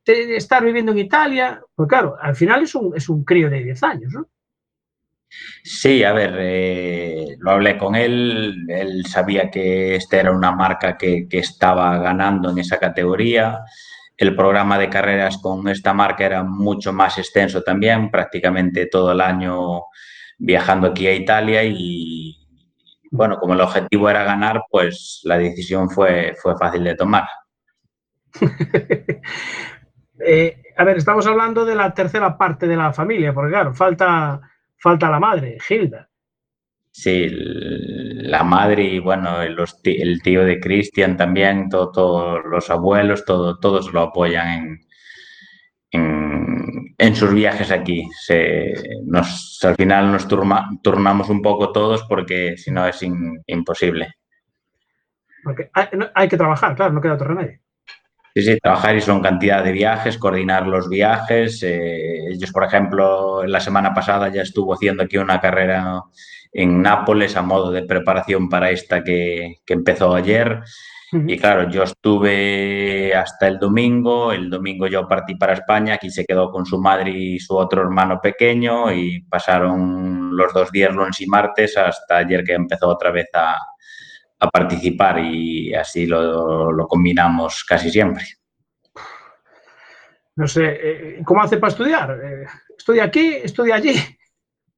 ¿Te, 0.02 0.36
¿Estar 0.36 0.64
viviendo 0.64 0.90
en 0.90 0.98
Italia? 0.98 1.62
Pues 1.76 1.88
claro, 1.88 2.16
al 2.20 2.34
final 2.34 2.64
es 2.64 2.74
un, 2.74 2.96
es 2.96 3.08
un 3.08 3.22
crío 3.22 3.48
de 3.48 3.62
10 3.62 3.82
años, 3.84 4.12
¿no? 4.14 4.26
Sí, 5.62 6.02
a 6.04 6.12
ver, 6.12 6.34
eh, 6.38 7.36
lo 7.38 7.52
hablé 7.52 7.78
con 7.78 7.94
él, 7.94 8.66
él 8.68 9.06
sabía 9.06 9.50
que 9.50 9.94
esta 9.96 10.18
era 10.18 10.32
una 10.32 10.52
marca 10.52 10.96
que, 10.96 11.28
que, 11.28 11.38
estaba 11.38 11.98
ganando 11.98 12.50
en 12.50 12.58
esa 12.58 12.78
categoría. 12.78 13.60
El 14.16 14.34
programa 14.34 14.78
de 14.78 14.90
carreras 14.90 15.38
con 15.38 15.68
esta 15.68 15.94
marca 15.94 16.26
era 16.26 16.42
mucho 16.42 16.92
más 16.92 17.18
extenso 17.18 17.62
también, 17.62 18.10
prácticamente 18.10 18.86
todo 18.86 19.12
el 19.12 19.20
año 19.20 19.84
viajando 20.38 20.88
aquí 20.88 21.06
a 21.06 21.14
Italia 21.14 21.62
y 21.64 22.40
bueno, 23.10 23.38
como 23.38 23.54
el 23.54 23.60
objetivo 23.60 24.08
era 24.08 24.24
ganar, 24.24 24.64
pues 24.70 25.20
la 25.24 25.36
decisión 25.36 25.90
fue, 25.90 26.34
fácil 26.58 26.84
de 26.84 26.94
tomar. 26.94 27.24
eh, 30.20 30.62
a 30.76 30.84
ver, 30.84 30.96
estamos 30.96 31.26
hablando 31.26 31.64
de 31.64 31.74
la 31.74 31.92
tercera 31.92 32.38
parte 32.38 32.68
de 32.68 32.76
la 32.76 32.92
familia, 32.92 33.34
porque 33.34 33.50
claro, 33.50 33.74
falta 33.74 34.40
falta 34.80 35.10
la 35.10 35.20
madre, 35.20 35.58
Hilda. 35.68 36.08
Sí, 36.92 37.28
la 37.30 38.42
madre 38.42 38.82
y 38.82 38.98
bueno, 38.98 39.44
los, 39.48 39.80
el 39.84 40.20
tío 40.22 40.44
de 40.44 40.58
Cristian 40.58 41.16
también, 41.16 41.68
todos 41.68 41.92
todo, 41.92 42.40
los 42.40 42.68
abuelos, 42.68 43.24
todo, 43.24 43.58
todos 43.60 43.92
lo 43.92 44.00
apoyan 44.00 44.48
en, 44.48 44.80
en, 45.92 46.94
en 46.98 47.16
sus 47.16 47.32
viajes 47.32 47.70
aquí. 47.70 48.08
Se, 48.20 48.72
nos, 49.04 49.60
al 49.62 49.76
final 49.76 50.10
nos 50.10 50.26
turma, 50.26 50.68
turnamos 50.82 51.28
un 51.28 51.42
poco 51.42 51.70
todos 51.70 52.02
porque 52.08 52.56
si 52.56 52.72
no 52.72 52.84
es 52.86 53.00
in, 53.02 53.40
imposible. 53.46 54.14
Porque 55.44 55.70
hay, 55.72 55.86
no, 55.96 56.08
hay 56.12 56.28
que 56.28 56.36
trabajar, 56.36 56.74
claro, 56.74 56.92
no 56.92 57.00
queda 57.00 57.14
otro 57.14 57.28
remedio. 57.28 57.60
Sí, 58.34 58.42
sí, 58.42 58.58
trabajar 58.60 58.96
y 58.96 59.00
son 59.00 59.20
cantidad 59.20 59.64
de 59.64 59.72
viajes, 59.72 60.16
coordinar 60.16 60.66
los 60.66 60.88
viajes. 60.88 61.62
Eh, 61.64 62.28
ellos, 62.30 62.52
por 62.52 62.64
ejemplo, 62.64 63.44
la 63.44 63.60
semana 63.60 63.92
pasada 63.92 64.28
ya 64.28 64.42
estuvo 64.42 64.74
haciendo 64.74 65.02
aquí 65.02 65.18
una 65.18 65.40
carrera 65.40 66.02
en 66.52 66.80
Nápoles 66.80 67.36
a 67.36 67.42
modo 67.42 67.72
de 67.72 67.82
preparación 67.82 68.48
para 68.48 68.70
esta 68.70 69.02
que, 69.02 69.56
que 69.66 69.74
empezó 69.74 70.14
ayer. 70.14 70.62
Uh 71.12 71.16
-huh. 71.16 71.32
Y 71.32 71.38
claro, 71.38 71.68
yo 71.70 71.82
estuve 71.82 73.12
hasta 73.16 73.48
el 73.48 73.58
domingo, 73.58 74.30
el 74.30 74.48
domingo 74.48 74.86
yo 74.86 75.08
partí 75.08 75.34
para 75.34 75.54
España, 75.54 75.94
aquí 75.94 76.08
se 76.10 76.24
quedó 76.24 76.52
con 76.52 76.64
su 76.66 76.80
madre 76.80 77.10
y 77.10 77.40
su 77.40 77.56
otro 77.56 77.82
hermano 77.82 78.20
pequeño 78.22 78.92
y 78.92 79.22
pasaron 79.22 80.36
los 80.36 80.52
dos 80.54 80.70
días, 80.70 80.94
lunes 80.94 81.20
y 81.20 81.26
martes, 81.26 81.76
hasta 81.76 82.18
ayer 82.18 82.44
que 82.44 82.52
empezó 82.54 82.88
otra 82.88 83.10
vez 83.10 83.26
a, 83.34 83.56
a 84.40 84.50
participar 84.50 85.18
y 85.20 85.74
así 85.74 86.06
lo, 86.06 86.72
lo, 86.72 86.88
combinamos 86.88 87.64
casi 87.64 87.90
siempre. 87.90 88.24
No 90.36 90.48
sé, 90.48 90.78
eh, 90.82 91.22
¿cómo 91.24 91.42
hace 91.42 91.58
para 91.58 91.70
estudiar? 91.70 92.18
Eh, 92.22 92.46
¿Estudia 92.76 93.04
aquí? 93.04 93.34
¿Estudia 93.42 93.74
allí? 93.76 93.94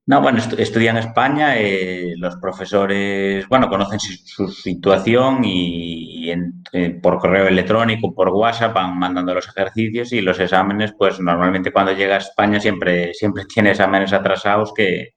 No, 0.05 0.21
bueno, 0.21 0.41
estudia 0.59 0.91
en 0.91 0.97
España, 0.97 1.57
eh, 1.57 2.15
los 2.17 2.35
profesores, 2.37 3.47
bueno, 3.49 3.69
conocen 3.69 4.01
su, 4.01 4.49
situación 4.49 5.45
y, 5.45 6.29
eh, 6.73 6.99
por 7.01 7.19
correo 7.19 7.47
electrónico, 7.47 8.13
por 8.13 8.31
WhatsApp 8.31 8.75
van 8.75 8.99
mandando 8.99 9.33
los 9.33 9.47
ejercicios 9.47 10.13
y 10.13 10.21
los 10.21 10.41
exámenes, 10.41 10.93
pues 10.99 11.21
normalmente 11.21 11.73
cuando 11.73 11.93
llega 11.93 12.17
a 12.17 12.19
España 12.19 12.59
siempre, 12.59 13.15
siempre 13.15 13.45
tiene 13.55 13.71
exámenes 13.71 14.13
atrasados 14.13 14.73
que, 14.75 15.15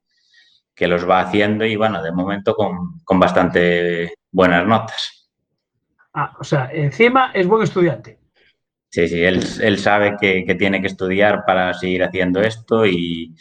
que 0.76 0.88
los 0.88 1.10
va 1.10 1.22
haciendo 1.22 1.66
y 1.66 1.76
bueno, 1.76 2.04
de 2.04 2.12
momento 2.12 2.54
con, 2.54 3.00
con 3.04 3.20
bastante 3.20 4.14
buenas 4.36 4.68
notas. 4.68 5.32
Ah, 6.14 6.36
o 6.40 6.44
sea, 6.44 6.70
encima 6.72 7.32
es 7.34 7.48
buen 7.48 7.64
estudiante. 7.64 8.20
Sí, 8.90 9.08
sí, 9.08 9.24
él, 9.24 9.42
él 9.62 9.80
sabe 9.80 10.16
que, 10.20 10.46
que, 10.46 10.56
tiene 10.56 10.82
que 10.82 10.88
estudiar 10.88 11.44
para 11.46 11.74
seguir 11.74 12.04
haciendo 12.04 12.42
esto 12.42 12.86
y, 12.86 13.36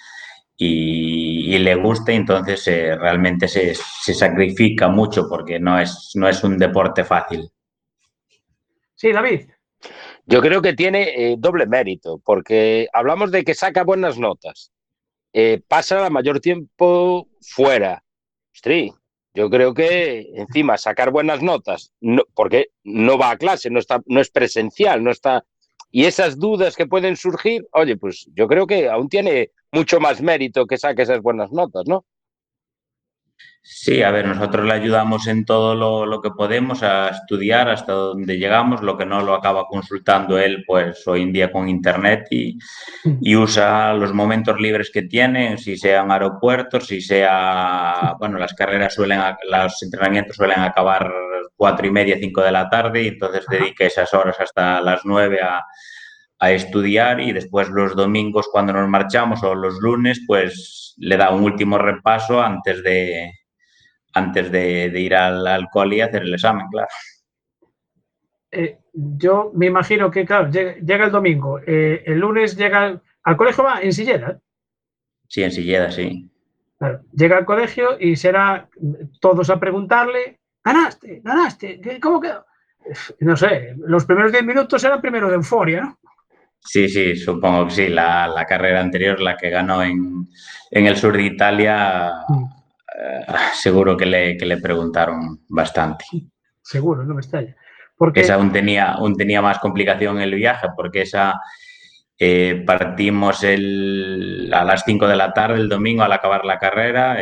y, 0.57 1.59
le 1.59 1.75
gusta, 1.77 2.13
y 2.13 2.17
entonces 2.17 2.67
eh, 2.69 2.97
realmente 2.97 3.47
se, 3.47 3.75
se, 3.75 4.15
sacrifica 4.15 4.89
mucho 4.89 5.29
porque 5.29 5.61
no 5.61 5.79
es, 5.79 6.13
no 6.15 6.29
es 6.29 6.43
un 6.43 6.59
deporte 6.59 7.05
fácil. 7.05 7.49
Sí, 8.95 9.13
David. 9.13 9.51
Yo 10.27 10.41
creo 10.41 10.63
que 10.63 10.73
tiene 10.73 11.03
eh, 11.03 11.37
doble 11.39 11.67
mérito, 11.67 12.21
porque 12.25 12.89
hablamos 12.93 13.31
de 13.31 13.45
que 13.45 13.55
saca 13.55 13.85
buenas 13.85 14.19
notas, 14.19 14.73
eh, 15.33 15.61
pasa 15.69 16.01
la 16.01 16.11
mayor 16.11 16.41
tiempo 16.41 17.29
fuera. 17.41 18.03
Ostri, 18.53 18.93
yo 19.35 19.51
creo 19.51 19.75
que 19.75 20.31
encima 20.37 20.79
sacar 20.79 21.11
buenas 21.11 21.43
notas, 21.43 21.93
no, 22.01 22.23
porque 22.35 22.69
no 22.85 23.19
va 23.19 23.31
a 23.31 23.37
clase, 23.37 23.69
no, 23.69 23.81
está, 23.81 24.01
no 24.07 24.21
es 24.21 24.31
presencial, 24.31 25.03
no 25.03 25.11
está... 25.11 25.45
Y 25.91 26.07
esas 26.07 26.39
dudas 26.39 26.77
que 26.77 26.87
pueden 26.87 27.17
surgir, 27.17 27.67
oye, 27.73 27.97
pues 27.97 28.29
yo 28.35 28.49
creo 28.49 28.67
que 28.67 28.89
aún 28.89 29.09
tiene 29.09 29.51
mucho 29.73 30.01
más 30.01 30.21
mérito 30.21 30.67
que 30.67 30.79
saque 30.79 31.03
esas 31.03 31.21
buenas 31.21 31.53
notas, 31.53 31.85
¿no? 31.87 32.05
Sí, 33.67 34.03
a 34.03 34.11
ver, 34.11 34.27
nosotros 34.27 34.67
le 34.67 34.75
ayudamos 34.75 35.27
en 35.27 35.47
todo 35.47 35.75
lo, 36.05 36.21
que 36.21 36.31
podemos 36.31 36.83
a 36.83 37.09
estudiar 37.09 37.71
hasta 37.71 37.95
donde 37.95 38.37
llegamos, 38.37 38.83
lo 38.83 38.99
que 38.99 39.07
no 39.07 39.23
lo 39.23 39.33
acaba 39.33 39.65
consultando 39.69 40.39
él, 40.39 40.65
pues 40.67 41.03
hoy 41.09 41.23
en 41.23 41.33
día 41.33 41.51
con 41.51 41.67
internet 41.67 42.27
y, 42.31 42.59
usa 43.35 43.95
los 43.95 44.13
momentos 44.13 44.61
libres 44.61 44.91
que 44.93 45.03
tiene, 45.03 45.57
si 45.57 45.79
sean 45.79 46.13
aeropuertos, 46.13 46.87
si 46.89 47.01
sea, 47.01 48.15
bueno, 48.19 48.39
las 48.39 48.53
carreras 48.53 48.93
suelen, 48.93 49.21
los 49.51 49.83
entrenamientos 49.83 50.37
suelen 50.37 50.61
acabar 50.61 51.11
cuatro 51.57 51.87
y 51.87 51.91
media, 51.91 52.19
cinco 52.21 52.43
de 52.43 52.53
la 52.53 52.69
tarde 52.69 53.03
y 53.05 53.09
entonces 53.09 53.47
dedica 53.49 53.87
esas 53.87 54.13
horas 54.13 54.37
hasta 54.41 54.83
las 54.83 55.01
nueve 55.07 55.41
a, 55.41 55.65
a 56.39 56.53
estudiar 56.53 57.19
y 57.21 57.33
después 57.33 57.71
los 57.71 57.97
domingos 57.97 58.47
cuando 58.53 58.75
nos 58.75 58.89
marchamos 58.91 59.43
o 59.43 59.55
los 59.55 59.79
lunes, 59.81 60.21
pues 60.27 60.95
le 60.99 61.17
da 61.17 61.31
un 61.31 61.45
último 61.45 61.79
repaso 61.79 62.43
antes 62.43 62.83
de, 62.83 63.33
antes 64.15 64.51
de, 64.51 64.87
ir 65.01 65.15
al, 65.15 65.47
al 65.47 65.69
y 65.93 66.01
hacer 66.01 66.23
el 66.23 66.35
examen, 66.35 66.67
claro. 66.71 66.89
Eh, 68.51 68.79
yo 68.93 69.51
me 69.55 69.67
imagino 69.67 70.11
que, 70.11 70.25
claro, 70.25 70.49
llega, 70.51 71.05
el 71.05 71.11
domingo, 71.11 71.59
eh, 71.67 72.03
el 72.07 72.21
lunes 72.21 72.57
llega 72.57 73.01
al, 73.23 73.37
colegio, 73.37 73.65
va 73.65 73.83
en 73.83 73.93
Silleda. 73.93 74.39
Sí, 75.29 75.43
en 75.43 75.51
Silleda, 75.51 75.91
sí. 75.91 76.31
llega 77.13 77.39
al 77.39 77.45
colegio 77.45 77.99
y 77.99 78.15
será 78.15 78.69
todos 79.21 79.51
a 79.51 79.59
preguntarle, 79.59 80.39
ganaste, 80.63 81.21
ganaste, 81.25 81.99
¿cómo 82.01 82.21
quedó? 82.21 82.47
No 83.21 83.37
sé, 83.37 83.75
los 83.79 84.05
primeros 84.05 84.31
10 84.31 84.45
minutos 84.45 84.85
eran 84.85 85.01
primero 85.01 85.29
de 85.29 85.35
euforia, 85.35 85.81
¿no? 85.81 85.99
Sí, 86.61 86.89
sí, 86.89 87.17
supongo 87.17 87.67
que 87.67 87.73
sí. 87.73 87.89
La, 87.89 88.27
la 88.27 88.47
carrera 88.47 88.81
anterior, 88.81 89.21
la 89.21 89.37
que 89.37 89.51
ganó 89.51 89.83
en, 89.83 90.27
en 90.71 90.87
el 90.87 90.97
sur 90.97 91.15
de 91.15 91.25
Italia, 91.25 92.11
mm. 92.29 92.64
Eh, 92.95 93.27
seguro 93.55 93.97
que 93.97 94.07
le, 94.07 94.37
que 94.37 94.47
le, 94.47 94.59
preguntaron 94.59 95.45
bastante. 95.49 96.05
Seguro, 96.63 97.05
no 97.05 97.15
me 97.15 97.21
extraña. 97.21 97.57
Porque 97.97 98.21
esa 98.21 98.35
aún 98.35 98.53
tenía, 98.53 98.93
aún 98.93 99.17
tenía 99.17 99.43
más 99.43 99.59
complicación 99.59 100.21
el 100.21 100.35
viaje, 100.35 100.69
porque 100.77 101.03
esa 101.03 101.41
eh, 102.19 102.63
partimos 102.65 103.43
el, 103.43 104.51
a 104.55 104.65
las 104.65 104.85
5 104.85 105.09
de 105.09 105.17
la 105.17 105.33
tarde 105.33 105.57
el 105.57 105.69
domingo 105.69 106.05
al 106.05 106.13
acabar 106.13 106.45
la 106.45 106.59
carrera, 106.59 107.17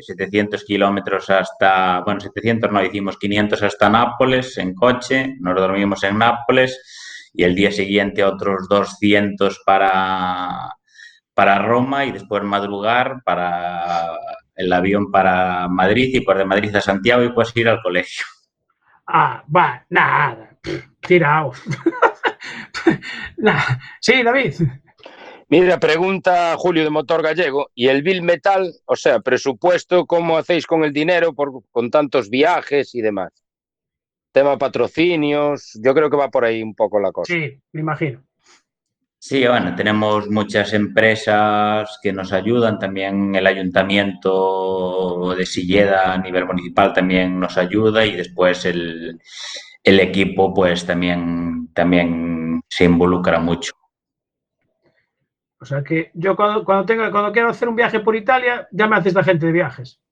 700 0.00 0.60
eh, 0.60 0.64
kilómetros 0.66 1.30
hasta, 1.30 2.00
bueno, 2.00 2.20
700 2.20 2.70
no, 2.70 2.84
hicimos 2.84 3.18
500 3.18 3.62
hasta 3.62 3.88
Nápoles 3.88 4.58
en 4.58 4.74
coche, 4.74 5.36
nos 5.40 5.56
dormimos 5.56 6.04
en 6.04 6.18
Nápoles 6.18 7.30
y 7.32 7.42
el 7.44 7.54
día 7.54 7.72
siguiente 7.72 8.22
otros 8.22 8.68
200 8.68 9.62
para, 9.64 10.70
para 11.32 11.58
Roma 11.60 12.04
y 12.04 12.12
después 12.12 12.42
madrugar 12.42 13.22
para 13.24 14.18
el 14.56 14.72
avión 14.72 15.10
para 15.10 15.68
Madrid 15.68 16.14
y 16.14 16.20
por 16.20 16.38
de 16.38 16.44
Madrid 16.44 16.74
a 16.76 16.80
Santiago 16.80 17.22
y 17.22 17.32
puedes 17.32 17.56
ir 17.56 17.68
al 17.68 17.82
colegio. 17.82 18.24
Ah, 19.06 19.44
va, 19.54 19.84
nada, 19.90 20.58
tirado. 21.00 21.52
sí, 24.00 24.22
David. 24.22 24.54
Mira, 25.48 25.78
pregunta 25.78 26.54
Julio 26.56 26.84
de 26.84 26.90
Motor 26.90 27.22
Gallego, 27.22 27.70
¿y 27.74 27.88
el 27.88 28.02
Bill 28.02 28.22
Metal, 28.22 28.72
o 28.86 28.96
sea, 28.96 29.20
presupuesto, 29.20 30.06
cómo 30.06 30.38
hacéis 30.38 30.66
con 30.66 30.84
el 30.84 30.92
dinero 30.92 31.34
por, 31.34 31.62
con 31.70 31.90
tantos 31.90 32.30
viajes 32.30 32.94
y 32.94 33.02
demás? 33.02 33.30
Tema 34.32 34.58
patrocinios, 34.58 35.78
yo 35.80 35.94
creo 35.94 36.10
que 36.10 36.16
va 36.16 36.30
por 36.30 36.44
ahí 36.44 36.62
un 36.62 36.74
poco 36.74 36.98
la 36.98 37.12
cosa. 37.12 37.32
Sí, 37.32 37.60
me 37.72 37.82
imagino. 37.82 38.24
Sí, 39.26 39.46
bueno, 39.48 39.74
tenemos 39.74 40.28
muchas 40.28 40.74
empresas 40.74 41.98
que 42.02 42.12
nos 42.12 42.30
ayudan, 42.30 42.78
también 42.78 43.34
el 43.34 43.46
ayuntamiento 43.46 45.34
de 45.34 45.46
Silleda 45.46 46.12
a 46.12 46.18
nivel 46.18 46.44
municipal 46.44 46.92
también 46.92 47.40
nos 47.40 47.56
ayuda 47.56 48.04
y 48.04 48.16
después 48.16 48.66
el, 48.66 49.18
equipo 49.82 50.52
pues 50.52 50.84
también, 50.84 51.70
también 51.72 52.60
se 52.68 52.84
involucra 52.84 53.40
mucho. 53.40 53.72
O 55.58 55.64
sea 55.64 55.82
que 55.82 56.10
yo 56.12 56.36
cuando, 56.36 56.62
cuando, 56.62 56.84
tenga, 56.84 57.10
cuando 57.10 57.32
quiero 57.32 57.48
hacer 57.48 57.70
un 57.70 57.76
viaje 57.76 58.00
por 58.00 58.14
Italia, 58.14 58.68
ya 58.72 58.86
me 58.86 58.96
haces 58.96 59.14
la 59.14 59.24
gente 59.24 59.46
de 59.46 59.52
viajes. 59.52 60.02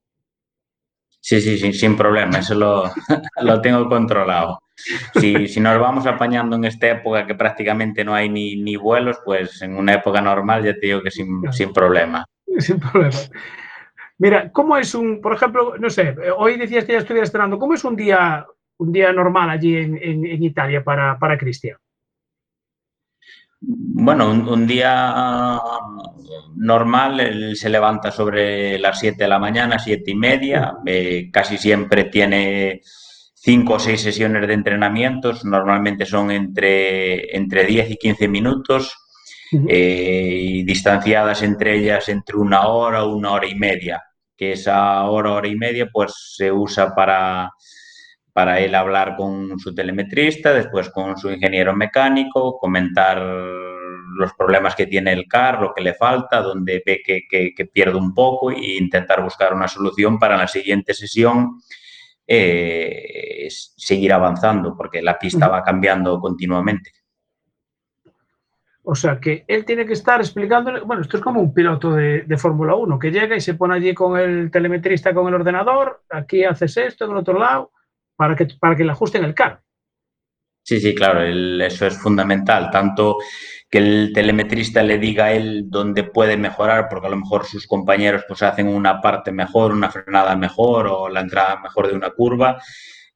Sí, 1.19 1.39
sí, 1.39 1.59
sí, 1.59 1.71
sin 1.71 1.95
problema, 1.95 2.39
eso 2.39 2.55
lo, 2.55 2.85
lo 3.43 3.61
tengo 3.61 3.87
controlado. 3.87 4.62
Si, 4.75 5.47
si, 5.47 5.59
nos 5.59 5.79
vamos 5.79 6.05
apañando 6.07 6.55
en 6.55 6.65
esta 6.65 6.89
época 6.89 7.27
que 7.27 7.35
prácticamente 7.35 8.03
no 8.03 8.15
hay 8.15 8.29
ni, 8.29 8.55
ni 8.55 8.75
vuelos, 8.75 9.19
pues 9.23 9.61
en 9.61 9.75
una 9.75 9.93
época 9.93 10.19
normal 10.19 10.63
ya 10.63 10.73
te 10.73 10.87
digo 10.87 11.01
que 11.01 11.11
sin, 11.11 11.51
sin 11.51 11.71
problema. 11.71 12.25
Sin 12.59 12.79
problema. 12.79 13.17
Mira, 14.19 14.51
¿cómo 14.51 14.77
es 14.77 14.93
un, 14.93 15.21
por 15.21 15.33
ejemplo, 15.33 15.75
no 15.79 15.89
sé, 15.89 16.15
hoy 16.37 16.57
decías 16.57 16.85
que 16.85 16.93
ya 16.93 16.99
estuvieras 16.99 17.29
estrenando, 17.29 17.57
¿cómo 17.57 17.73
es 17.73 17.83
un 17.83 17.95
día, 17.95 18.45
un 18.77 18.91
día 18.91 19.11
normal 19.11 19.49
allí 19.49 19.75
en, 19.75 19.97
en, 19.97 20.25
en 20.25 20.43
Italia 20.43 20.83
para, 20.83 21.17
para 21.17 21.37
Cristian? 21.37 21.77
Bueno, 23.65 24.29
un, 24.29 24.67
día 24.67 25.57
normal, 26.55 27.19
él 27.21 27.55
se 27.55 27.69
levanta 27.69 28.11
sobre 28.11 28.77
las 28.77 28.99
7 28.99 29.23
de 29.23 29.29
la 29.29 29.39
mañana, 29.39 29.79
siete 29.79 30.11
y 30.11 30.15
media, 30.15 30.75
eh, 30.85 31.29
casi 31.31 31.57
siempre 31.57 32.05
tiene 32.05 32.81
cinco 33.43 33.73
o 33.73 33.79
seis 33.79 34.01
sesiones 34.01 34.47
de 34.47 34.53
entrenamientos, 34.53 35.43
normalmente 35.43 36.05
son 36.05 36.31
entre, 36.31 37.35
entre 37.35 37.65
10 37.65 37.91
y 37.91 37.97
15 37.97 38.27
minutos, 38.29 38.95
eh, 39.67 40.63
distanciadas 40.65 41.43
entre 41.43 41.75
ellas 41.75 42.07
entre 42.09 42.37
una 42.37 42.67
hora 42.67 43.03
o 43.03 43.15
una 43.15 43.31
hora 43.31 43.47
y 43.47 43.55
media, 43.55 44.01
que 44.35 44.53
esa 44.53 45.03
hora, 45.03 45.33
hora 45.33 45.47
y 45.47 45.55
media, 45.55 45.89
pues 45.91 46.13
se 46.35 46.51
usa 46.51 46.95
para 46.95 47.51
para 48.33 48.59
él 48.59 48.73
hablar 48.73 49.15
con 49.15 49.59
su 49.59 49.75
telemetrista, 49.75 50.53
después 50.53 50.89
con 50.89 51.17
su 51.17 51.29
ingeniero 51.31 51.75
mecánico, 51.75 52.57
comentar 52.57 53.21
los 53.21 54.33
problemas 54.33 54.75
que 54.75 54.87
tiene 54.87 55.13
el 55.13 55.27
CAR, 55.27 55.61
lo 55.61 55.73
que 55.73 55.83
le 55.83 55.93
falta, 55.93 56.41
donde 56.41 56.81
ve 56.83 57.01
que, 57.05 57.65
pierde 57.71 57.97
un 57.97 58.13
poco 58.13 58.51
e 58.51 58.77
intentar 58.77 59.21
buscar 59.21 59.53
una 59.53 59.67
solución 59.67 60.17
para 60.17 60.35
la 60.35 60.47
siguiente 60.47 60.95
sesión 60.95 61.61
eh, 62.27 63.47
seguir 63.49 64.13
avanzando, 64.13 64.75
porque 64.75 65.01
la 65.01 65.17
pista 65.17 65.47
va 65.47 65.63
cambiando 65.63 66.19
continuamente. 66.19 66.91
O 68.85 68.95
sea 68.95 69.19
que 69.19 69.45
él 69.47 69.63
tiene 69.63 69.85
que 69.85 69.93
estar 69.93 70.19
explicándole, 70.19 70.81
bueno, 70.81 71.01
esto 71.01 71.17
es 71.17 71.23
como 71.23 71.39
un 71.39 71.53
piloto 71.53 71.91
de, 71.93 72.23
de 72.23 72.37
Fórmula 72.37 72.75
1 72.75 72.99
que 72.99 73.11
llega 73.11 73.35
y 73.35 73.41
se 73.41 73.53
pone 73.53 73.75
allí 73.75 73.93
con 73.93 74.19
el 74.19 74.51
telemetrista, 74.51 75.13
con 75.13 75.27
el 75.27 75.35
ordenador, 75.35 76.03
aquí 76.09 76.43
haces 76.43 76.75
esto, 76.75 77.05
en 77.05 77.11
el 77.11 77.17
otro 77.17 77.39
lado, 77.39 77.71
para 78.15 78.35
que, 78.35 78.47
para 78.59 78.75
que 78.75 78.83
le 78.83 78.91
ajusten 78.91 79.23
el 79.23 79.33
carro. 79.33 79.61
Sí, 80.63 80.79
sí, 80.79 80.95
claro, 80.95 81.23
eso 81.23 81.85
es 81.85 81.97
fundamental. 81.97 82.69
Tanto 82.71 83.17
que 83.73 83.79
el 83.79 84.11
telemetrista 84.13 84.83
le 84.83 84.99
diga 84.99 85.25
a 85.25 85.31
él 85.31 85.63
dónde 85.67 86.03
puede 86.03 86.37
mejorar, 86.37 86.87
porque 86.87 87.07
a 87.07 87.09
lo 87.09 87.15
mejor 87.15 87.47
sus 87.47 87.65
compañeros 87.65 88.23
pues 88.27 88.43
hacen 88.43 88.67
una 88.67 89.01
parte 89.01 89.31
mejor, 89.31 89.71
una 89.71 89.89
frenada 89.89 90.35
mejor 90.35 90.85
o 90.85 91.09
la 91.09 91.21
entrada 91.21 91.59
mejor 91.59 91.87
de 91.87 91.95
una 91.95 92.11
curva. 92.11 92.61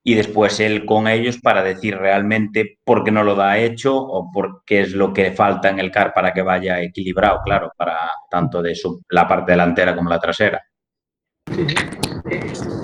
y 0.04 0.16
después 0.16 0.60
él 0.60 0.84
con 0.84 1.08
ellos 1.08 1.38
para 1.44 1.62
decir 1.62 1.96
realmente 1.96 2.80
por 2.84 3.04
qué 3.04 3.12
no 3.12 3.24
lo 3.24 3.36
da 3.36 3.60
hecho 3.60 3.96
o 3.98 4.32
por 4.32 4.64
qué 4.66 4.82
es 4.82 4.94
lo 4.94 5.14
que 5.14 5.32
falta 5.32 5.70
en 5.70 5.78
el 5.78 5.92
car 5.92 6.12
para 6.12 6.34
que 6.34 6.42
vaya 6.42 6.82
equilibrado, 6.82 7.42
claro, 7.44 7.72
para 7.78 8.10
tanto 8.28 8.64
de 8.64 8.74
su, 8.74 9.04
la 9.10 9.28
parte 9.28 9.52
delantera 9.52 9.96
como 9.96 10.10
la 10.10 10.20
trasera. 10.20 10.64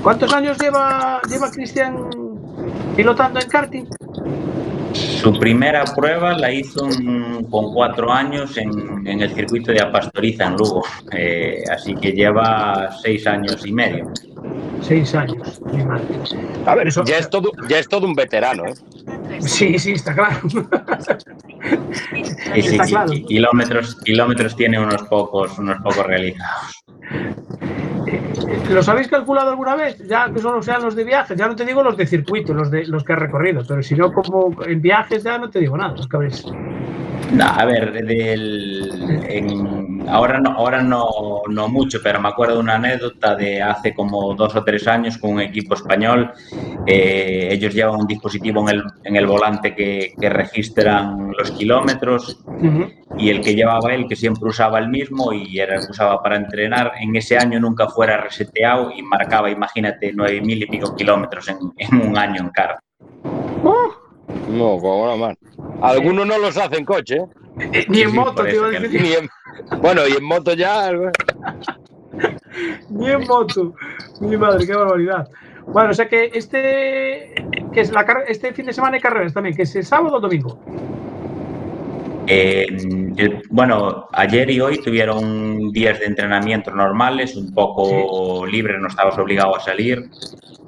¿Cuántos 0.03 0.31
años 0.31 0.59
lleva, 0.59 1.21
lleva 1.27 1.49
Cristian 1.49 2.07
pilotando 2.95 3.39
en 3.39 3.49
karting? 3.49 3.85
Su 4.93 5.33
primera 5.39 5.83
prueba 5.85 6.37
la 6.37 6.51
hizo 6.51 6.87
con 7.49 7.73
cuatro 7.73 8.11
años 8.11 8.57
en, 8.57 9.07
en, 9.07 9.21
el 9.21 9.33
circuito 9.33 9.71
de 9.71 9.81
Apastoriza, 9.81 10.45
en 10.45 10.53
Lugo. 10.53 10.83
Eh, 11.11 11.63
así 11.71 11.95
que 11.95 12.11
lleva 12.11 12.89
seis 13.01 13.25
años 13.25 13.65
y 13.65 13.71
medio. 13.71 14.11
Seis 14.81 15.15
años, 15.15 15.61
mi 15.71 15.83
madre. 15.83 16.05
A 16.65 16.75
ver, 16.75 16.87
eso 16.87 17.03
ya 17.05 17.17
es 17.17 17.29
todo, 17.29 17.51
ya 17.69 17.79
es 17.79 17.87
todo 17.87 18.05
un 18.05 18.13
veterano, 18.13 18.65
¿eh? 18.65 18.73
Sí, 19.39 19.79
sí, 19.79 19.93
está 19.93 20.13
claro. 20.13 20.39
Y 22.55 22.61
sí, 22.61 22.75
está 22.75 22.85
claro. 22.85 23.11
kilómetros, 23.27 23.95
kilómetros 24.03 24.55
tiene 24.55 24.79
unos 24.79 25.03
pocos, 25.03 25.57
unos 25.57 25.77
pocos 25.81 26.05
realizados. 26.05 26.83
¿Los 28.69 28.89
habéis 28.89 29.07
calculado 29.07 29.49
alguna 29.49 29.75
vez? 29.75 29.97
Ya 30.07 30.31
que 30.31 30.39
solo 30.39 30.61
sean 30.61 30.81
los 30.81 30.95
de 30.95 31.03
viajes, 31.03 31.37
ya 31.37 31.47
no 31.47 31.55
te 31.55 31.65
digo 31.65 31.83
los 31.83 31.97
de 31.97 32.07
circuito, 32.07 32.53
los 32.53 32.71
de 32.71 32.85
los 32.87 33.03
que 33.03 33.13
has 33.13 33.19
recorrido, 33.19 33.63
pero 33.67 33.83
si 33.83 33.95
no, 33.95 34.11
como 34.11 34.55
en 34.63 34.81
viajes 34.81 35.23
ya 35.23 35.37
no 35.37 35.49
te 35.49 35.59
digo 35.59 35.77
nada, 35.77 35.93
los 35.95 36.07
que. 36.07 36.45
No, 37.31 37.45
a 37.45 37.65
ver, 37.65 37.91
del, 37.93 39.23
en, 39.27 40.07
ahora, 40.07 40.39
no, 40.39 40.51
ahora 40.51 40.81
no, 40.81 41.41
no, 41.49 41.67
mucho, 41.67 41.99
pero 42.03 42.19
me 42.19 42.29
acuerdo 42.29 42.55
de 42.55 42.59
una 42.61 42.75
anécdota 42.75 43.35
de 43.35 43.61
hace 43.61 43.93
como 43.93 44.35
dos 44.35 44.55
o 44.55 44.63
tres 44.63 44.87
años 44.87 45.17
con 45.17 45.31
un 45.31 45.41
equipo 45.41 45.73
español. 45.73 46.31
Eh, 46.85 47.49
ellos 47.51 47.73
llevan 47.73 48.01
un 48.01 48.07
dispositivo 48.07 48.61
en 48.61 48.75
el, 48.75 48.83
en 49.03 49.15
el 49.15 49.25
volante 49.25 49.73
que, 49.73 50.13
que, 50.19 50.29
registran 50.29 51.31
los 51.37 51.51
kilómetros 51.51 52.39
uh 52.45 52.51
-huh. 52.51 52.93
y 53.17 53.29
el 53.29 53.41
que 53.41 53.55
llevaba 53.55 53.93
él, 53.93 54.05
que 54.07 54.15
siempre 54.15 54.49
usaba 54.49 54.79
el 54.79 54.89
mismo 54.89 55.33
y 55.33 55.59
era 55.59 55.75
el 55.75 55.85
que 55.85 55.91
usaba 55.91 56.21
para 56.21 56.35
entrenar, 56.35 56.91
en 56.99 57.15
ese 57.15 57.37
año 57.37 57.59
nunca 57.59 57.87
fuera 57.87 58.17
reseteado 58.17 58.91
y 58.91 59.01
marcaba, 59.01 59.49
imagínate, 59.49 60.11
nueve 60.13 60.41
mil 60.41 60.61
y 60.61 60.67
pico 60.67 60.95
kilómetros 60.95 61.47
en, 61.47 61.57
en, 61.77 62.09
un 62.09 62.17
año 62.17 62.41
en 62.41 62.49
carga. 62.49 62.79
Uh. 63.63 64.02
No, 64.49 64.77
como 64.77 65.03
una 65.03 65.15
más. 65.15 65.37
Algunos 65.81 66.25
no 66.25 66.37
los 66.37 66.57
hacen 66.57 66.85
coche. 66.85 67.17
¿eh? 67.17 67.25
Eh, 67.71 67.85
ni 67.89 68.01
en 68.01 68.11
sí, 68.11 68.15
moto, 68.15 68.43
te 68.43 68.55
iba 68.55 68.67
a 68.67 68.69
decir. 68.69 69.01
Ni 69.01 69.13
en, 69.13 69.29
bueno, 69.81 70.07
y 70.07 70.13
en 70.13 70.23
moto 70.23 70.53
ya. 70.53 70.91
ni 72.89 73.09
en 73.09 73.27
moto. 73.27 73.73
Mi 74.21 74.37
madre, 74.37 74.65
qué 74.65 74.73
barbaridad. 74.73 75.29
Bueno, 75.67 75.91
o 75.91 75.93
sea 75.93 76.07
que 76.07 76.31
este, 76.33 77.33
que 77.71 77.81
es 77.81 77.91
la, 77.91 78.05
este 78.27 78.53
fin 78.53 78.65
de 78.65 78.73
semana 78.73 78.95
hay 78.95 79.01
carreras 79.01 79.33
también, 79.33 79.55
que 79.55 79.63
es 79.63 79.75
el 79.75 79.85
sábado 79.85 80.17
o 80.17 80.19
domingo. 80.19 80.59
Eh, 82.27 82.67
el, 83.17 83.41
bueno, 83.49 84.07
ayer 84.13 84.49
y 84.49 84.61
hoy 84.61 84.77
tuvieron 84.81 85.71
días 85.71 85.99
de 85.99 86.05
entrenamiento 86.05 86.71
normales, 86.71 87.35
un 87.35 87.53
poco 87.53 88.45
sí. 88.45 88.51
libre, 88.51 88.79
no 88.79 88.87
estabas 88.87 89.17
obligado 89.17 89.55
a 89.55 89.59
salir. 89.59 90.09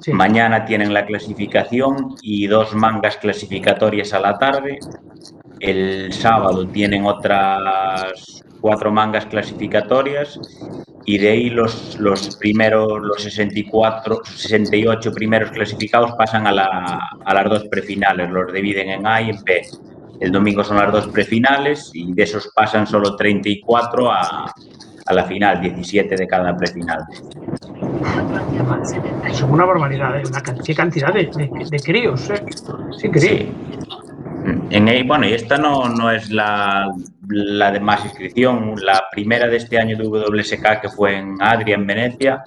Sí. 0.00 0.12
Mañana 0.12 0.64
tienen 0.64 0.92
la 0.92 1.06
clasificación 1.06 2.16
y 2.22 2.46
dos 2.46 2.74
mangas 2.74 3.16
clasificatorias 3.16 4.12
a 4.12 4.20
la 4.20 4.38
tarde. 4.38 4.78
El 5.60 6.12
sábado 6.12 6.66
tienen 6.68 7.06
otras 7.06 8.42
cuatro 8.60 8.90
mangas 8.90 9.26
clasificatorias 9.26 10.38
y 11.04 11.18
de 11.18 11.30
ahí 11.30 11.50
los, 11.50 11.96
los 12.00 12.36
primeros, 12.36 13.00
los 13.00 13.22
64, 13.22 14.22
68 14.24 15.12
primeros 15.12 15.50
clasificados 15.52 16.12
pasan 16.18 16.46
a, 16.46 16.52
la, 16.52 17.00
a 17.24 17.34
las 17.34 17.44
dos 17.48 17.64
prefinales, 17.68 18.28
los 18.30 18.52
dividen 18.52 18.90
en 18.90 19.06
A 19.06 19.22
y 19.22 19.30
en 19.30 19.42
B. 19.44 19.62
El 20.20 20.32
domingo 20.32 20.64
son 20.64 20.78
las 20.78 20.92
dos 20.92 21.08
prefinales 21.08 21.90
y 21.94 22.12
de 22.12 22.22
esos 22.22 22.50
pasan 22.54 22.86
solo 22.86 23.16
34 23.16 24.10
a, 24.10 24.52
a 25.06 25.14
la 25.14 25.24
final, 25.24 25.60
17 25.60 26.16
de 26.16 26.26
cada 26.26 26.56
prefinal. 26.56 27.04
Es 29.28 29.42
una 29.42 29.64
barbaridad, 29.64 30.18
¿eh? 30.18 30.22
una 30.26 30.42
qué 30.42 30.74
cantidad 30.74 31.12
de, 31.12 31.26
de, 31.26 31.50
de 31.70 31.78
críos. 31.78 32.30
¿eh? 32.30 32.42
Increíble. 33.02 33.20
Sí. 33.20 33.52
En, 34.70 35.08
bueno, 35.08 35.26
y 35.26 35.32
esta 35.32 35.58
no, 35.58 35.88
no 35.88 36.10
es 36.10 36.30
la, 36.30 36.88
la, 37.28 37.72
de 37.72 37.80
más 37.80 38.04
inscripción. 38.04 38.74
La 38.82 39.04
primera 39.10 39.48
de 39.48 39.56
este 39.56 39.78
año 39.78 39.96
de 39.96 40.06
WSK, 40.06 40.80
que 40.82 40.88
fue 40.88 41.16
en 41.16 41.36
Adria, 41.40 41.74
en 41.74 41.86
Venecia, 41.86 42.44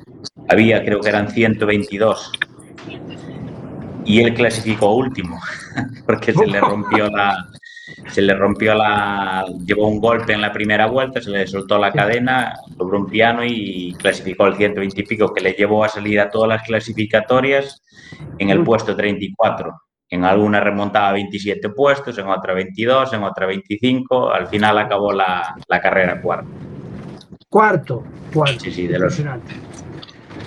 había, 0.48 0.84
creo 0.84 1.00
que 1.00 1.10
eran 1.10 1.30
122. 1.30 2.32
Y 4.06 4.22
él 4.22 4.34
clasificó 4.34 4.96
último, 4.96 5.40
porque 6.06 6.34
se 6.34 6.48
le 6.48 6.60
rompió 6.62 7.10
la, 7.10 7.48
se 8.08 8.22
le 8.22 8.34
rompió 8.34 8.74
la. 8.76 9.46
Llevó 9.66 9.88
un 9.88 10.00
golpe 10.00 10.34
en 10.34 10.42
la 10.42 10.52
primera 10.52 10.88
vuelta, 10.88 11.22
se 11.22 11.30
le 11.30 11.48
soltó 11.48 11.78
la 11.78 11.92
cadena, 11.92 12.54
logró 12.78 13.00
un 13.00 13.08
piano 13.08 13.44
y 13.46 13.94
clasificó 13.98 14.48
el 14.48 14.56
120 14.56 15.02
y 15.02 15.06
pico, 15.06 15.34
que 15.34 15.42
le 15.42 15.54
llevó 15.54 15.84
a 15.84 15.90
salir 15.90 16.20
a 16.20 16.30
todas 16.30 16.50
las 16.50 16.64
clasificatorias 16.64 17.82
en 18.38 18.50
el 18.50 18.64
puesto 18.64 18.96
34. 18.96 19.74
En 20.12 20.26
alguna 20.26 20.60
remontaba 20.60 21.12
27 21.14 21.70
puestos, 21.70 22.18
en 22.18 22.28
otra 22.28 22.54
22, 22.54 23.14
en 23.14 23.24
otra 23.24 23.46
25. 23.46 24.32
Al 24.32 24.48
final 24.48 24.78
acabó 24.80 25.12
la, 25.12 25.56
la 25.68 25.82
carrera 25.82 26.20
cuarto. 26.20 26.50
Cuarto, 27.48 28.04
cuarto. 28.34 28.60
Sí, 28.60 28.72
sí, 28.72 28.88
de 28.88 29.00
los. 29.00 29.22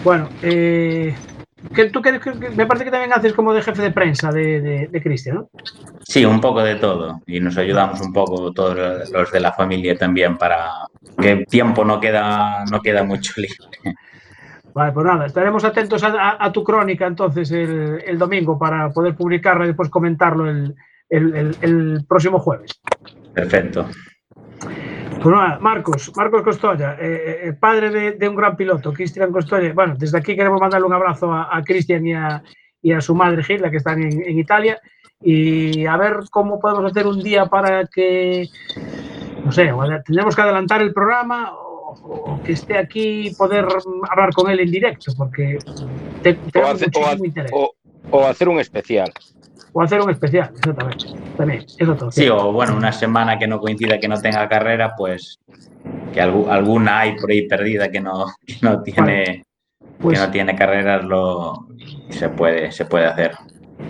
Bueno, 0.05 0.29
eh, 0.43 1.15
que 1.75 1.87
tú 1.87 2.03
que, 2.03 2.19
que, 2.21 2.33
me 2.51 2.67
parece 2.67 2.85
que 2.85 2.91
también 2.91 3.13
haces 3.13 3.33
como 3.33 3.53
de 3.53 3.63
jefe 3.63 3.83
de 3.83 3.91
prensa 3.91 4.31
de, 4.31 4.61
de, 4.61 4.87
de 4.89 5.03
Cristian, 5.03 5.37
¿no? 5.37 5.51
Sí, 6.03 6.25
un 6.25 6.41
poco 6.41 6.63
de 6.63 6.77
todo. 6.77 7.21
Y 7.27 7.41
nos 7.41 7.57
ayudamos 7.57 8.01
un 8.01 8.13
poco 8.13 8.53
todos 8.53 9.11
los 9.11 9.33
de 9.33 9.41
la 9.41 9.53
familia 9.53 9.97
también 9.97 10.37
para 10.37 10.71
que 11.19 11.45
tiempo 11.49 11.85
no 11.85 12.01
queda, 12.01 12.65
no 12.71 12.81
queda 12.81 13.05
mucho 13.05 13.33
libre. 13.37 13.97
Vale, 14.75 14.93
pues 14.93 15.07
nada, 15.07 15.27
estaremos 15.27 15.65
atentos 15.65 16.03
a, 16.03 16.09
a, 16.09 16.47
a 16.47 16.53
tu 16.53 16.65
crónica 16.65 17.07
entonces 17.07 17.51
el, 17.51 18.03
el, 18.07 18.19
domingo 18.19 18.59
para 18.59 18.91
poder 18.91 19.15
publicarla 19.15 19.65
y 19.65 19.69
después 19.69 19.91
comentarlo 19.91 20.49
el, 20.49 20.75
el, 21.11 21.57
el 21.61 22.05
próximo 22.09 22.39
jueves. 22.39 22.81
Perfecto. 23.35 23.87
Pues 25.23 25.37
nada, 25.37 25.59
Marcos, 25.61 26.11
Marcos 26.17 26.43
Costoya, 26.43 26.97
eh, 27.01 27.43
eh, 27.45 27.53
padre 27.53 27.91
de, 27.91 28.13
de, 28.13 28.29
un 28.29 28.35
gran 28.35 28.57
piloto, 28.57 28.93
Cristian 28.93 29.31
Costoya. 29.31 29.73
Bueno, 29.73 29.95
desde 29.97 30.19
aquí 30.19 30.35
queremos 30.35 30.61
mandarle 30.61 30.87
un 30.87 30.95
abrazo 30.95 31.33
a, 31.33 31.57
a 31.57 31.63
Cristian 31.63 32.05
y 32.05 32.13
a, 32.13 32.43
y 32.83 32.91
a, 32.91 33.01
su 33.01 33.15
madre 33.15 33.45
Gilda, 33.45 33.71
que 33.71 33.77
están 33.77 34.03
en, 34.03 34.21
en, 34.21 34.39
Italia, 34.39 34.81
y 35.21 35.87
a 35.87 35.97
ver 35.97 36.17
cómo 36.29 36.59
podemos 36.59 36.91
hacer 36.91 37.07
un 37.07 37.23
día 37.23 37.47
para 37.47 37.87
que, 37.87 38.49
no 39.45 39.53
sé, 39.53 39.73
tendremos 40.05 40.35
que 40.35 40.43
adelantar 40.43 40.83
el 40.83 40.93
programa 40.93 41.55
o, 41.55 41.95
o 41.95 42.43
que 42.43 42.53
esté 42.53 42.77
aquí 42.77 43.29
y 43.29 43.35
poder 43.37 43.69
hablar 44.11 44.33
con 44.35 44.51
él 44.51 44.59
en 44.59 44.73
directo, 44.73 45.13
porque 45.17 45.59
te, 46.25 46.37
o, 46.61 46.67
hacer, 46.67 46.91
o, 47.53 47.75
o 48.11 48.27
hacer 48.27 48.49
un 48.49 48.59
especial 48.59 49.13
o 49.73 49.83
hacer 49.83 50.01
un 50.01 50.11
especial, 50.11 50.51
exactamente. 50.55 51.07
También, 51.37 51.65
eso 51.79 51.95
todo. 51.95 52.11
Sí, 52.11 52.29
o 52.29 52.53
bueno, 52.53 52.77
una 52.77 52.93
semana 52.93 53.39
que 53.39 53.47
no 53.47 53.61
coincida 53.61 53.99
que 53.99 54.09
no 54.09 54.21
tenga 54.21 54.49
carrera, 54.49 54.95
pues 54.97 55.39
que 56.13 56.21
alguna 56.21 57.01
hay 57.01 57.17
por 57.17 57.31
ahí 57.31 57.49
perdida 57.49 57.91
que 57.91 58.01
no, 58.01 58.27
que 58.47 58.57
no 58.63 58.83
tiene 58.83 59.25
vale. 59.25 59.45
pues, 60.01 60.19
que 60.19 60.27
no 60.27 60.33
tiene 60.33 60.57
carreras 60.57 61.05
lo 61.05 61.67
se 62.11 62.29
puede 62.29 62.71
se 62.73 62.85
puede 62.85 63.07
hacer. 63.07 63.33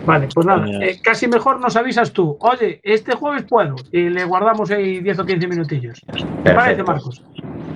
Vale, 0.07 0.29
pues 0.35 0.47
nada, 0.47 0.67
eh, 0.81 0.99
casi 1.03 1.29
mejor 1.29 1.61
nos 1.61 1.77
avisas 1.77 2.13
tú. 2.13 2.37
Oye, 2.41 2.81
este 2.83 3.13
jueves 3.15 3.45
puedo 3.45 3.77
y 3.93 4.09
le 4.09 4.25
guardamos 4.25 4.71
ahí 4.71 5.01
10 5.01 5.19
o 5.19 5.27
15 5.27 5.47
minutillos. 5.47 6.01
¿Te 6.43 6.55
parece, 6.55 6.83
Marcos? 6.83 7.23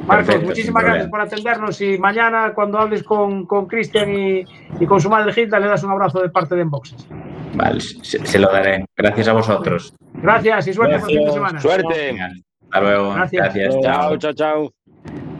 Marcos, 0.07 0.27
Perfecto, 0.27 0.47
muchísimas 0.47 0.85
gracias 0.85 1.09
por 1.09 1.21
atendernos 1.21 1.81
y 1.81 1.99
mañana 1.99 2.53
cuando 2.55 2.79
hables 2.79 3.03
con 3.03 3.45
Cristian 3.66 4.11
y, 4.11 4.45
y, 4.81 4.87
con 4.87 5.01
su 5.01 5.11
madre 5.11 5.33
Gilda 5.33 5.61
le 5.61 5.66
das 5.66 5.85
un 5.85 5.90
abrazo 5.90 6.21
de 6.21 6.31
parte 6.31 6.55
de 6.55 6.62
Enboxes. 6.62 7.07
Vale, 7.55 7.81
se, 7.81 8.25
se, 8.27 8.39
lo 8.39 8.51
daré. 8.53 8.85
Gracias 8.97 9.29
a 9.29 9.33
vosotros. 9.33 9.95
Gracias 10.15 10.69
y 10.69 10.73
suerte 10.73 10.99
por 10.99 11.11
el 11.11 11.17
fin 11.17 11.27
de 11.27 11.33
semana. 11.33 11.61
Suerte. 11.61 12.17
Hasta 12.65 12.81
luego. 12.81 13.15
Gracias. 13.15 13.55
Gracias. 13.55 13.81
Chao, 13.83 14.17
chao, 14.17 14.33
chao. 14.33 14.73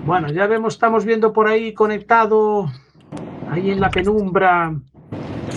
Bueno, 0.05 0.29
ya 0.29 0.47
vemos, 0.47 0.75
estamos 0.75 1.05
viendo 1.05 1.33
por 1.33 1.49
ahí 1.49 1.75
conectado, 1.75 2.71
ahí 3.51 3.71
en 3.71 3.81
la 3.81 3.90
penumbra, 3.90 4.73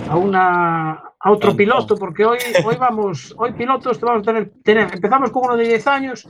a 0.10 0.18
una 0.18 1.04
a 1.22 1.32
otro 1.32 1.56
piloto, 1.56 1.96
porque 1.98 2.26
hoy, 2.26 2.40
hoy 2.64 2.78
vamos, 2.78 3.36
hoy 3.38 3.52
pilotos 3.52 4.00
vamos 4.00 4.22
a 4.22 4.26
tener, 4.26 4.52
tener, 4.64 4.88
empezamos 4.94 5.32
con 5.32 5.44
uno 5.46 5.58
de 5.58 5.68
10 5.68 5.88
años, 5.88 6.28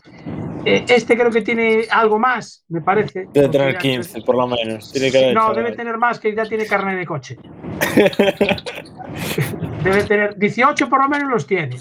eh, 0.65 0.83
este 0.87 1.15
creo 1.15 1.29
que 1.31 1.41
tiene 1.41 1.85
algo 1.89 2.17
más, 2.17 2.65
me 2.69 2.81
parece. 2.81 3.27
Debe 3.31 3.49
tener 3.49 3.77
15, 3.77 4.21
por 4.23 4.35
lo 4.35 4.47
menos. 4.47 4.91
Tiene 4.91 5.11
que 5.11 5.33
no, 5.33 5.53
debe 5.53 5.73
tener 5.73 5.97
más 5.97 6.19
que 6.19 6.35
ya 6.35 6.43
tiene 6.45 6.65
carne 6.65 6.95
de 6.95 7.05
coche. 7.05 7.37
debe 9.83 10.03
tener 10.03 10.37
18 10.37 10.89
por 10.89 11.01
lo 11.01 11.09
menos 11.09 11.29
los 11.29 11.47
tiene. 11.47 11.77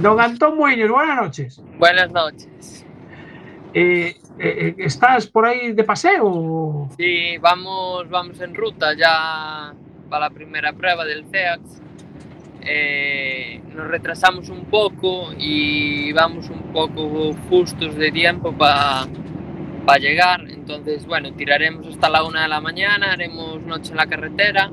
Don 0.00 0.20
Antón 0.20 0.56
Muñoz, 0.56 0.90
buenas 0.90 1.16
noches. 1.16 1.62
Buenas 1.78 2.10
noches. 2.10 2.84
Eh, 3.72 4.16
eh, 4.38 4.74
¿Estás 4.78 5.26
por 5.26 5.46
ahí 5.46 5.72
de 5.72 5.84
paseo? 5.84 6.88
Sí, 6.96 7.38
vamos, 7.38 8.08
vamos 8.08 8.40
en 8.40 8.54
ruta 8.54 8.94
ya 8.96 9.72
para 10.08 10.28
la 10.28 10.30
primera 10.30 10.72
prueba 10.72 11.04
del 11.04 11.24
CEAX. 11.26 11.80
eh, 12.66 13.60
nos 13.74 13.88
retrasamos 13.88 14.48
un 14.48 14.64
poco 14.66 15.32
y 15.36 16.12
vamos 16.12 16.48
un 16.48 16.72
poco 16.72 17.34
justos 17.48 17.94
de 17.96 18.10
tiempo 18.10 18.56
para 18.56 19.06
llegar. 19.98 20.48
Entonces, 20.48 21.06
bueno, 21.06 21.32
tiraremos 21.34 21.86
hasta 21.86 22.08
la 22.08 22.24
una 22.24 22.42
de 22.42 22.48
la 22.48 22.60
mañana, 22.60 23.12
haremos 23.12 23.62
noche 23.62 23.90
en 23.90 23.96
la 23.96 24.06
carretera 24.06 24.70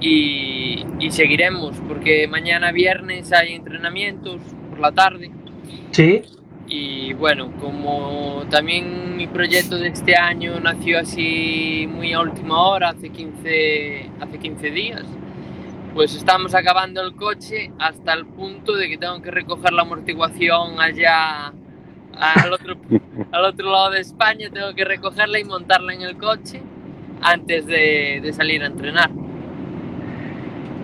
y, 0.00 0.84
y 1.00 1.10
seguiremos, 1.10 1.76
porque 1.88 2.26
mañana 2.28 2.72
viernes 2.72 3.32
hay 3.32 3.54
entrenamientos 3.54 4.40
por 4.70 4.80
la 4.80 4.92
tarde. 4.92 5.30
Sí. 5.92 6.22
Y 6.66 7.12
bueno, 7.12 7.52
como 7.60 8.44
también 8.50 9.16
mi 9.16 9.26
proyecto 9.26 9.76
de 9.76 9.88
este 9.88 10.16
año 10.16 10.58
nació 10.60 10.98
así 10.98 11.86
muy 11.90 12.12
a 12.12 12.20
última 12.20 12.68
hora, 12.68 12.90
hace 12.90 13.10
15, 13.10 14.10
hace 14.20 14.38
15 14.38 14.70
días, 14.70 15.04
pues 15.92 16.14
estamos 16.14 16.54
acabando 16.54 17.02
el 17.02 17.14
coche 17.14 17.70
hasta 17.78 18.14
el 18.14 18.26
punto 18.26 18.74
de 18.74 18.88
que 18.88 18.98
tengo 18.98 19.20
que 19.20 19.30
recoger 19.30 19.72
la 19.72 19.82
amortiguación 19.82 20.80
allá 20.80 21.52
al 22.16 22.52
otro, 22.52 22.76
al 23.32 23.44
otro 23.44 23.70
lado 23.70 23.90
de 23.90 24.00
España, 24.00 24.48
tengo 24.50 24.74
que 24.74 24.84
recogerla 24.84 25.38
y 25.38 25.44
montarla 25.44 25.92
en 25.94 26.02
el 26.02 26.16
coche 26.16 26.62
antes 27.20 27.66
de, 27.66 28.20
de 28.22 28.32
salir 28.32 28.62
a 28.62 28.66
entrenar. 28.66 29.10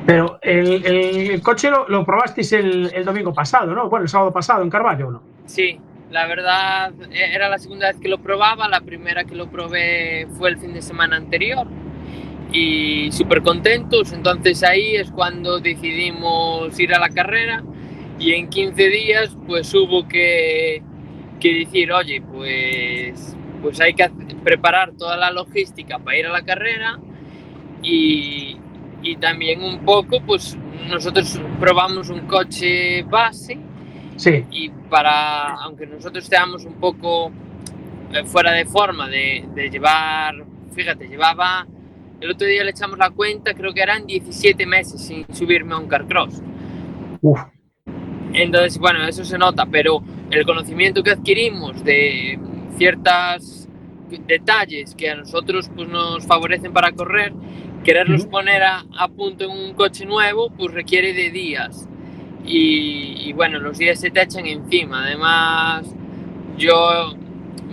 Pero 0.06 0.38
el, 0.42 0.84
el 0.84 1.42
coche 1.42 1.70
lo, 1.70 1.88
lo 1.88 2.04
probasteis 2.04 2.52
el, 2.52 2.90
el, 2.94 3.04
domingo 3.04 3.32
pasado, 3.34 3.74
¿no? 3.74 3.88
Bueno, 3.88 4.04
el 4.04 4.08
sábado 4.08 4.32
pasado 4.32 4.62
en 4.62 4.70
Carballo, 4.70 5.10
¿no? 5.10 5.22
Sí, 5.46 5.78
la 6.10 6.26
verdad 6.26 6.92
e, 7.10 7.34
era 7.34 7.48
la 7.48 7.58
segunda 7.58 7.88
vez 7.88 8.00
que 8.00 8.08
lo 8.08 8.18
probaba, 8.18 8.68
la 8.68 8.80
primera 8.80 9.24
que 9.24 9.34
lo 9.34 9.48
probé 9.50 10.26
fue 10.38 10.50
el 10.50 10.58
fin 10.58 10.72
de 10.72 10.82
semana 10.82 11.16
anterior 11.16 11.66
y 12.52 13.12
súper 13.12 13.42
contentos, 13.42 14.12
entonces 14.12 14.62
ahí 14.64 14.96
es 14.96 15.10
cuando 15.10 15.60
decidimos 15.60 16.78
ir 16.80 16.94
a 16.94 16.98
la 16.98 17.10
carrera 17.10 17.62
y 18.18 18.32
en 18.32 18.48
15 18.48 18.88
días 18.88 19.36
pues 19.46 19.72
hubo 19.74 20.08
que, 20.08 20.82
que 21.38 21.54
decir, 21.54 21.92
oye, 21.92 22.20
pues, 22.20 23.36
pues 23.62 23.80
hay 23.80 23.94
que 23.94 24.10
preparar 24.42 24.92
toda 24.98 25.16
la 25.16 25.30
logística 25.30 25.98
para 25.98 26.18
ir 26.18 26.26
a 26.26 26.32
la 26.32 26.42
carrera 26.42 26.98
y, 27.82 28.56
y 29.02 29.16
también 29.16 29.62
un 29.62 29.84
poco, 29.84 30.20
pues 30.20 30.56
nosotros 30.88 31.40
probamos 31.58 32.08
un 32.08 32.20
coche 32.26 33.02
base 33.04 33.58
sí. 34.16 34.44
y 34.50 34.70
para, 34.70 35.54
aunque 35.54 35.86
nosotros 35.86 36.24
estemos 36.24 36.64
un 36.64 36.74
poco 36.74 37.30
eh, 38.12 38.24
fuera 38.24 38.52
de 38.52 38.64
forma 38.64 39.08
de, 39.08 39.44
de, 39.54 39.70
llevar, 39.70 40.34
fíjate, 40.72 41.08
llevaba, 41.08 41.66
el 42.20 42.30
otro 42.30 42.46
día 42.46 42.64
le 42.64 42.70
echamos 42.70 42.98
la 42.98 43.10
cuenta, 43.10 43.54
creo 43.54 43.72
que 43.72 43.82
eran 43.82 44.06
17 44.06 44.66
meses 44.66 45.00
sin 45.00 45.24
subirme 45.34 45.74
a 45.74 45.78
un 45.78 45.88
carcross. 45.88 46.42
Uf. 47.22 47.40
Entonces, 48.32 48.78
bueno, 48.78 49.06
eso 49.06 49.24
se 49.24 49.38
nota, 49.38 49.66
pero 49.66 50.02
el 50.30 50.44
conocimiento 50.44 51.02
que 51.02 51.10
adquirimos 51.10 51.82
de 51.82 52.38
ciertos 52.76 53.68
detalles 54.26 54.94
que 54.94 55.10
a 55.10 55.16
nosotros 55.16 55.70
pues, 55.74 55.88
nos 55.88 56.26
favorecen 56.26 56.72
para 56.72 56.92
correr, 56.92 57.32
quererlos 57.84 58.26
poner 58.26 58.62
a, 58.62 58.84
a, 58.98 59.08
punto 59.08 59.44
en 59.44 59.50
un 59.50 59.74
coche 59.74 60.04
nuevo, 60.04 60.50
pues 60.50 60.72
requiere 60.72 61.12
de 61.12 61.30
días. 61.30 61.88
Y, 62.44 63.28
y, 63.28 63.32
bueno, 63.32 63.58
los 63.58 63.78
días 63.78 64.00
se 64.00 64.10
te 64.10 64.22
echan 64.22 64.46
encima. 64.46 65.04
Además, 65.04 65.94
yo, 66.56 67.14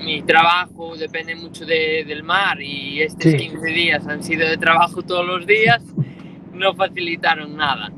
mi 0.03 0.21
trabajo 0.23 0.95
depende 0.95 1.35
mucho 1.35 1.65
de, 1.65 2.03
del 2.05 2.23
mar 2.23 2.61
y 2.61 3.01
estos 3.01 3.31
sí. 3.31 3.37
15 3.37 3.67
días 3.67 4.07
han 4.07 4.23
sido 4.23 4.47
de 4.47 4.57
trabajo 4.57 5.01
todos 5.01 5.25
los 5.25 5.45
días, 5.45 5.83
no 6.53 6.73
facilitaron 6.75 7.55
nada. 7.55 7.91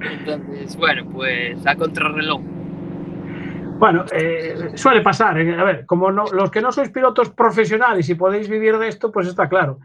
Entonces, 0.00 0.76
bueno, 0.76 1.08
pues 1.10 1.66
a 1.66 1.74
contrarreloj. 1.74 2.40
Bueno, 3.78 4.04
eh, 4.12 4.72
suele 4.74 5.02
pasar. 5.02 5.38
Eh, 5.38 5.58
a 5.58 5.64
ver, 5.64 5.86
como 5.86 6.10
no, 6.10 6.24
los 6.32 6.50
que 6.50 6.60
no 6.60 6.72
sois 6.72 6.90
pilotos 6.90 7.30
profesionales 7.30 8.08
y 8.08 8.14
podéis 8.14 8.48
vivir 8.48 8.78
de 8.78 8.88
esto, 8.88 9.12
pues 9.12 9.26
está 9.28 9.48
claro. 9.48 9.78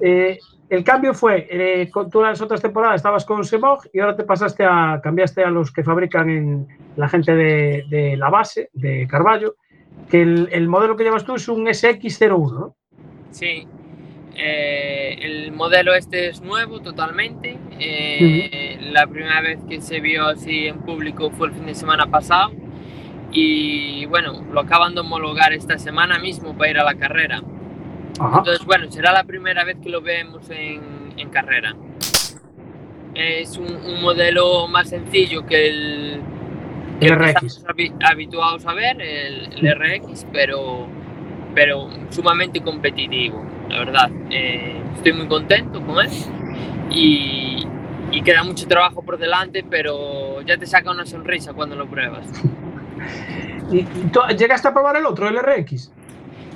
Eh, 0.00 0.38
el 0.70 0.84
cambio 0.84 1.14
fue, 1.14 1.46
eh, 1.50 1.90
tú 2.10 2.20
las 2.20 2.40
otras 2.40 2.60
temporadas 2.60 2.96
estabas 2.96 3.24
con 3.24 3.44
Semog 3.44 3.84
y 3.92 4.00
ahora 4.00 4.16
te 4.16 4.24
pasaste 4.24 4.64
a, 4.64 5.00
cambiaste 5.02 5.42
a 5.42 5.50
los 5.50 5.72
que 5.72 5.82
fabrican 5.82 6.28
en 6.28 6.68
la 6.96 7.08
gente 7.08 7.34
de, 7.34 7.84
de 7.88 8.16
la 8.16 8.28
base, 8.28 8.70
de 8.72 9.06
Carballo, 9.08 9.56
que 10.10 10.22
el, 10.22 10.48
el, 10.52 10.68
modelo 10.68 10.96
que 10.96 11.04
llevas 11.04 11.24
tú 11.24 11.36
es 11.36 11.48
un 11.48 11.66
SX01, 11.66 12.52
¿no? 12.52 12.76
Sí, 13.30 13.66
eh, 14.36 15.18
el 15.20 15.52
modelo 15.52 15.94
este 15.94 16.28
es 16.28 16.40
nuevo 16.42 16.80
totalmente. 16.80 17.58
Eh, 17.78 18.78
uh 18.78 18.80
-huh. 18.84 18.92
La 18.92 19.06
primera 19.06 19.40
vez 19.40 19.58
que 19.68 19.80
se 19.80 20.00
vio 20.00 20.26
así 20.26 20.66
en 20.68 20.78
público 20.78 21.30
fue 21.30 21.48
el 21.48 21.54
fin 21.54 21.66
de 21.66 21.74
semana 21.74 22.06
pasado 22.06 22.52
y 23.32 24.06
bueno, 24.06 24.44
lo 24.52 24.60
acaban 24.60 24.94
de 24.94 25.00
homologar 25.00 25.52
esta 25.52 25.78
semana 25.78 26.18
mismo 26.18 26.56
para 26.56 26.70
ir 26.70 26.78
a 26.78 26.84
la 26.84 26.94
carrera. 26.94 27.42
Ajá. 28.18 28.38
Entonces, 28.38 28.64
bueno, 28.66 28.90
será 28.90 29.12
la 29.12 29.24
primera 29.24 29.64
vez 29.64 29.76
que 29.82 29.88
lo 29.88 30.00
vemos 30.00 30.48
en, 30.50 31.14
en 31.16 31.28
carrera. 31.30 31.74
Es 33.14 33.56
un, 33.56 33.74
un, 33.74 34.00
modelo 34.00 34.68
más 34.68 34.90
sencillo 34.90 35.44
que 35.46 35.68
el, 35.68 36.22
el 37.00 37.16
RX. 37.16 37.64
Que 37.76 37.92
habituados 38.04 38.66
a 38.66 38.74
ver, 38.74 39.00
el, 39.00 39.52
el, 39.52 39.74
RX, 39.74 40.26
pero, 40.32 40.86
pero 41.54 41.88
sumamente 42.10 42.60
competitivo, 42.60 43.44
la 43.68 43.78
verdad. 43.80 44.10
Eh, 44.30 44.80
estoy 44.96 45.12
muy 45.12 45.26
contento 45.26 45.84
con 45.84 45.98
él 45.98 46.10
y, 46.90 47.66
y, 48.12 48.22
queda 48.22 48.44
mucho 48.44 48.66
trabajo 48.68 49.02
por 49.02 49.18
delante, 49.18 49.64
pero 49.68 50.42
ya 50.42 50.56
te 50.56 50.66
saca 50.66 50.90
una 50.90 51.06
sonrisa 51.06 51.52
cuando 51.54 51.76
lo 51.76 51.88
pruebas. 51.88 52.26
¿Y, 53.72 53.82
tú 54.12 54.20
llegaste 54.36 54.68
a 54.68 54.72
probar 54.72 54.96
el 54.96 55.06
otro, 55.06 55.28
el 55.28 55.38
RX? 55.38 55.92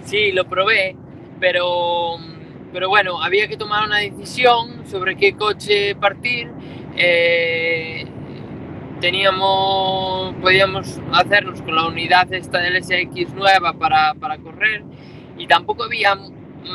Sí, 0.05 0.33
lo 0.33 0.45
probé 0.49 0.97
pero, 1.43 2.19
pero 2.73 2.89
bueno, 2.89 3.21
había 3.21 3.49
que 3.49 3.57
tomar 3.57 3.85
una 3.85 3.99
decisión 3.99 4.87
sobre 4.87 5.17
qué 5.17 5.35
coche 5.35 5.97
partir. 5.97 6.49
Eh, 6.97 8.07
teníamos, 9.01 10.37
podíamos 10.37 11.01
hacernos 11.13 11.61
con 11.63 11.75
la 11.75 11.89
unidad 11.89 12.33
esta 12.33 12.61
del 12.61 12.81
SX 12.81 13.35
nueva 13.35 13.73
para, 13.73 14.15
para 14.15 14.39
correr 14.39 14.85
y 15.37 15.49
tampoco 15.49 15.83
había 15.83 16.17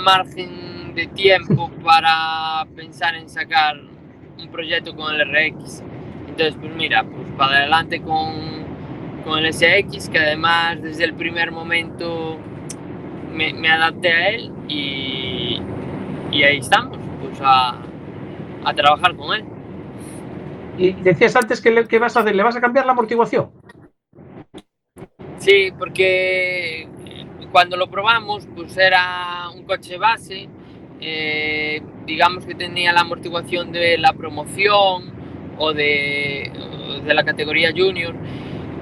margen 0.03 0.93
de 0.93 1.07
tiempo 1.07 1.71
para 1.83 2.67
pensar 2.75 3.15
en 3.15 3.29
sacar 3.29 3.77
un 4.37 4.49
proyecto 4.49 4.97
con 4.97 5.15
el 5.15 5.21
RX. 5.21 5.81
Entonces, 6.27 6.57
pues 6.59 6.75
mira, 6.75 7.05
pues 7.05 7.25
para 7.37 7.59
adelante 7.59 8.01
con, 8.01 8.65
con 9.23 9.39
el 9.39 9.53
SX, 9.53 10.09
que 10.09 10.19
además 10.19 10.81
desde 10.81 11.05
el 11.05 11.13
primer 11.13 11.53
momento 11.53 12.37
me, 13.37 13.53
me 13.53 13.69
adapté 13.69 14.11
a 14.11 14.29
él 14.29 14.51
y, 14.67 15.61
y 16.31 16.43
ahí 16.43 16.57
estamos, 16.57 16.97
pues 17.21 17.39
a, 17.41 17.77
a, 18.65 18.73
trabajar 18.73 19.15
con 19.15 19.35
él. 19.35 19.45
Y 20.77 20.93
decías 20.93 21.35
antes 21.35 21.61
que, 21.61 21.71
le, 21.71 21.87
que 21.87 21.99
vas 21.99 22.17
a 22.17 22.21
hacer, 22.21 22.35
¿le 22.35 22.43
vas 22.43 22.55
a 22.55 22.61
cambiar 22.61 22.85
la 22.85 22.93
amortiguación? 22.93 23.51
Sí, 25.37 25.71
porque 25.77 26.87
cuando 27.51 27.77
lo 27.77 27.89
probamos, 27.89 28.47
pues 28.55 28.75
era 28.75 29.49
un 29.53 29.63
coche 29.63 29.97
base, 29.97 30.49
eh, 30.99 31.81
digamos 32.05 32.45
que 32.45 32.55
tenía 32.55 32.91
la 32.91 33.01
amortiguación 33.01 33.71
de 33.71 33.99
la 33.99 34.13
promoción 34.13 35.13
o 35.59 35.73
de, 35.73 36.51
de 37.05 37.13
la 37.13 37.23
categoría 37.23 37.71
junior 37.75 38.15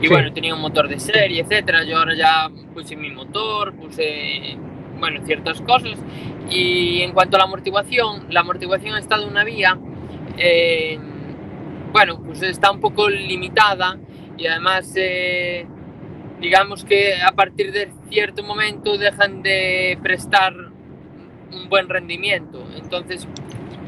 y 0.01 0.07
sí. 0.07 0.13
bueno, 0.13 0.33
tenía 0.33 0.53
un 0.53 0.61
motor 0.61 0.87
de 0.87 0.99
serie, 0.99 1.41
etcétera. 1.41 1.83
Yo 1.83 1.97
ahora 1.97 2.15
ya 2.15 2.49
puse 2.73 2.95
mi 2.95 3.11
motor, 3.11 3.73
puse, 3.75 4.57
bueno, 4.99 5.25
ciertas 5.25 5.61
cosas. 5.61 5.97
Y 6.49 7.01
en 7.01 7.13
cuanto 7.13 7.37
a 7.37 7.39
la 7.39 7.45
amortiguación, 7.45 8.27
la 8.29 8.41
amortiguación 8.41 8.97
está 8.97 9.17
de 9.17 9.25
una 9.25 9.43
vía, 9.43 9.77
eh, 10.37 10.99
bueno, 11.91 12.21
pues 12.21 12.41
está 12.43 12.71
un 12.71 12.81
poco 12.81 13.09
limitada 13.09 13.97
y 14.37 14.47
además, 14.47 14.93
eh, 14.95 15.65
digamos 16.41 16.83
que 16.83 17.15
a 17.15 17.31
partir 17.31 17.71
de 17.71 17.89
cierto 18.09 18.43
momento 18.43 18.97
dejan 18.97 19.41
de 19.41 19.97
prestar 20.03 20.53
un 20.53 21.69
buen 21.69 21.87
rendimiento. 21.89 22.67
Entonces, 22.75 23.27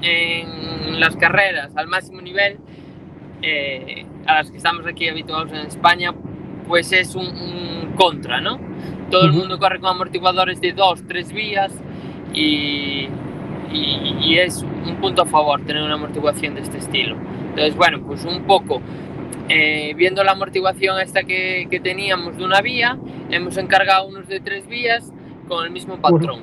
en 0.01 0.99
las 0.99 1.15
carreras 1.15 1.75
al 1.75 1.87
máximo 1.87 2.21
nivel, 2.21 2.59
eh, 3.41 4.05
a 4.27 4.35
las 4.35 4.51
que 4.51 4.57
estamos 4.57 4.85
aquí 4.85 5.07
habituados 5.07 5.51
en 5.51 5.65
España, 5.65 6.13
pues 6.67 6.91
es 6.91 7.15
un, 7.15 7.27
un 7.27 7.93
contra, 7.95 8.41
¿no? 8.41 8.59
Todo 9.09 9.21
uh 9.21 9.23
-huh. 9.23 9.27
el 9.27 9.33
mundo 9.33 9.57
corre 9.57 9.79
con 9.79 9.89
amortiguadores 9.89 10.59
de 10.61 10.73
dos, 10.73 11.03
tres 11.07 11.31
vías 11.31 11.73
y, 12.33 13.07
y, 13.71 14.17
y, 14.21 14.37
es 14.37 14.63
un 14.63 14.97
punto 14.97 15.23
a 15.23 15.25
favor 15.25 15.65
tener 15.65 15.81
una 15.81 15.95
amortiguación 15.95 16.55
de 16.55 16.61
este 16.61 16.77
estilo. 16.77 17.15
Entonces, 17.49 17.75
bueno, 17.75 18.01
pues 18.05 18.25
un 18.25 18.43
poco 18.43 18.81
eh, 19.49 19.93
viendo 19.95 20.23
la 20.23 20.33
amortiguación 20.33 20.99
esta 20.99 21.23
que, 21.23 21.67
que, 21.71 21.79
teníamos 21.79 22.37
de 22.37 22.43
una 22.43 22.61
vía, 22.61 22.97
hemos 23.29 23.57
encargado 23.57 24.07
unos 24.07 24.27
de 24.27 24.41
tres 24.41 24.67
vías 24.67 25.11
con 25.47 25.65
el 25.65 25.71
mismo 25.71 25.97
patrón. 25.97 26.41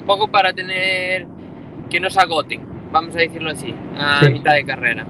Un 0.00 0.04
poco 0.04 0.28
para 0.28 0.52
tener 0.52 1.26
que 1.88 2.00
no 2.00 2.10
se 2.10 2.20
agoten, 2.20 2.60
vamos 2.92 3.14
a 3.14 3.20
decirlo 3.20 3.50
así, 3.50 3.72
a 3.96 4.20
sí. 4.24 4.32
mitad 4.32 4.54
de 4.54 4.64
carrera. 4.64 5.06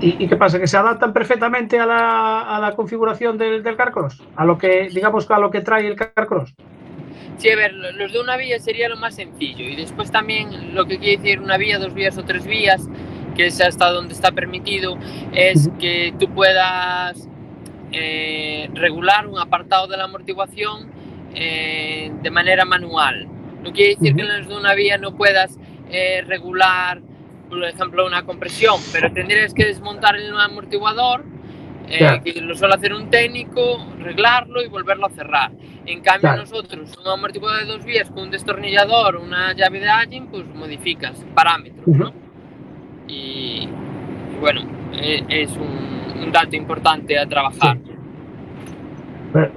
¿Y, 0.00 0.28
qué 0.28 0.36
pasa? 0.36 0.58
¿Que 0.58 0.66
se 0.66 0.76
adaptan 0.76 1.12
perfectamente 1.12 1.78
a 1.78 1.86
la, 1.86 2.72
configuración 2.76 3.38
del, 3.38 3.62
del 3.62 3.76
Carcross? 3.76 4.22
A 4.36 4.44
lo 4.44 4.58
que, 4.58 4.88
digamos, 4.92 5.30
a 5.30 5.38
lo 5.38 5.50
que 5.50 5.60
trae 5.60 5.86
el 5.86 5.96
Carcross. 5.96 6.54
Sí, 7.38 7.50
a 7.50 7.56
ver, 7.56 7.72
los 7.72 8.12
de 8.12 8.20
una 8.20 8.36
vía 8.36 8.58
sería 8.58 8.88
lo 8.88 8.96
más 8.96 9.16
sencillo. 9.16 9.64
Y 9.64 9.76
después 9.76 10.10
también 10.10 10.74
lo 10.74 10.86
que 10.86 10.98
quiere 10.98 11.22
decir 11.22 11.40
una 11.40 11.56
vía, 11.56 11.78
dos 11.78 11.94
vías 11.94 12.16
o 12.18 12.24
tres 12.24 12.46
vías, 12.46 12.88
que 13.34 13.46
es 13.46 13.60
hasta 13.60 13.90
donde 13.90 14.14
está 14.14 14.32
permitido, 14.32 14.96
es 15.32 15.70
que 15.80 16.14
tú 16.18 16.32
puedas 16.32 17.28
eh, 17.92 18.68
regular 18.74 19.26
un 19.26 19.38
apartado 19.38 19.86
de 19.86 19.96
la 19.96 20.04
amortiguación 20.04 20.90
eh, 21.34 22.12
de 22.22 22.30
manera 22.30 22.64
manual. 22.64 23.26
No 23.62 23.72
quiere 23.72 23.94
decir 23.94 24.14
que 24.14 24.22
en 24.22 24.38
los 24.38 24.48
de 24.48 24.56
una 24.56 24.74
vía 24.74 24.98
no 24.98 25.16
puedas 25.16 25.58
eh, 25.90 26.22
regular, 26.26 27.02
por 27.54 27.64
ejemplo, 27.64 28.06
una 28.06 28.24
compresión, 28.24 28.80
pero 28.92 29.12
tendrías 29.12 29.54
que 29.54 29.66
desmontar 29.66 30.16
el 30.16 30.36
amortiguador, 30.36 31.24
que 31.86 32.40
lo 32.40 32.54
suele 32.54 32.74
hacer 32.74 32.92
un 32.92 33.10
técnico, 33.10 33.86
arreglarlo 34.00 34.62
y 34.62 34.68
volverlo 34.68 35.06
a 35.06 35.10
cerrar. 35.10 35.52
En 35.86 36.00
cambio, 36.00 36.34
nosotros, 36.36 36.96
un 36.98 37.08
amortiguador 37.08 37.60
de 37.60 37.66
dos 37.66 37.84
vías 37.84 38.10
con 38.10 38.24
un 38.24 38.30
destornillador, 38.30 39.16
una 39.16 39.52
llave 39.52 39.80
de 39.80 39.88
Allen, 39.88 40.26
pues 40.28 40.46
modificas 40.54 41.24
parámetros, 41.34 41.86
¿no? 41.86 42.12
Y, 43.06 43.68
bueno, 44.40 44.62
e, 44.92 45.24
es, 45.28 45.50
un, 45.56 46.32
dato 46.32 46.56
importante 46.56 47.18
a 47.18 47.26
trabajar. 47.26 47.78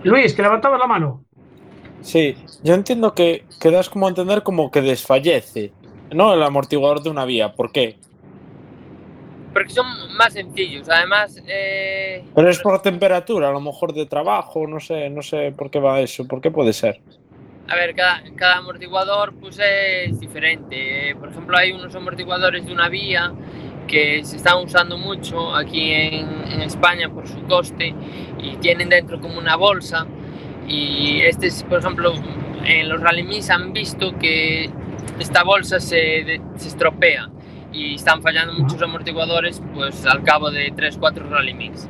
Luis, 0.04 0.34
que 0.34 0.42
levantabas 0.42 0.80
la 0.80 0.88
mano. 0.88 1.24
Sí, 2.02 2.36
yo 2.64 2.74
entiendo 2.74 3.14
que, 3.14 3.46
que 3.60 3.72
das 3.72 3.90
como 3.90 4.06
a 4.06 4.10
entender 4.10 4.44
como 4.44 4.70
que 4.70 4.82
desfallece, 4.82 5.72
¿no? 6.12 6.34
El 6.34 6.44
amortiguador 6.44 7.02
de 7.02 7.10
una 7.10 7.26
vía. 7.26 7.54
¿Por 7.54 7.72
qué? 7.72 7.98
porque 9.58 9.74
son 9.74 9.88
más 10.16 10.34
sencillos. 10.34 10.88
Además. 10.88 11.42
Eh, 11.48 12.24
Pero 12.36 12.48
es 12.48 12.60
por 12.60 12.80
temperatura, 12.80 13.50
a 13.50 13.52
lo 13.52 13.60
mejor 13.60 13.92
de 13.92 14.06
trabajo, 14.06 14.68
no 14.68 14.80
sé, 14.80 15.10
no 15.10 15.24
sé 15.24 15.52
por 15.52 15.72
qué 15.72 15.80
va 15.80 16.00
eso, 16.00 16.28
por 16.28 16.42
qué 16.42 16.52
puede 16.52 16.74
ser. 16.74 17.02
A 17.68 17.76
ver, 17.76 17.96
cada, 17.96 18.22
cada 18.36 18.58
amortiguador 18.58 19.34
pues 19.34 19.58
es 19.60 20.20
diferente. 20.20 21.16
Por 21.20 21.30
ejemplo, 21.30 21.58
hay 21.58 21.72
unos 21.72 21.96
amortiguadores 21.96 22.68
de 22.68 22.72
una 22.72 22.88
vía 22.88 23.34
que 23.88 24.24
se 24.24 24.38
están 24.38 24.64
usando 24.64 24.96
mucho 25.00 25.56
aquí 25.56 25.92
en, 25.92 26.52
en 26.52 26.62
España 26.62 27.10
por 27.10 27.28
su 27.28 27.42
coste 27.48 27.96
y 28.38 28.58
tienen 28.58 28.90
dentro 28.90 29.20
como 29.20 29.40
una 29.40 29.56
bolsa. 29.56 30.06
Y 30.68 31.22
este, 31.22 31.50
por 31.68 31.80
ejemplo, 31.80 32.14
en 32.64 32.90
los 32.90 33.02
rally 33.02 33.26
han 33.50 33.74
visto 33.74 34.16
que 34.20 34.70
esta 35.20 35.44
bolsa 35.44 35.80
se, 35.80 36.42
se 36.56 36.68
estropea 36.68 37.30
y 37.74 37.96
están 37.96 38.22
fallando 38.22 38.54
muchos 38.54 38.82
amortiguadores 38.82 39.62
pues 39.74 40.06
al 40.06 40.24
cabo 40.24 40.52
de 40.52 40.74
3-4 40.74 41.30
rally 41.30 41.54
mix. 41.54 41.88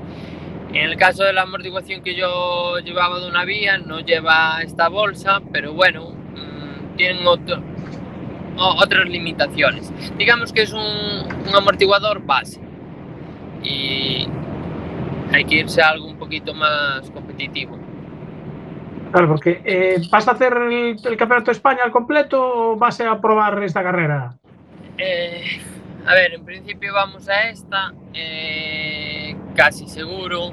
En 0.69 0.89
el 0.89 0.97
caso 0.97 1.23
de 1.23 1.33
la 1.33 1.43
amortiguación 1.43 2.03
que 2.03 2.15
yo 2.15 2.77
llevaba 2.79 3.19
de 3.19 3.27
una 3.27 3.45
vía, 3.45 3.77
no 3.77 4.01
lleva 4.01 4.61
esta 4.61 4.89
bolsa, 4.89 5.41
pero 5.51 5.73
bueno, 5.73 6.09
mmm, 6.11 6.95
tienen 6.97 7.25
otro, 7.25 7.61
otras 8.57 9.07
limitaciones. 9.07 9.91
Digamos 10.17 10.51
que 10.51 10.63
es 10.63 10.73
un, 10.73 10.81
un, 10.81 11.55
amortiguador 11.55 12.25
base 12.25 12.59
y 13.63 14.27
hay 15.31 15.45
que 15.45 15.55
irse 15.55 15.81
a 15.81 15.89
algo 15.89 16.07
un 16.07 16.17
poquito 16.17 16.53
más 16.53 17.09
competitivo. 17.11 17.79
Claro, 19.11 19.27
porque 19.27 19.61
eh, 19.63 20.01
¿vas 20.11 20.27
a 20.27 20.31
hacer 20.31 20.53
el, 20.53 20.97
el 21.03 21.17
Campeonato 21.17 21.51
de 21.51 21.53
España 21.53 21.79
al 21.83 21.91
completo 21.91 22.71
o 22.71 22.75
vas 22.75 22.99
a 23.01 23.19
probar 23.19 23.63
esta 23.63 23.83
carrera? 23.83 24.35
Eh, 24.97 25.61
a 26.07 26.13
ver, 26.13 26.33
en 26.33 26.43
principio 26.43 26.93
vamos 26.93 27.29
a 27.29 27.49
esta, 27.49 27.93
eh, 28.13 29.35
casi 29.55 29.87
seguro. 29.87 30.51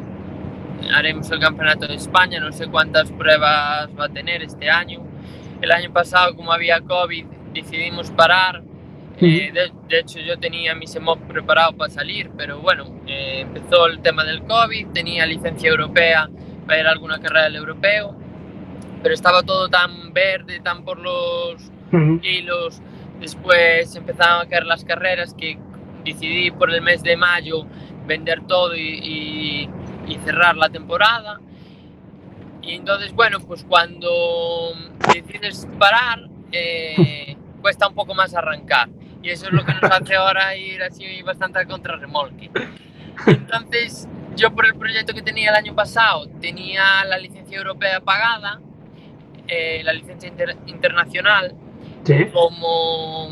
Haremos 0.93 1.31
el 1.31 1.41
Campeonato 1.41 1.87
de 1.87 1.95
España, 1.95 2.41
no 2.41 2.53
sé 2.53 2.67
cuántas 2.67 3.11
pruebas 3.11 3.89
va 3.99 4.05
a 4.05 4.09
tener 4.11 4.43
este 4.43 4.69
año. 4.69 5.01
El 5.63 5.73
año 5.73 5.93
pasado, 5.93 6.37
como 6.37 6.53
había 6.53 6.81
COVID, 6.81 7.25
decidimos 7.55 8.11
parar. 8.11 8.63
Eh, 9.21 9.53
de, 9.53 9.99
hecho, 9.99 10.19
yo 10.19 10.39
tenía 10.39 10.75
mi 10.75 10.87
SEMOP 10.87 11.21
preparado 11.29 11.73
para 11.73 11.89
salir, 11.89 12.31
pero 12.37 12.59
bueno, 12.61 12.85
empezó 13.07 13.87
el 13.87 14.01
tema 14.01 14.25
del 14.25 14.43
COVID, 14.43 14.89
tenía 14.89 15.25
licencia 15.25 15.71
europea 15.71 16.29
para 16.67 16.81
ir 16.81 16.87
a 16.87 16.91
alguna 16.91 17.21
carrera 17.21 17.45
del 17.45 17.57
europeo, 17.57 18.17
pero 19.05 19.15
estaba 19.15 19.43
todo 19.43 19.69
tan 19.69 20.15
verde, 20.15 20.61
tan 20.61 20.83
por 20.83 20.99
los 20.99 21.71
hilos 22.23 22.83
Después 23.21 23.95
empezaron 23.95 24.45
a 24.45 24.49
caer 24.49 24.67
las 24.67 24.85
carreras 24.85 25.35
que 25.35 25.59
decidí 26.05 26.51
por 26.51 26.71
el 26.71 26.83
mes 26.83 27.03
de 27.03 27.17
mayo 27.17 27.67
vender 28.07 28.43
todo 28.47 28.75
y, 28.77 29.69
cerrar 30.25 30.57
la 30.57 30.69
temporada. 30.69 31.41
Y 32.63 32.75
entonces, 32.75 33.13
bueno, 33.13 33.41
pues 33.41 33.65
cuando 33.65 34.73
decides 35.13 35.69
parar, 35.79 36.29
eh, 36.51 37.37
cuesta 37.61 37.89
un 37.89 37.95
poco 37.95 38.15
más 38.15 38.35
arrancar. 38.35 38.89
Y 39.23 39.31
eso 39.31 39.47
es 39.47 39.53
lo 39.53 39.65
que 39.65 39.73
nos 39.75 39.85
hace 39.91 40.17
ahora 40.17 40.57
ir 40.57 40.83
así 40.83 41.23
bastante 41.23 41.61
a 41.61 41.67
contrarremolque. 41.67 42.51
Entonces, 43.27 44.09
yo 44.35 44.55
por 44.55 44.67
el 44.67 44.75
proyecto 44.75 45.15
que 45.15 45.23
tenía 45.23 45.51
el 45.51 45.57
año 45.57 45.75
pasado, 45.75 46.27
tenía 46.41 47.05
la 47.07 47.19
licencia 47.19 47.57
europea 47.57 48.01
pagada, 48.01 48.61
eh, 49.49 49.83
la 49.85 49.93
licencia 49.93 50.33
internacional, 50.67 51.55
como, 52.33 53.29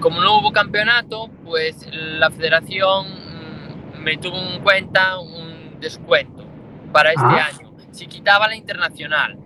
como 0.00 0.20
no 0.20 0.38
hubo 0.38 0.52
campeonato, 0.52 1.30
pues 1.44 1.86
la 1.92 2.30
federación 2.30 3.06
mm, 3.06 4.02
me 4.02 4.16
tuvo 4.16 4.36
en 4.36 4.62
cuenta 4.62 5.18
un 5.20 5.78
descuento 5.80 6.44
para 6.92 7.10
este 7.10 7.24
ah. 7.24 7.48
año. 7.52 7.72
Si 7.92 8.06
quitaba 8.06 8.48
la 8.48 8.56
internacional, 8.56 9.38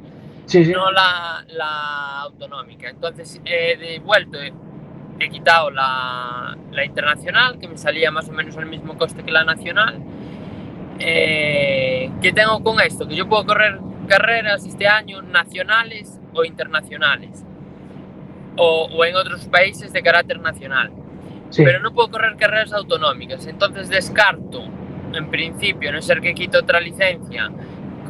no 0.54 0.90
la, 0.90 1.44
la, 1.48 2.20
autonómica. 2.22 2.88
Entonces 2.88 3.40
he 3.44 3.76
devuelto, 3.76 4.38
he, 4.40 5.28
quitado 5.28 5.70
la, 5.70 6.56
la, 6.70 6.84
internacional, 6.84 7.58
que 7.58 7.68
me 7.68 7.76
salía 7.76 8.10
más 8.10 8.28
o 8.28 8.32
menos 8.32 8.56
al 8.56 8.66
mismo 8.66 8.96
coste 8.96 9.22
que 9.22 9.32
la 9.32 9.44
nacional. 9.44 10.02
Eh, 10.98 12.10
¿Qué 12.22 12.32
tengo 12.32 12.62
con 12.62 12.80
esto? 12.80 13.06
Que 13.06 13.14
yo 13.14 13.28
puedo 13.28 13.44
correr 13.44 13.78
carreras 14.08 14.64
este 14.66 14.88
año 14.88 15.22
nacionales 15.22 16.18
o 16.32 16.44
internacionales. 16.44 17.44
O, 18.56 19.04
en 19.04 19.14
otros 19.14 19.46
países 19.46 19.92
de 19.92 20.02
carácter 20.02 20.40
nacional. 20.40 20.90
Pero 21.56 21.78
no 21.78 21.94
puedo 21.94 22.10
correr 22.10 22.36
carreras 22.36 22.72
autonómicas, 22.72 23.46
entonces 23.46 23.88
descarto, 23.88 24.64
en 25.12 25.30
principio, 25.30 25.92
no 25.92 26.02
ser 26.02 26.20
que 26.20 26.34
quite 26.34 26.58
otra 26.58 26.80
licencia, 26.80 27.50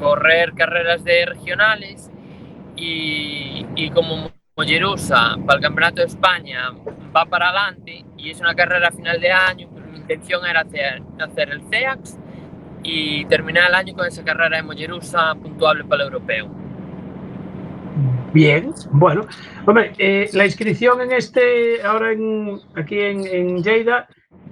correr 0.00 0.54
carreras 0.54 1.04
de 1.04 1.26
regionales 1.26 2.10
y, 2.76 3.66
y 3.76 3.90
como 3.90 4.32
Mollerusa 4.56 5.36
para 5.46 5.58
el 5.58 5.62
Campeonato 5.62 6.00
de 6.00 6.08
España 6.08 6.72
va 7.14 7.26
para 7.26 7.50
adelante 7.50 8.04
y 8.16 8.30
es 8.30 8.40
una 8.40 8.54
carrera 8.54 8.88
a 8.88 8.90
final 8.90 9.20
de 9.20 9.30
año, 9.30 9.68
mi 9.68 9.98
intención 9.98 10.44
era 10.44 10.62
hacer, 10.62 11.02
hacer 11.20 11.50
el 11.50 11.62
CEAX 11.68 12.17
y 12.82 13.24
terminar 13.26 13.68
el 13.68 13.74
año 13.74 13.94
con 13.94 14.06
esa 14.06 14.24
carrera 14.24 14.56
de 14.56 14.62
Mollerusa 14.62 15.34
puntuable 15.34 15.84
para 15.84 16.02
el 16.02 16.08
europeo. 16.08 16.48
Bien, 18.32 18.72
bueno. 18.90 19.26
Hombre, 19.66 19.92
eh, 19.98 20.28
la 20.32 20.44
inscripción 20.44 21.00
en 21.00 21.12
este, 21.12 21.82
ahora 21.82 22.12
en, 22.12 22.60
aquí 22.74 23.00
en, 23.00 23.26
en 23.26 23.62
Lleida, 23.62 24.06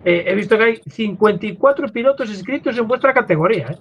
eh, 0.05 0.25
he 0.27 0.35
visto 0.35 0.57
que 0.57 0.65
hay 0.65 0.81
54 0.87 1.89
pilotos 1.89 2.29
inscritos 2.31 2.77
en 2.79 2.89
vuestra 2.89 3.13
categoría. 3.13 3.69
¿eh? 3.69 3.79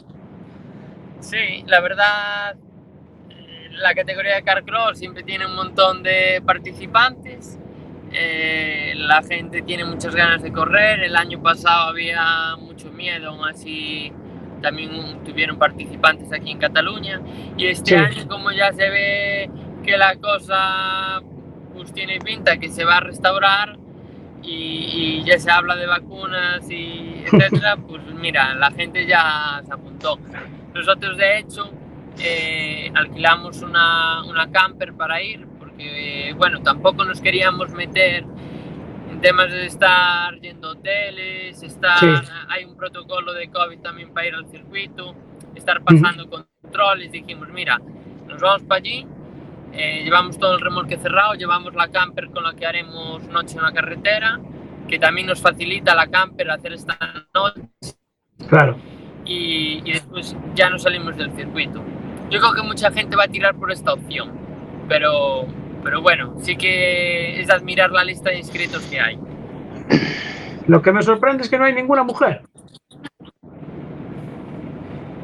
Sí, 1.22 1.64
la 1.68 1.82
verdad, 1.82 2.56
la 3.72 3.96
categoría 3.96 4.36
de 4.36 4.43
Carcross 4.43 5.00
siempre 5.00 5.24
tiene 5.24 5.46
un 5.46 5.56
montón 5.56 6.04
de 6.04 6.41
participantes. 6.46 7.58
la 8.12 9.24
gente 9.24 9.62
tiene 9.62 9.86
muchas 9.86 10.14
ganas 10.14 10.43
de 10.43 10.52
correr. 10.52 11.00
El 11.04 11.16
año 11.16 11.41
pasado 11.41 11.89
había 11.89 12.56
mucho 12.60 12.91
miedo, 12.91 13.30
aún 13.30 13.48
así 13.48 14.12
también 14.62 15.24
tuvieron 15.24 15.58
participantes 15.58 16.32
aquí 16.34 16.51
en 16.51 16.60
Cataluña. 16.60 17.22
Y 17.58 17.68
este 17.68 17.97
año, 17.97 18.28
como 18.28 18.51
ya 18.51 18.72
se 18.74 18.89
ve 18.89 19.49
que 19.84 19.97
la 19.97 20.16
cosa 20.16 21.22
pues 21.74 21.93
tiene 21.93 22.20
pinta 22.20 22.58
que 22.58 22.70
se 22.70 22.86
va 22.86 22.97
a 22.97 23.01
restaurar 23.01 23.78
y, 24.41 25.24
ya 25.26 25.39
se 25.39 25.51
habla 25.51 25.76
de 25.76 25.88
vacunas 25.88 26.70
y 26.70 27.24
etcétera, 27.32 27.78
pues 27.78 28.01
mira, 28.14 28.53
la 28.56 28.72
gente 28.72 29.06
ya 29.06 29.62
se 29.66 29.74
apuntó. 29.74 30.20
Nosotros 30.74 31.18
de 31.18 31.39
hecho 31.39 31.72
eh, 32.20 32.91
alquilamos 32.93 33.62
una, 33.62 34.24
una, 34.24 34.51
camper 34.51 34.93
para 34.93 35.22
ir 35.22 35.47
porque 35.60 36.34
bueno, 36.38 36.62
tampoco 36.62 37.03
nos 37.03 37.22
queríamos 37.22 37.72
meter 37.72 38.26
temas 39.22 39.51
de 39.51 39.66
estar 39.66 40.39
yendo 40.39 40.70
a 40.70 40.72
hoteles, 40.72 41.61
estar, 41.63 42.24
hay 42.49 42.66
un 42.66 42.76
protocolo 42.76 43.34
de 43.34 43.49
COVID 43.49 43.80
también 43.80 44.13
para 44.13 44.28
ir 44.28 44.36
al 44.36 44.47
circuito, 44.49 45.16
estar 45.55 45.82
pasando 45.84 46.30
controles, 46.30 47.11
dijimos, 47.11 47.49
mira, 47.49 47.80
nos 48.28 48.41
vamos 48.41 48.63
para 48.63 48.80
allí 48.80 49.05
eh, 49.74 50.03
llevamos 50.05 50.38
todo 50.39 50.55
el 50.55 50.61
remolque 50.61 50.97
cerrado, 50.97 51.34
llevamos 51.34 51.74
la 51.76 51.89
camper 51.89 52.30
con 52.30 52.43
la 52.43 52.53
que 52.53 52.66
haremos 52.66 53.22
noche 53.28 53.57
en 53.57 53.63
la 53.63 53.74
carretera 53.74 54.39
que 54.88 54.99
también 54.99 55.28
nos 55.28 55.41
facilita 55.41 55.93
la 55.95 56.07
camper 56.07 56.49
hacer 56.51 56.74
esta 56.74 56.97
noche 57.34 57.61
Claro. 58.47 58.78
y, 59.26 59.82
y 59.84 59.93
después 59.93 60.36
ya 60.53 60.70
no 60.70 60.78
salimos 60.80 61.18
del 61.18 61.36
circuito. 61.36 61.84
Yo 62.30 62.39
creo 62.39 62.53
que 62.53 62.61
mucha 62.61 62.91
gente 62.91 63.16
va 63.16 63.24
a 63.26 63.28
tirar 63.28 63.55
por 63.55 63.72
esta 63.72 63.93
opción, 63.93 64.32
pero, 64.88 65.45
pero 65.86 66.02
bueno, 66.02 66.34
sí 66.42 66.58
que 66.58 67.40
es 67.40 67.46
de 67.48 67.54
admirar 67.54 67.92
la 67.92 68.04
lista 68.04 68.32
de 68.32 68.40
inscritos 68.40 68.84
que 68.88 69.00
hay. 69.00 69.20
Lo 70.68 70.82
que 70.82 70.92
me 70.92 71.04
sorprende 71.04 71.44
es 71.44 71.50
que 71.50 71.60
no 71.60 71.66
hay 71.66 71.74
ninguna 71.76 72.02
mujer. 72.04 72.42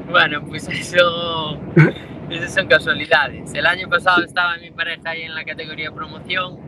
Bueno, 0.10 0.44
pues 0.46 0.68
eso, 0.70 1.58
esas 2.30 2.54
son 2.54 2.68
casualidades. 2.68 3.52
El 3.56 3.66
año 3.66 3.90
pasado 3.90 4.24
estaba 4.24 4.56
mi 4.58 4.70
pareja 4.70 5.10
ahí 5.10 5.24
en 5.24 5.34
la 5.34 5.44
categoría 5.44 5.92
promoción 5.92 6.60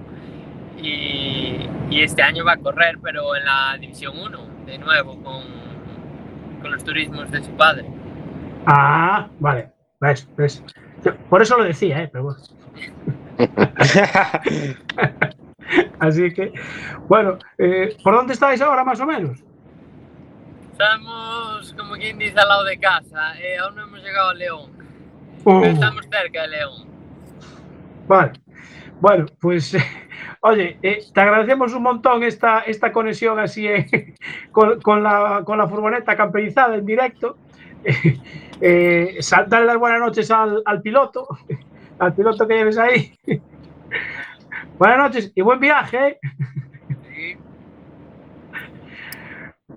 y, 0.82 1.58
y 1.92 2.02
este 2.02 2.24
año 2.24 2.44
va 2.46 2.54
a 2.54 2.58
correr, 2.58 2.98
pero 3.04 3.36
en 3.36 3.46
la 3.46 3.78
División 3.80 4.18
1, 4.18 4.40
de 4.66 4.78
nuevo, 4.80 5.22
con, 5.22 5.44
con 6.64 6.72
los 6.72 6.84
turismos 6.84 7.30
de 7.30 7.44
su 7.44 7.52
padre. 7.52 7.86
Ah, 8.66 9.28
vale. 9.40 9.70
¿Ves? 10.00 10.28
¿Ves? 10.36 10.64
Yo- 11.04 11.16
Por 11.30 11.44
eso 11.44 11.58
lo 11.58 11.64
decía, 11.66 12.02
¿eh? 12.02 12.10
Pero 12.12 12.24
bueno. 12.24 12.40
Así 16.00 16.34
que, 16.34 16.54
bueno, 17.08 17.38
eh, 17.58 17.96
¿por 18.04 18.14
dónde 18.16 18.34
estáis 18.34 18.62
ahora 18.62 18.84
más 18.84 19.00
o 19.00 19.06
menos? 19.06 19.40
Estamos, 20.72 21.74
como 21.78 21.94
quien 21.96 22.18
dice, 22.18 22.40
al 22.40 22.48
lado 22.48 22.64
de 22.66 22.80
casa. 22.80 23.40
eh, 23.40 23.58
aún 23.58 23.76
no 23.76 23.84
hemos 23.84 24.02
llegado 24.04 24.30
a 24.30 24.34
León, 24.34 24.72
Uh, 25.46 25.60
pero 25.60 25.74
estamos 25.74 26.06
cerca 26.10 26.44
de 26.44 26.48
León. 26.48 26.88
vale. 28.08 28.32
Bueno, 29.02 29.26
pues, 29.42 29.76
oye, 30.42 30.78
eh, 30.82 31.00
te 31.14 31.20
agradecemos 31.22 31.74
un 31.74 31.84
montón 31.84 32.24
esta, 32.24 32.60
esta 32.62 32.94
conexión 32.94 33.40
así 33.40 33.68
eh, 33.68 34.16
con, 34.52 34.80
con 34.82 35.04
la, 35.04 35.42
con 35.46 35.58
la 35.58 35.68
furgoneta 35.68 36.16
camperizada 36.16 36.76
en 36.76 36.86
directo. 36.86 37.38
Eh, 38.62 39.18
darle 39.48 39.66
las 39.66 39.78
buenas 39.78 40.00
noches 40.00 40.32
al, 40.32 40.62
al 40.66 40.82
piloto, 40.82 41.28
al 42.00 42.14
piloto 42.14 42.48
que 42.48 42.56
lleves 42.56 42.78
ahí. 42.78 43.14
buenas 44.78 44.98
noches 44.98 45.32
y 45.36 45.42
buen 45.42 45.60
viaje. 45.60 46.08
¿eh? 46.08 46.20
Sí. 47.10 47.38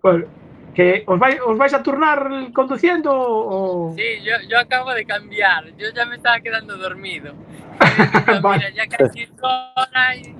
Bueno, 0.02 0.26
que 0.74 1.04
os 1.06 1.18
vais, 1.18 1.38
os 1.40 1.56
vais 1.56 1.72
a 1.72 1.82
turnar 1.82 2.52
conduciendo 2.52 3.10
o 3.12 3.94
Sí, 3.96 4.22
yo, 4.22 4.34
yo 4.48 4.58
acabo 4.58 4.92
de 4.92 5.06
cambiar. 5.06 5.74
Yo 5.76 5.88
ya 5.94 6.04
me 6.04 6.16
estaba 6.16 6.38
quedando 6.40 6.76
dormido. 6.76 7.32
Vale. 8.42 8.58
Mira, 8.58 8.70
ya 8.70 8.86
casi 8.86 9.22
es 9.22 9.32
hora 9.40 10.16
y 10.16 10.34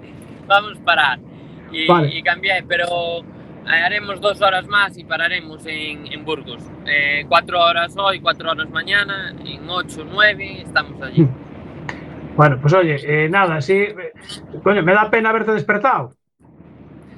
vamos 0.47 0.79
a 0.79 0.85
parar. 0.85 1.19
Y, 1.73 1.87
Vale. 1.87 2.09
y 2.15 2.23
cambié, 2.23 2.65
pero 2.69 3.21
eh, 3.21 3.83
haremos 3.85 4.21
dos 4.21 4.41
horas 4.43 4.67
más 4.67 4.97
y 4.99 5.05
pararemos 5.05 5.65
en, 5.67 6.13
en 6.13 6.25
Burgos. 6.25 6.63
Eh, 6.85 7.25
cuatro 7.29 7.61
horas 7.61 7.95
hoy, 7.97 8.21
cuatro 8.21 8.51
horas 8.51 8.69
mañana. 8.69 9.35
En 9.45 9.69
ocho, 9.69 10.05
nueve 10.05 10.61
estamos 10.63 11.01
allí. 11.01 11.27
Bueno, 12.37 12.59
pues 12.61 12.73
oye, 12.75 12.97
eh, 13.03 13.29
nada, 13.29 13.61
sí. 13.61 13.73
eh, 13.75 14.13
coño, 14.63 14.83
me 14.83 14.93
da 14.93 15.11
pena 15.11 15.31
haberte 15.31 15.53
despertado. 15.53 16.13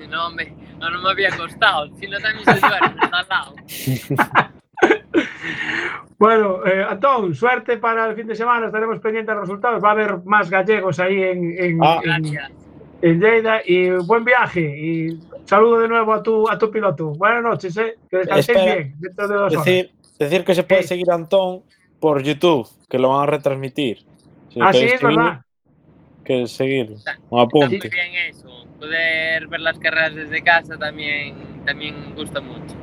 No, 0.09 0.27
hombre, 0.29 0.55
no, 0.79 0.89
no 0.91 1.03
me 1.03 1.11
había 1.11 1.37
costado. 1.37 1.89
Si 1.97 2.07
no, 2.07 2.19
también 2.19 2.45
se 2.45 2.53
está 2.53 2.79
al 2.79 3.29
lado. 3.29 3.55
Bueno, 6.19 6.65
eh, 6.67 6.85
Antón, 6.89 7.35
suerte 7.35 7.77
para 7.79 8.07
el 8.11 8.17
fin 8.17 8.27
de 8.27 8.35
semana, 8.35 8.67
estaremos 8.67 8.99
pendientes 9.01 9.33
de 9.35 9.41
los 9.41 9.49
resultados. 9.49 9.83
Va 9.83 9.89
a 9.91 9.93
haber 9.93 10.19
más 10.25 10.51
gallegos 10.51 10.99
ahí 11.01 11.23
en, 11.23 11.55
en, 11.59 11.79
Ah. 11.83 12.01
en- 12.05 13.21
Lleida 13.21 13.61
y 13.65 13.91
buen 13.91 14.25
viaje. 14.25 14.61
Y 14.61 15.21
saludo 15.45 15.79
de 15.81 15.89
nuevo 15.89 16.13
a 16.13 16.21
tu, 16.23 16.49
a 16.51 16.59
tu 16.59 16.69
piloto. 16.71 17.11
Buenas 17.11 17.45
noches, 17.45 17.77
eh. 17.77 17.95
que 18.11 18.17
descanséis 18.19 18.49
Espera, 18.59 18.75
bien 18.75 18.95
dentro 18.99 19.29
de 19.29 19.35
dos 19.35 19.53
horas. 19.53 19.65
Decir, 19.65 19.91
decir 20.19 20.45
que 20.45 20.55
se 20.57 20.63
puede 20.65 20.83
seguir 20.83 21.09
a 21.11 21.15
Antón 21.15 21.63
por 22.01 22.21
YouTube, 22.23 22.67
que 22.89 22.99
lo 22.99 23.11
van 23.11 23.23
a 23.23 23.27
retransmitir. 23.27 23.99
Ah, 24.61 24.73
sí, 24.73 24.85
es 24.85 25.01
seguir, 25.01 25.17
verdad. 25.17 25.41
Que 26.25 26.47
seguirlo. 26.47 26.93
Un 26.93 26.99
Está 26.99 27.19
muy 27.31 27.43
apunte. 27.43 27.89
bien 27.89 28.15
eso. 28.29 28.49
Poder 28.79 29.47
ver 29.49 29.61
las 29.61 29.79
carreras 29.79 30.15
desde 30.15 30.43
casa 30.43 30.77
también, 30.79 31.35
también 31.65 32.15
gusta 32.15 32.41
mucho. 32.41 32.75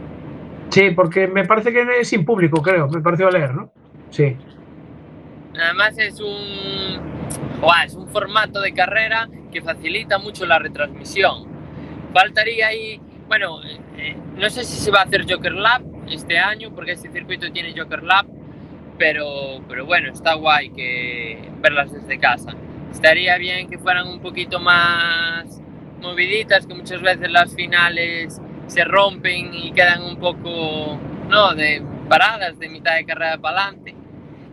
Sí, 0.69 0.91
porque 0.91 1.27
me 1.27 1.45
parece 1.45 1.71
que 1.71 1.85
es 2.01 2.07
sin 2.09 2.25
público, 2.25 2.61
creo. 2.61 2.87
Me 2.89 3.01
pareció 3.01 3.29
leer, 3.29 3.53
¿no? 3.53 3.71
Sí. 4.09 4.35
Además 5.57 5.97
es 5.97 6.19
un, 6.19 6.99
es 7.85 7.93
un 7.93 8.07
formato 8.09 8.59
de 8.59 8.73
carrera 8.73 9.29
que 9.51 9.61
facilita 9.61 10.17
mucho 10.17 10.45
la 10.45 10.59
retransmisión. 10.59 11.45
Faltaría 12.13 12.67
ahí, 12.67 12.99
bueno, 13.27 13.63
eh, 13.63 13.79
eh, 13.97 14.17
no 14.35 14.49
sé 14.49 14.65
si 14.65 14.77
se 14.77 14.91
va 14.91 15.01
a 15.01 15.03
hacer 15.03 15.25
Joker 15.29 15.53
Lab 15.53 15.81
este 16.09 16.37
año, 16.37 16.73
porque 16.73 16.91
este 16.91 17.09
circuito 17.11 17.49
tiene 17.51 17.73
Joker 17.77 18.03
Lab, 18.03 18.25
pero, 18.97 19.61
pero 19.67 19.85
bueno, 19.85 20.11
está 20.11 20.33
guay 20.35 20.69
que 20.69 21.49
verlas 21.61 21.91
desde 21.91 22.17
casa. 22.19 22.53
Estaría 22.91 23.37
bien 23.37 23.69
que 23.69 23.77
fueran 23.77 24.07
un 24.07 24.19
poquito 24.21 24.59
más 24.59 25.61
moviditas, 26.01 26.65
que 26.67 26.73
muchas 26.75 27.01
veces 27.01 27.31
las 27.31 27.53
finales 27.55 28.41
se 28.67 28.83
rompen 28.83 29.53
y 29.53 29.71
quedan 29.71 30.03
un 30.03 30.17
poco, 30.17 30.97
no, 31.29 31.53
de 31.55 31.81
paradas 32.09 32.57
de 32.59 32.69
mitad 32.69 32.95
de 32.95 33.05
carrera 33.05 33.37
para 33.37 33.63
adelante. 33.63 33.95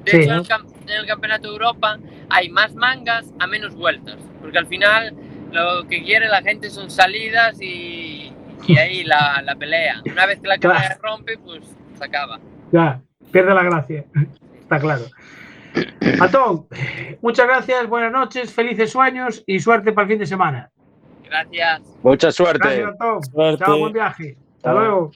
De 0.04 0.10
Sí, 0.10 0.16
hecho, 0.16 0.32
en, 0.32 0.36
¿no? 0.36 0.42
en 0.86 1.00
el 1.00 1.06
Campeonato 1.06 1.48
de 1.48 1.54
Europa 1.54 1.98
hay 2.30 2.48
más 2.48 2.74
mangas 2.74 3.32
a 3.38 3.46
menos 3.46 3.74
vueltas, 3.74 4.16
porque 4.40 4.58
al 4.58 4.66
final 4.66 5.14
lo 5.52 5.86
que 5.86 6.02
quiere 6.02 6.28
la 6.28 6.42
gente 6.42 6.70
son 6.70 6.90
salidas 6.90 7.60
y, 7.60 8.32
y 8.66 8.76
ahí 8.78 9.04
la, 9.04 9.42
la 9.44 9.54
pelea. 9.56 10.02
Una 10.10 10.26
vez 10.26 10.40
que 10.40 10.48
la 10.48 10.58
Claro. 10.58 10.74
carrera 10.74 10.98
rompe, 11.02 11.38
pues 11.38 11.62
se 11.98 12.04
acaba. 12.04 12.40
Ya, 12.72 13.02
pierde 13.32 13.54
la 13.54 13.64
gracia. 13.64 14.04
Está 14.60 14.78
claro. 14.78 15.02
Antón, 16.20 16.66
muchas 17.22 17.46
gracias, 17.46 17.86
buenas 17.88 18.12
noches, 18.12 18.52
felices 18.52 18.90
sueños 18.90 19.42
y 19.46 19.58
suerte 19.58 19.92
para 19.92 20.04
el 20.04 20.10
fin 20.10 20.18
de 20.18 20.26
semana. 20.26 20.70
Gracias. 21.24 21.82
Mucha 22.02 22.30
suerte. 22.30 22.82
Gracias. 22.82 23.30
Suerte. 23.32 23.64
Chao, 23.64 23.78
buen 23.78 23.92
viaje. 23.92 24.36
Hasta 24.56 24.68
Chao. 24.70 24.78
luego. 24.78 25.10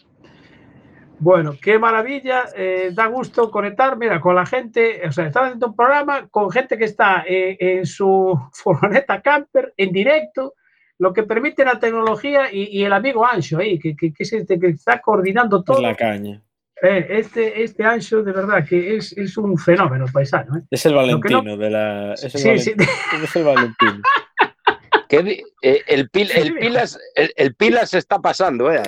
Bueno, 1.18 1.54
qué 1.60 1.78
maravilla, 1.78 2.44
eh, 2.54 2.90
da 2.92 3.06
gusto 3.06 3.50
conectar, 3.50 3.96
mira, 3.96 4.20
con 4.20 4.34
la 4.34 4.44
gente, 4.44 5.00
o 5.08 5.12
sea, 5.12 5.26
estamos 5.26 5.46
haciendo 5.48 5.68
un 5.68 5.76
programa 5.76 6.28
con 6.28 6.50
gente 6.50 6.76
que 6.76 6.84
está 6.84 7.24
eh, 7.26 7.56
en 7.58 7.86
su 7.86 8.38
furgoneta 8.52 9.22
camper, 9.22 9.72
en 9.78 9.92
directo, 9.92 10.54
lo 10.98 11.12
que 11.14 11.22
permite 11.22 11.64
la 11.64 11.78
tecnología 11.78 12.52
y, 12.52 12.64
y 12.64 12.84
el 12.84 12.92
amigo 12.92 13.24
Ancho 13.26 13.58
ahí, 13.58 13.78
que, 13.78 13.96
que, 13.96 14.12
que 14.12 14.22
es 14.22 14.32
este 14.32 14.58
que 14.60 14.68
está 14.68 15.00
coordinando 15.00 15.58
Es 15.58 15.64
todo. 15.64 15.80
la 15.80 15.94
caña. 15.94 16.42
Eh, 16.82 17.06
este, 17.10 17.62
este 17.62 17.84
Ancho, 17.84 18.22
de 18.22 18.32
verdad, 18.32 18.64
que 18.68 18.96
es, 18.96 19.12
es 19.16 19.36
un 19.38 19.56
fenómeno 19.56 20.04
paisano. 20.12 20.58
¿eh? 20.58 20.62
Es 20.70 20.84
el 20.84 20.92
que 20.92 20.96
no- 20.96 21.02
Valentino 21.42 21.56
de 21.56 21.70
la. 21.70 22.12
Es 22.14 22.34
el, 22.34 22.58
Sí, 22.58 22.58
sí, 22.58 22.74
es 23.24 23.36
el 23.36 23.44
Valentino. 23.44 24.02
¿Qué 25.08 25.22
di- 25.22 25.42
eh, 25.62 25.82
el, 25.86 26.10
pil- 26.10 26.32
el, 26.34 26.54
pilas, 26.58 26.98
el, 27.14 27.32
el 27.36 27.54
pilas 27.54 27.90
se 27.90 27.98
está 27.98 28.18
pasando, 28.18 28.72
¿eh? 28.72 28.82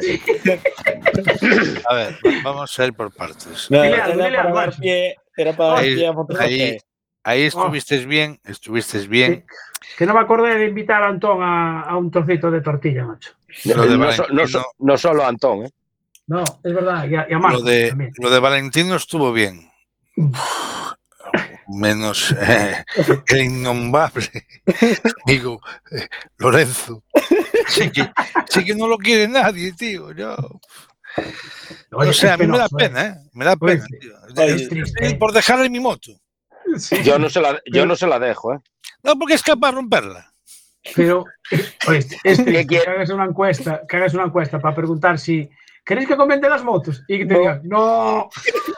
A 1.89 1.95
ver, 1.95 2.17
vamos 2.43 2.79
a 2.79 2.85
ir 2.87 2.93
por 2.93 3.13
partes. 3.15 3.71
No, 3.71 3.83
era, 3.85 4.07
para 4.07 4.53
dar 4.53 4.77
pie, 4.77 5.17
era 5.37 5.53
para 5.53 5.71
dar 5.75 5.79
Ahí- 5.79 5.95
pie 5.95 6.07
a 6.09 6.15
ahí- 6.41 6.79
Ahí 7.25 7.43
estuviste 7.43 8.05
bien, 8.07 8.41
estuviste 8.45 9.07
bien. 9.07 9.45
que 9.99 10.07
no 10.07 10.15
me 10.15 10.21
acordé 10.21 10.57
de 10.57 10.67
invitar 10.67 11.03
a 11.03 11.09
Antón 11.09 11.43
a, 11.43 11.83
a 11.83 11.97
un 11.97 12.11
trocito 12.11 12.51
de 12.51 12.63
tortilla, 12.63 13.05
macho. 13.05 13.33
No, 13.65 13.75
no 13.87 13.99
Valentino, 13.99 14.63
no 14.79 14.97
solo 14.99 15.25
Antón, 15.27 15.67
¿eh? 15.67 15.71
No, 16.29 16.45
es 16.63 16.75
verdad, 16.75 17.09
y 17.09 17.17
a, 17.17 17.27
y 17.29 17.33
a 17.33 17.39
Marcos 17.39 17.63
lo 17.63 17.67
de, 17.69 17.89
también. 17.89 18.13
lo 18.19 18.31
de 18.31 18.39
Valentino 18.39 18.95
estuvo 18.95 19.33
bien. 19.33 19.71
Menos 21.69 22.35
eh, 22.41 22.85
el 23.27 23.41
innombrable 23.43 24.47
amigo 25.27 25.61
eh, 25.91 26.07
Lorenzo. 26.39 27.03
Sí 27.67 27.91
que, 27.91 28.11
sí 28.49 28.65
que 28.65 28.75
no 28.75 28.89
lo 28.89 28.97
quiere 28.97 29.29
nadie, 29.29 29.73
tío. 29.73 30.13
Yo, 30.13 30.35
Oye, 31.93 32.11
o 32.11 32.13
sea, 32.13 32.35
a 32.35 32.37
mí 32.37 32.47
me 32.47 32.57
da 32.59 32.67
¿eh? 32.67 32.69
pena, 32.77 33.07
¿eh? 33.07 33.15
Me 33.33 33.45
da 33.45 33.57
pena, 33.57 33.85
tío. 34.01 34.13
Es- 34.45 34.69
triste, 34.69 35.07
¿eh? 35.07 35.15
por 35.17 35.33
dejarle 35.33 35.69
mi 35.69 35.81
moto. 35.81 36.13
Sí, 36.79 37.03
Yo 37.03 37.19
no 37.19 37.29
se 37.31 37.41
la, 37.41 37.61
yo 37.73 37.87
no 37.87 37.97
se 37.97 38.07
la 38.07 38.19
dejo, 38.19 38.55
¿eh? 38.55 38.59
No, 39.03 39.19
porque 39.19 39.35
es 39.35 39.43
capaz 39.43 39.69
de 39.71 39.77
romperla. 39.77 40.33
Pero, 40.95 41.25
oye, 41.87 41.99
es 41.99 42.07
¿Qué 42.07 42.19
triste 42.23 42.67
quiere? 42.67 42.85
que 42.85 42.91
hagas 42.91 43.11
una 43.11 43.25
encuesta, 43.25 43.83
que 43.89 43.97
hagas 43.97 44.15
una 44.15 44.25
encuesta 44.25 44.59
para 44.59 44.75
preguntar 44.75 45.19
si 45.19 45.49
queréis 45.89 46.07
que 46.07 46.17
comente 46.17 46.49
las 46.51 46.63
motos 46.63 47.03
y 47.09 47.19
que 47.19 47.25
te 47.27 47.33
No. 47.35 47.41
digan, 47.41 47.61
no, 47.65 48.29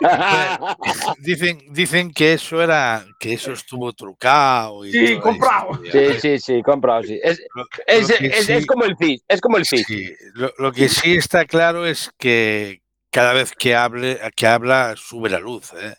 Dicen, 1.19 1.59
dicen 1.73 2.13
que 2.13 2.35
eso 2.35 2.63
era, 2.63 3.05
que 3.19 3.33
eso 3.35 3.53
estuvo 3.53 3.93
trucado. 3.93 4.85
Y 4.87 4.93
Sí, 4.93 5.19
comprado. 5.19 5.81
Sí, 5.91 6.21
sí, 6.21 6.39
sí, 6.39 6.63
comprado, 6.63 7.03
sí. 7.03 7.19
Es, 7.23 7.41
Lo- 7.55 7.67
es, 7.87 8.09
lo 8.09 8.15
es- 8.29 8.47
sí- 8.47 8.53
es 8.53 8.67
como 8.67 8.85
el 8.85 8.97
FIS, 8.97 9.23
es 9.29 9.41
como 9.41 9.57
el 9.57 9.67
FIS. 9.67 9.87
Sí, 9.87 10.09
lo, 10.35 10.53
lo 10.59 10.73
que 10.73 10.89
sí 10.89 11.17
está 11.17 11.45
claro 11.47 11.85
es 11.85 12.13
que 12.17 12.81
cada 13.11 13.33
vez 13.33 13.53
que 13.59 13.75
hable, 13.75 14.21
que 14.37 14.47
habla 14.47 14.95
sube 14.97 15.29
la 15.31 15.41
luz. 15.41 15.73
¿eh? 15.75 15.95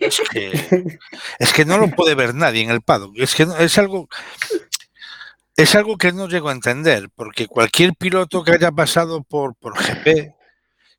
Es 0.00 0.20
que 0.30 0.52
es 1.40 1.52
que 1.52 1.64
no 1.64 1.76
lo 1.78 1.88
puede 1.88 2.14
ver 2.14 2.34
nadie 2.34 2.62
en 2.62 2.70
el 2.70 2.82
paddock. 2.82 3.14
Es 3.18 3.34
que 3.34 3.46
no- 3.46 3.56
es 3.56 3.76
algo. 3.78 4.08
es 5.56 5.74
algo 5.74 5.96
que 5.98 6.12
no 6.12 6.28
llego 6.28 6.48
a 6.50 6.52
entender, 6.52 7.08
porque 7.16 7.46
cualquier 7.48 7.94
piloto 7.94 8.44
que 8.44 8.52
haya 8.52 8.70
pasado 8.70 9.22
por, 9.24 9.54
por 9.56 9.74
GP 9.74 10.34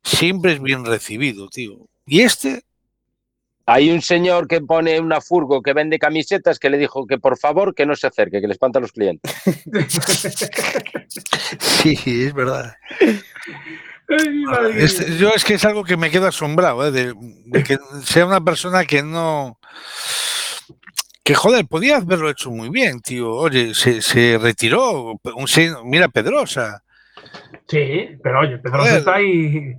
siempre 0.02 0.52
es 0.52 0.62
bien 0.62 0.84
recibido, 0.84 1.48
tío. 1.48 1.88
Y 2.06 2.20
este, 2.22 2.62
Hay 3.66 3.90
un 3.90 4.00
señor 4.00 4.48
que 4.48 4.62
pone 4.62 4.98
una 4.98 5.20
furgo 5.20 5.60
que 5.60 5.74
vende 5.74 5.98
camisetas 5.98 6.58
que 6.58 6.70
le 6.70 6.78
dijo 6.78 7.06
que 7.06 7.18
por 7.18 7.36
favor 7.38 7.74
que 7.74 7.84
no 7.84 7.94
se 7.96 8.06
acerque, 8.06 8.40
que 8.40 8.46
le 8.46 8.54
espanta 8.54 8.78
a 8.78 8.82
los 8.82 8.92
clientes. 8.92 9.30
sí, 11.58 11.98
es 12.06 12.34
verdad. 12.34 12.74
Ay, 13.00 14.28
madre 14.44 14.74
mía. 14.74 14.84
Este- 14.84 15.16
yo 15.18 15.30
es 15.34 15.44
que 15.44 15.54
es 15.54 15.64
algo 15.64 15.84
que 15.84 15.96
me 15.96 16.10
quedo 16.10 16.26
asombrado, 16.26 16.86
¿eh? 16.86 16.90
de, 16.90 17.14
de 17.16 17.62
que 17.62 17.78
sea 18.04 18.26
una 18.26 18.40
persona 18.40 18.84
que 18.84 19.02
no... 19.02 19.58
Que 21.22 21.34
joder, 21.34 21.66
podía 21.66 21.96
haberlo 21.96 22.30
hecho 22.30 22.50
muy 22.50 22.70
bien, 22.70 23.00
tío. 23.00 23.30
Oye, 23.34 23.74
se, 23.74 24.00
se 24.00 24.38
retiró. 24.40 25.20
Un, 25.36 25.46
se- 25.46 25.74
mira, 25.84 26.08
Pedrosa. 26.08 26.82
Sí, 27.68 28.08
pero 28.22 28.40
oye, 28.40 28.56
Pedro 28.56 28.78
Joder. 28.78 28.96
está 28.96 29.14
ahí 29.16 29.74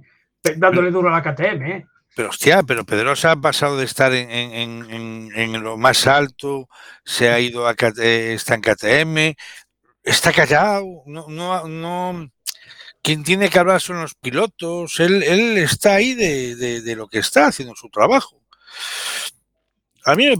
dándole 0.57 0.91
duro 0.91 1.09
a 1.09 1.11
la 1.11 1.23
KTM, 1.23 1.71
¿eh? 1.71 1.85
Pero 2.15 2.29
hostia, 2.29 2.63
pero 2.63 2.85
Pedrosa 2.85 3.31
ha 3.31 3.35
pasado 3.35 3.77
de 3.77 3.85
estar 3.85 4.11
en, 4.13 4.29
en- 4.31 4.53
en- 4.53 4.91
en- 4.91 5.55
en 5.55 5.63
lo 5.63 5.77
más 5.77 6.07
alto, 6.07 6.67
se 7.05 7.29
ha 7.29 7.39
ido 7.39 7.67
a 7.67 7.71
está 7.73 8.55
en 8.55 8.61
KTM, 8.61 9.35
está 10.03 10.33
callado, 10.33 11.03
no, 11.05 11.27
no, 11.29 11.67
no. 11.67 12.29
Quien 13.01 13.23
tiene 13.23 13.49
que 13.49 13.59
hablar 13.59 13.79
son 13.79 14.01
los 14.01 14.15
pilotos, 14.15 14.99
él, 14.99 15.23
él 15.23 15.57
está 15.57 15.93
ahí 15.95 16.13
de, 16.13 16.55
de- 16.55 16.81
de 16.81 16.95
lo 16.95 17.07
que 17.07 17.19
está 17.19 17.47
haciendo 17.47 17.75
su 17.75 17.89
trabajo. 17.89 18.41
A 20.05 20.15
mí 20.15 20.27
me, 20.27 20.35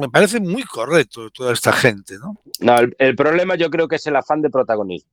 me 0.00 0.08
parece 0.10 0.40
muy 0.40 0.64
correcto 0.64 1.30
toda 1.30 1.52
esta 1.52 1.72
gente, 1.72 2.18
¿no? 2.18 2.42
No, 2.60 2.78
el, 2.78 2.94
el 2.98 3.14
problema 3.16 3.54
yo 3.54 3.70
creo 3.70 3.88
que 3.88 3.96
es 3.96 4.06
el 4.06 4.16
afán 4.16 4.42
de 4.42 4.50
protagonismo. 4.50 5.10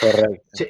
Correcto. 0.00 0.44
Sí, 0.52 0.66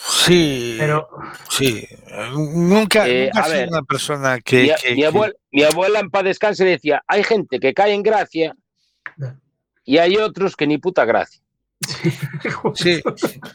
Sí, 0.00 0.76
pero 0.78 1.08
sí. 1.50 1.86
Nunca, 2.34 3.06
Eh, 3.08 3.30
nunca 3.34 3.44
a 3.44 3.48
ver, 3.48 3.68
una 3.68 3.82
persona 3.82 4.40
que, 4.40 4.62
mi, 4.62 4.68
que- 4.80 4.90
mi 4.94 5.00
que- 5.00 5.06
abuela, 5.06 5.34
mi 5.50 5.62
abuela 5.64 6.00
en 6.00 6.10
paz 6.10 6.24
descanse 6.24 6.64
decía, 6.64 7.02
hay 7.06 7.24
gente 7.24 7.58
que 7.58 7.74
cae 7.74 7.92
en 7.92 8.02
gracia 8.02 8.54
y 9.84 9.98
hay 9.98 10.16
otros 10.16 10.54
que 10.56 10.66
ni 10.66 10.78
puta 10.78 11.04
gracia, 11.04 11.40
Sí, 12.74 13.02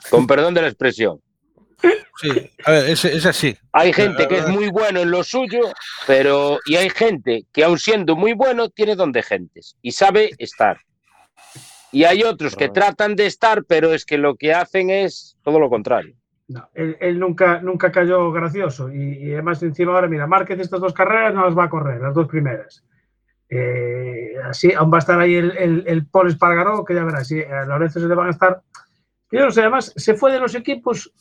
con 0.09 0.27
perdón 0.27 0.53
de 0.53 0.61
la 0.63 0.67
expresión. 0.67 1.21
sí. 2.21 2.29
A 2.65 2.71
ver, 2.71 2.89
es, 2.89 3.03
es 3.05 3.25
así. 3.25 3.57
Hay 3.71 3.91
gente 3.93 4.27
que 4.27 4.37
es 4.39 4.47
muy 4.47 4.69
bueno 4.69 5.01
en 5.01 5.11
lo 5.11 5.23
suyo, 5.23 5.71
pero 6.07 6.59
y 6.65 6.75
hay 6.75 6.89
gente 6.89 7.45
que 7.53 7.63
aun 7.63 7.77
siendo 7.79 8.15
muy 8.15 8.33
bueno 8.33 8.69
tiene 8.69 8.95
don 8.95 9.11
de 9.11 9.23
gentes 9.23 9.75
y 9.81 9.91
sabe 9.93 10.31
estar. 10.37 10.77
Y 11.91 12.05
hay 12.05 12.23
otros 12.23 12.55
que 12.55 12.69
tratan 12.69 13.15
de 13.15 13.27
estar, 13.27 13.63
pero 13.65 13.93
es 13.93 14.03
que 14.05 14.17
lo 14.17 14.35
que 14.35 14.53
hacen 14.53 14.89
es 14.89 15.35
todo 15.43 15.59
lo 15.59 15.69
contrario. 15.69 16.15
No, 16.47 16.69
él, 16.73 16.97
él 16.99 17.19
nunca, 17.19 17.61
nunca 17.61 17.91
cayó 17.91 18.31
gracioso. 18.31 18.91
Y, 18.91 19.17
y 19.17 19.33
además, 19.33 19.61
encima 19.63 19.93
ahora, 19.93 20.07
mira, 20.07 20.27
Márquez 20.27 20.59
estas 20.59 20.81
dos 20.81 20.93
carreras 20.93 21.33
no 21.33 21.45
las 21.45 21.57
va 21.57 21.65
a 21.65 21.69
correr, 21.69 22.01
las 22.01 22.13
dos 22.13 22.27
primeras. 22.27 22.83
Eh, 23.49 24.33
así, 24.43 24.73
aún 24.73 24.91
va 24.91 24.97
a 24.97 24.99
estar 24.99 25.19
ahí 25.19 25.35
el, 25.35 25.55
el, 25.57 25.83
el 25.85 26.05
Paul 26.07 26.27
Espargaró, 26.27 26.83
que 26.83 26.95
ya 26.95 27.03
verás, 27.03 27.27
sí, 27.27 27.41
a 27.41 27.65
Lorenzo 27.65 27.99
se 27.99 28.07
le 28.07 28.15
van 28.15 28.27
a 28.27 28.31
estar. 28.31 28.61
Yo 29.31 29.45
no 29.45 29.51
sé, 29.51 29.61
además, 29.61 29.93
se 29.95 30.15
fue 30.15 30.31
de 30.31 30.39
los 30.39 30.55
equipos 30.55 31.11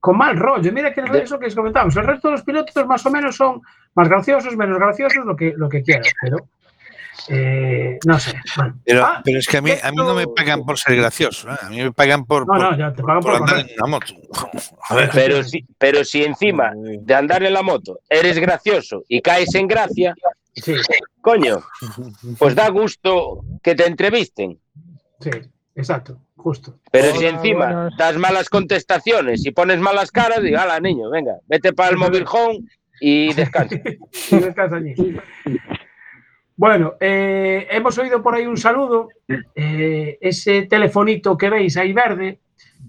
con 0.00 0.16
mal 0.16 0.38
rollo. 0.38 0.72
Mira 0.72 0.92
que 0.92 1.02
eso 1.18 1.38
que 1.38 1.46
os 1.46 1.54
comentamos. 1.54 1.96
El 1.96 2.04
resto 2.04 2.28
de 2.28 2.32
los 2.32 2.42
pilotos 2.42 2.86
más 2.86 3.04
o 3.04 3.10
menos 3.10 3.36
son 3.36 3.60
más 3.94 4.08
graciosos, 4.08 4.56
menos 4.56 4.78
graciosos, 4.78 5.24
lo 5.24 5.36
que, 5.36 5.54
lo 5.56 5.68
que 5.68 5.82
quieras, 5.82 6.12
pero 6.22 6.48
eh, 7.28 7.98
no 8.06 8.18
sé. 8.18 8.32
Bueno. 8.56 8.78
Pero, 8.84 9.04
Ah, 9.04 9.20
pero 9.24 9.38
es 9.38 9.46
que 9.46 9.56
a 9.56 9.62
mí, 9.62 9.70
a 9.82 9.90
mí 9.90 9.96
no 9.96 10.14
me 10.14 10.26
pagan 10.26 10.64
por 10.64 10.78
ser 10.78 10.96
gracioso, 10.96 11.50
¿eh? 11.50 11.56
a 11.60 11.68
mí 11.68 11.82
me 11.82 11.92
pagan 11.92 12.24
por, 12.24 12.42
no, 12.46 12.52
por, 12.54 12.58
no, 12.60 12.76
ya 12.78 12.92
te 12.92 13.02
pagan 13.02 13.22
por 13.22 13.32
por 13.38 13.42
andar 13.42 13.58
en 13.60 13.66
una 13.78 13.86
moto. 13.90 14.14
A 14.88 14.94
ver, 14.94 15.10
Pero 15.12 15.42
si, 15.42 15.64
pero 15.78 16.04
si 16.04 16.22
encima 16.24 16.72
de 16.74 17.14
andar 17.14 17.42
en 17.42 17.52
la 17.54 17.62
moto 17.62 18.00
eres 18.08 18.38
gracioso 18.38 19.04
y 19.08 19.20
caes 19.20 19.54
en 19.54 19.66
gracia, 19.66 20.14
Sí, 20.54 20.74
coño, 21.20 21.62
pues 22.36 22.54
da 22.56 22.68
gusto 22.70 23.44
que 23.62 23.76
te 23.76 23.86
entrevisten. 23.86 24.58
sí, 25.20 25.30
exacto, 25.76 26.18
justo. 26.36 26.80
Pero 26.90 27.10
Hola, 27.10 27.18
si 27.18 27.26
encima 27.26 27.66
buenas. 27.66 27.96
das 27.96 28.16
malas 28.16 28.48
contestaciones 28.48 29.46
y 29.46 29.52
pones 29.52 29.78
malas 29.78 30.10
caras, 30.10 30.42
diga, 30.42 30.62
ala, 30.62 30.80
niño, 30.80 31.10
venga, 31.10 31.34
vete 31.46 31.72
para 31.72 31.90
el 31.90 31.96
móvil 31.96 32.24
home 32.28 32.58
y 33.00 33.32
descansa. 33.34 33.76
Y 34.32 34.36
descansa 34.36 34.76
allí. 34.76 34.94
Bueno, 36.58 36.94
eh, 36.98 37.68
hemos 37.70 37.96
oído 37.98 38.20
por 38.20 38.34
ahí 38.34 38.44
un 38.44 38.56
saludo. 38.56 39.10
Eh, 39.54 40.18
ese 40.20 40.62
telefonito 40.62 41.38
que 41.38 41.50
veis 41.50 41.76
ahí 41.76 41.92
verde, 41.92 42.40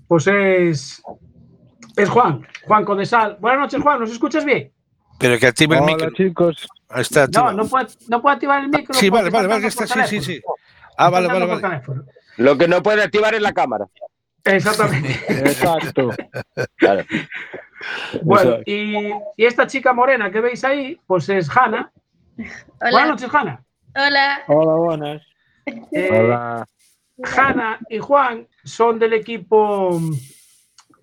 pues 0.07 0.25
es, 0.25 1.03
es 1.95 2.09
Juan, 2.09 2.47
Juan 2.65 2.83
Condesal. 2.83 3.37
Buenas 3.39 3.61
noches, 3.61 3.79
Juan, 3.81 3.99
¿nos 3.99 4.11
escuchas 4.11 4.43
bien? 4.43 4.71
pero 5.19 5.37
que 5.37 5.47
active 5.47 5.75
el 5.75 5.83
Hola 5.83 5.91
micro. 5.91 6.11
chicos, 6.13 6.67
Ahí 6.87 7.01
está, 7.01 7.27
No, 7.27 7.51
no 7.51 7.67
puede, 7.67 7.87
no 8.07 8.21
puede 8.21 8.35
activar 8.35 8.63
el 8.63 8.69
micro. 8.69 8.93
Sí, 8.95 9.09
vale, 9.11 9.29
vale, 9.29 9.47
vale, 9.47 9.67
está 9.67 9.85
sí, 9.85 9.99
sí, 10.07 10.21
sí. 10.21 10.41
Ah, 10.97 11.09
vale, 11.11 11.27
vale, 11.27 11.45
vale. 11.45 11.61
teléfono. 11.61 12.05
Lo 12.37 12.57
que 12.57 12.67
no 12.67 12.81
puede 12.81 13.03
activar 13.03 13.35
es 13.35 13.41
la 13.41 13.53
cámara. 13.53 13.85
Exactamente. 14.45 15.09
exacto. 15.29 16.09
Claro. 16.77 17.03
Bueno, 18.23 18.57
y, 18.65 18.95
y 19.37 19.45
esta 19.45 19.67
chica 19.67 19.93
morena 19.93 20.31
que 20.31 20.41
veis 20.41 20.63
ahí, 20.63 20.99
pues 21.05 21.29
es 21.29 21.55
Hanna. 21.55 21.91
Buenas 22.79 22.93
Hola, 22.93 23.05
noches, 23.07 23.29
Hanna. 23.33 23.63
hola. 23.95 24.39
Hola, 24.47 24.73
buenas. 24.75 25.21
Eh, 25.91 26.09
Hola. 26.11 26.65
Hanna 27.37 27.79
y 27.89 27.99
Juan 27.99 28.47
son 28.63 28.97
del 28.97 29.13
equipo 29.13 29.99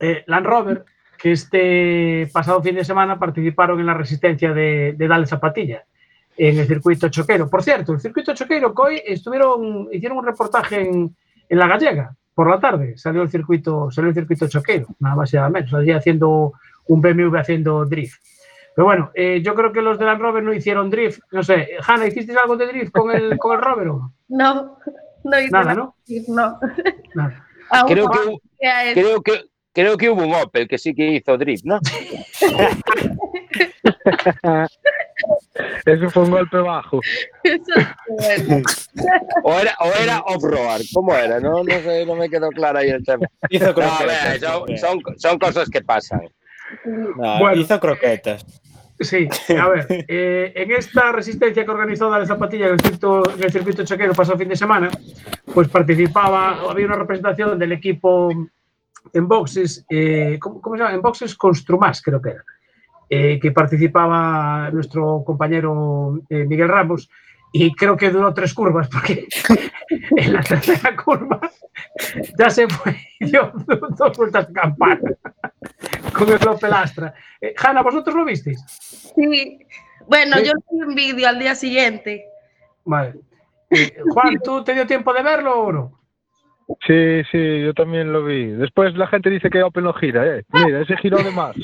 eh, 0.00 0.24
Land 0.26 0.46
Rover, 0.46 0.84
que 1.18 1.32
este 1.32 2.28
pasado 2.32 2.62
fin 2.62 2.74
de 2.74 2.84
semana 2.84 3.18
participaron 3.18 3.78
en 3.80 3.86
la 3.86 3.94
resistencia 3.94 4.52
de, 4.54 4.94
de 4.96 5.08
Dale 5.08 5.26
Zapatilla 5.26 5.84
en 6.38 6.58
el 6.58 6.66
circuito 6.66 7.08
choquero. 7.10 7.50
Por 7.50 7.62
cierto, 7.62 7.92
el 7.92 8.00
circuito 8.00 8.34
choquero 8.34 8.74
que 8.74 8.82
hoy 8.82 9.02
estuvieron, 9.04 9.88
hicieron 9.92 10.18
un 10.18 10.26
reportaje 10.26 10.80
en, 10.88 11.14
en 11.48 11.58
La 11.58 11.66
Gallega 11.68 12.14
por 12.34 12.48
la 12.48 12.58
tarde. 12.58 12.96
Salió 12.96 13.20
el 13.22 13.30
circuito, 13.30 13.90
salió 13.90 14.08
el 14.08 14.14
circuito 14.14 14.48
choquero, 14.48 14.86
nada 15.00 15.16
más 15.16 15.32
y 15.32 15.36
nada 15.36 15.50
menos. 15.50 15.72
Allí 15.74 15.92
haciendo 15.92 16.54
un 16.86 17.00
BMW 17.02 17.36
haciendo 17.36 17.84
drift. 17.84 18.22
Pero 18.76 18.84
bueno, 18.86 19.10
eh, 19.14 19.40
yo 19.42 19.54
creo 19.54 19.72
que 19.72 19.80
los 19.80 19.98
de 19.98 20.04
Land 20.04 20.20
Rover 20.20 20.42
no 20.44 20.52
hicieron 20.52 20.90
drift. 20.90 21.20
No 21.32 21.42
sé, 21.42 21.66
Hanna, 21.86 22.06
¿hiciste 22.06 22.36
algo 22.36 22.56
de 22.58 22.66
drift 22.66 22.92
con 22.92 23.10
el, 23.10 23.38
con 23.38 23.56
el 23.56 23.62
Rover 23.64 23.86
no? 23.86 24.12
No, 24.28 24.78
no 25.24 25.40
hice 25.40 25.50
Nada, 25.50 25.74
nada. 25.74 25.76
¿no? 25.76 25.96
No. 26.28 26.58
Nada. 27.14 27.46
Aún 27.70 27.90
Creo 27.90 28.10
que, 28.10 28.38
creo 28.94 29.22
que 29.22 29.44
creo 29.72 29.96
que 29.96 30.10
hubo 30.10 30.22
un 30.24 30.34
Opel 30.34 30.68
que 30.68 30.76
sí 30.78 30.94
que 30.94 31.06
hizo 31.06 31.36
drift, 31.38 31.64
¿no? 31.64 31.80
Eso 35.86 36.10
fue 36.10 36.22
un 36.24 36.30
golpe 36.30 36.58
bajo. 36.58 37.00
O 39.42 39.58
era, 39.58 39.74
o 39.80 39.90
era 40.02 40.20
off-road, 40.20 40.82
¿cómo 40.92 41.14
era? 41.14 41.40
No, 41.40 41.64
no 41.64 41.74
sé, 41.80 42.04
no 42.06 42.14
me 42.14 42.28
quedó 42.28 42.50
claro 42.50 42.78
ahí 42.78 42.90
el 42.90 43.04
tema. 43.04 43.26
Hizo 43.48 43.64
No, 43.66 43.70
a 43.70 43.74
croquetas. 43.74 44.06
ver, 44.06 44.40
son, 44.40 44.58
también. 44.58 44.78
son, 44.78 44.98
son 45.18 45.38
cosas 45.38 45.68
que 45.70 45.80
pasan. 45.80 46.20
No, 46.84 47.38
Bueno. 47.38 47.60
Hizo 47.60 47.80
croquetas. 47.80 48.44
Sí, 48.98 49.28
a 49.58 49.68
ver, 49.68 49.86
eh, 50.08 50.52
en 50.54 50.72
esta 50.72 51.12
resistencia 51.12 51.64
que 51.64 51.70
organizó 51.70 52.08
Dale 52.08 52.26
Zapatilla 52.26 52.66
en 52.66 52.72
el, 52.74 52.80
circuito, 52.80 53.22
en 53.34 53.44
el 53.44 53.52
circuito 53.52 53.84
choquero 53.84 54.14
pasado 54.14 54.38
fin 54.38 54.48
de 54.48 54.56
semana, 54.56 54.90
pues 55.52 55.68
participaba, 55.68 56.70
había 56.70 56.86
una 56.86 56.96
representación 56.96 57.58
del 57.58 57.72
equipo 57.72 58.30
en 59.12 59.28
boxes, 59.28 59.84
eh, 59.88 60.38
¿cómo, 60.40 60.60
cómo 60.60 60.76
se 60.76 60.82
llama? 60.82 60.94
En 60.94 61.02
boxes 61.02 61.34
Construmas, 61.34 62.02
creo 62.02 62.20
que 62.20 62.30
era, 62.30 62.44
eh, 63.08 63.38
que 63.40 63.52
participaba 63.52 64.70
nuestro 64.70 65.22
compañero 65.24 66.20
eh, 66.28 66.44
Miguel 66.44 66.68
Ramos, 66.68 67.08
y 67.52 67.72
creo 67.74 67.96
que 67.96 68.10
duró 68.10 68.34
tres 68.34 68.52
curvas, 68.52 68.88
porque 68.88 69.28
en 69.88 70.32
la 70.32 70.40
tercera 70.42 70.96
curva 70.96 71.40
ya 72.38 72.50
se 72.50 72.66
fue, 72.68 72.96
dio 73.20 73.52
dos 73.98 74.16
vueltas 74.16 74.48
de 74.48 74.54
campana 74.54 75.00
con 76.12 76.28
el 76.28 76.48
Opel 76.48 76.72
Astra. 76.72 77.14
Eh, 77.40 77.54
Hanna, 77.62 77.82
¿vosotros 77.82 78.14
lo 78.16 78.24
visteis? 78.24 78.58
Sí. 79.14 79.58
Bueno, 80.08 80.36
Sí. 80.38 80.44
yo 80.46 80.52
vi 80.70 80.82
un 80.82 80.94
vídeo 80.94 81.28
al 81.28 81.38
día 81.38 81.54
siguiente. 81.54 82.24
Vale. 82.84 83.14
Eh, 83.70 83.96
Juan, 84.10 84.38
¿tú 84.44 84.62
te 84.64 84.74
dio 84.74 84.86
tiempo 84.86 85.12
de 85.12 85.22
verlo 85.22 85.60
o 85.60 85.72
no? 85.72 85.92
Sí, 86.86 87.22
sí, 87.30 87.62
yo 87.64 87.74
también 87.74 88.12
lo 88.12 88.24
vi. 88.24 88.46
Después 88.46 88.94
la 88.96 89.06
gente 89.08 89.30
dice 89.30 89.50
que 89.50 89.62
Opel 89.62 89.84
no 89.84 89.92
gira, 89.94 90.24
eh. 90.26 90.44
Mira, 90.52 90.80
ese 90.82 90.96
giró 90.96 91.18
de 91.18 91.30
más. 91.30 91.54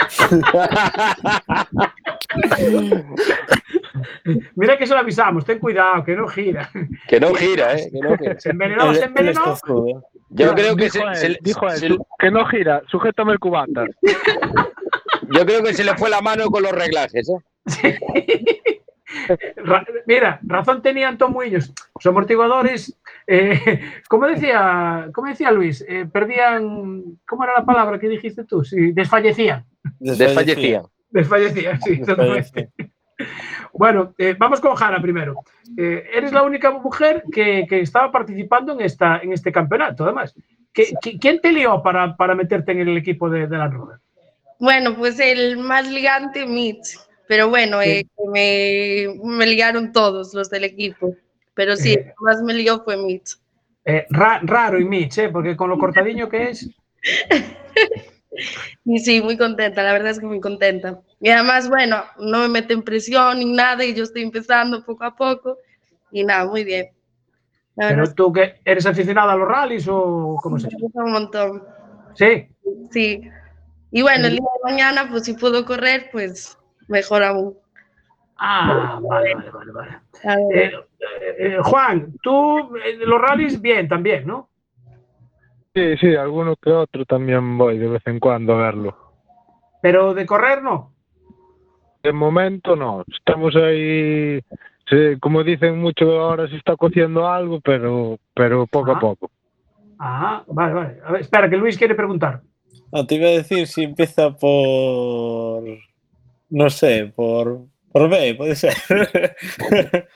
Mira 4.56 4.76
que 4.78 4.86
se 4.86 4.94
lo 4.94 5.00
avisamos, 5.00 5.44
ten 5.44 5.58
cuidado, 5.58 6.04
que 6.04 6.14
no 6.16 6.26
gira. 6.28 6.70
Que 7.08 7.20
no 7.20 7.34
gira, 7.34 7.74
¿eh? 7.76 7.88
Que 7.92 8.00
no 8.00 8.16
gira. 8.18 8.40
Se 8.40 8.50
envenenó, 8.50 8.94
se 8.94 9.04
envenenó. 9.04 9.40
estozudo. 9.54 10.04
Yo 10.30 10.54
creo 10.54 10.76
que 10.76 10.88
se, 10.90 10.98
dijo 11.00 11.08
él, 11.10 11.16
se- 11.16 11.38
dijo 11.40 11.68
él, 11.68 11.76
se- 11.78 11.88
"Su- 11.88 12.06
que 12.18 12.30
no 12.30 12.44
gira, 12.46 12.82
sujétame 12.88 13.32
el 13.32 13.38
cubata. 13.40 13.84
yo 15.30 15.44
creo 15.46 15.62
que 15.62 15.74
se 15.74 15.82
le 15.84 15.96
fue 15.96 16.08
la 16.10 16.20
mano 16.20 16.46
con 16.50 16.62
los 16.62 16.72
reglajes, 16.72 17.28
¿eh? 17.28 17.98
Ra- 19.56 19.84
mira, 20.06 20.38
razón 20.44 20.82
tenía 20.82 21.08
Antón 21.08 21.32
Muñoz. 21.32 21.72
Los 21.96 22.06
amortiguadores, 22.06 22.96
eh, 23.26 23.80
como 24.08 24.26
decía, 24.28 25.08
como 25.12 25.26
decía 25.28 25.50
Luis, 25.50 25.84
eh, 25.88 26.06
perdían, 26.10 27.18
¿cómo 27.26 27.42
era 27.44 27.54
la 27.58 27.64
palabra 27.64 27.98
que 27.98 28.08
dijiste 28.08 28.44
tú? 28.44 28.62
Sí, 28.64 28.92
desfallecían. 28.92 29.64
Desfallecían. 29.98 30.84
Desfallecían, 31.10 31.80
sí. 31.82 31.92
exactamente. 31.94 32.70
Bueno, 33.72 34.14
eh, 34.18 34.34
vamos 34.38 34.60
con 34.60 34.74
Jara 34.74 35.00
primero. 35.00 35.34
Eh, 35.76 36.04
eres 36.14 36.32
la 36.32 36.42
única 36.42 36.70
mujer 36.70 37.22
que, 37.32 37.66
que 37.68 37.80
estaba 37.80 38.10
participando 38.10 38.72
en, 38.72 38.80
esta, 38.80 39.18
en 39.18 39.32
este 39.32 39.52
campeonato, 39.52 40.04
además. 40.04 40.34
¿Qué- 40.72 40.92
¿Quién 41.20 41.40
te 41.40 41.52
lió 41.52 41.82
para, 41.82 42.16
para 42.16 42.34
meterte 42.34 42.72
en 42.72 42.80
el 42.80 42.96
equipo 42.96 43.28
de, 43.30 43.46
de 43.46 43.56
Land 43.58 43.74
Rover? 43.74 43.98
Bueno, 44.58 44.94
pues 44.96 45.18
el 45.20 45.58
más 45.58 45.90
ligante, 45.90 46.46
Mitch. 46.46 46.98
Pero 47.26 47.48
bueno, 47.48 47.80
eh, 47.80 48.04
me, 48.32 49.06
me 49.24 49.46
ligaron 49.46 49.92
todos 49.92 50.34
los 50.34 50.50
del 50.50 50.64
equipo. 50.64 51.14
Pero 51.54 51.76
sí, 51.76 51.92
el 51.94 52.04
que 52.04 52.12
más 52.20 52.42
me 52.42 52.54
lió 52.54 52.82
fue 52.84 52.96
Mitch. 52.96 53.36
Eh, 53.84 54.06
ra- 54.10 54.40
raro 54.42 54.78
y 54.78 54.84
Mitch, 54.84 55.18
¿eh? 55.18 55.28
porque 55.30 55.56
con 55.56 55.70
lo 55.70 55.78
cortadiño 55.78 56.28
que 56.28 56.50
es. 56.50 56.68
Y 58.84 58.98
sí, 59.00 59.20
muy 59.20 59.36
contenta, 59.36 59.82
la 59.82 59.92
verdad 59.92 60.10
es 60.10 60.20
que 60.20 60.26
muy 60.26 60.40
contenta. 60.40 61.00
Y 61.20 61.30
además, 61.30 61.68
bueno, 61.68 62.04
no 62.18 62.40
me 62.40 62.48
meten 62.48 62.82
presión 62.82 63.38
ni 63.38 63.52
nada 63.52 63.84
y 63.84 63.94
yo 63.94 64.04
estoy 64.04 64.22
empezando 64.22 64.84
poco 64.84 65.04
a 65.04 65.14
poco. 65.16 65.58
Y 66.10 66.24
nada, 66.24 66.46
muy 66.46 66.64
bien. 66.64 66.90
Pero 67.76 68.12
tú 68.14 68.32
que 68.32 68.60
eres 68.64 68.84
aficionada 68.86 69.32
a 69.32 69.36
los 69.36 69.48
rallies 69.48 69.86
o 69.88 70.36
cómo 70.42 70.58
se 70.58 70.68
gusta 70.78 71.02
un 71.02 71.12
montón. 71.12 71.62
Sí. 72.14 72.48
Sí. 72.90 73.22
Y 73.90 74.02
bueno, 74.02 74.26
el 74.26 74.32
día 74.32 74.40
de 74.40 74.70
mañana, 74.70 75.08
pues 75.10 75.24
si 75.24 75.32
puedo 75.34 75.64
correr, 75.64 76.10
pues 76.12 76.58
mejor 76.88 77.22
aún. 77.22 77.56
Ah, 78.36 79.00
vale, 79.02 79.34
vale, 79.34 79.72
vale. 79.72 79.72
vale. 79.72 80.64
Eh, 80.64 80.72
eh, 81.38 81.58
Juan, 81.62 82.14
tú 82.22 82.76
eh, 82.76 82.96
los 82.98 83.20
rallies 83.20 83.60
bien 83.60 83.88
también, 83.88 84.26
¿no? 84.26 84.49
Sí, 85.74 85.96
sí, 85.98 86.14
alguno 86.16 86.56
que 86.56 86.70
otro 86.70 87.04
también 87.04 87.56
voy 87.56 87.78
de 87.78 87.88
vez 87.88 88.02
en 88.06 88.18
cuando 88.18 88.54
a 88.54 88.58
verlo. 88.64 88.96
Pero 89.82 90.14
de 90.14 90.26
correr 90.26 90.62
no. 90.62 90.92
De 92.02 92.12
momento 92.12 92.74
no, 92.76 93.04
estamos 93.06 93.54
ahí, 93.56 94.40
sí, 94.88 95.18
como 95.20 95.44
dicen 95.44 95.78
mucho 95.80 96.04
ahora 96.20 96.48
se 96.48 96.56
está 96.56 96.74
cociendo 96.76 97.28
algo, 97.28 97.60
pero, 97.60 98.18
pero 98.34 98.66
poco 98.66 98.92
Ah. 98.92 98.96
a 98.96 99.00
poco. 99.00 99.30
Ah, 99.98 100.42
vale, 100.48 100.72
vale. 100.74 100.96
A 101.04 101.12
ver, 101.12 101.20
espera, 101.20 101.48
que 101.50 101.56
Luis 101.58 101.76
quiere 101.76 101.94
preguntar. 101.94 102.40
No, 102.90 103.06
te 103.06 103.16
iba 103.16 103.26
a 103.28 103.32
decir 103.32 103.66
si 103.66 103.84
empieza 103.84 104.30
por. 104.30 105.62
No 106.48 106.70
sé, 106.70 107.12
por. 107.14 107.60
Por 107.92 108.08
B, 108.08 108.34
puede 108.34 108.56
ser. 108.56 108.72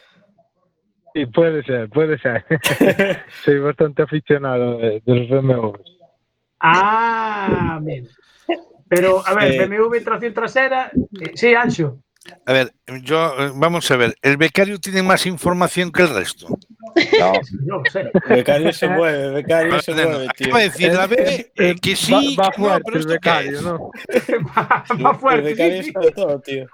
Sí, 1.14 1.26
puede 1.26 1.62
ser, 1.62 1.88
puede 1.90 2.18
ser. 2.18 2.44
Soy 3.44 3.60
bastante 3.60 4.02
aficionado 4.02 4.78
de, 4.78 5.00
de 5.06 5.14
los 5.14 5.28
BMW. 5.28 5.72
Ah, 6.60 7.78
bien. 7.82 8.08
Pero, 8.88 9.22
a 9.26 9.34
ver, 9.34 9.52
Eh. 9.52 9.66
BMW 9.66 10.00
tracción 10.02 10.34
trasera. 10.34 10.90
eh, 11.20 11.30
sí, 11.34 11.54
Ancho. 11.54 11.98
A 12.46 12.52
ver, 12.54 12.72
yo, 13.02 13.34
eh, 13.38 13.52
vamos 13.54 13.90
a 13.90 13.96
ver, 13.96 14.14
el 14.22 14.38
becario 14.38 14.78
tiene 14.80 15.02
más 15.02 15.26
información 15.26 15.92
que 15.92 16.02
el 16.02 16.08
resto. 16.14 16.48
No. 17.20 17.32
No 17.66 17.78
lo 17.78 17.84
sé. 17.90 18.10
Becario 18.28 18.72
se 18.72 18.88
mueve, 18.88 19.30
Becario 19.30 19.80
se 19.82 19.94
No, 19.94 20.02
mueve, 20.08 20.26
tío. 20.36 20.46
acaba 20.46 20.58
de 20.60 20.68
decir 20.70 20.92
la 20.94 21.06
B, 21.06 21.52
eh, 21.54 21.74
que 21.82 21.94
sí, 21.96 22.34
va, 22.38 22.44
va 22.46 22.50
que 22.52 22.60
no, 22.62 22.66
fuerte 22.68 22.82
pero 22.86 22.96
el 22.96 23.00
esto 23.00 23.08
qué 23.08 23.14
becario? 23.30 23.62
¿no? 23.62 23.90
Va 24.56 24.84
El- 24.90 25.04
va 25.06 25.10
el 25.10 25.16
fuerte. 25.16 25.42
becario 25.50 25.76
sí, 25.76 25.82
sí, 25.84 25.92
sabe 25.92 26.10
todo, 26.12 26.40
tío. 26.40 26.66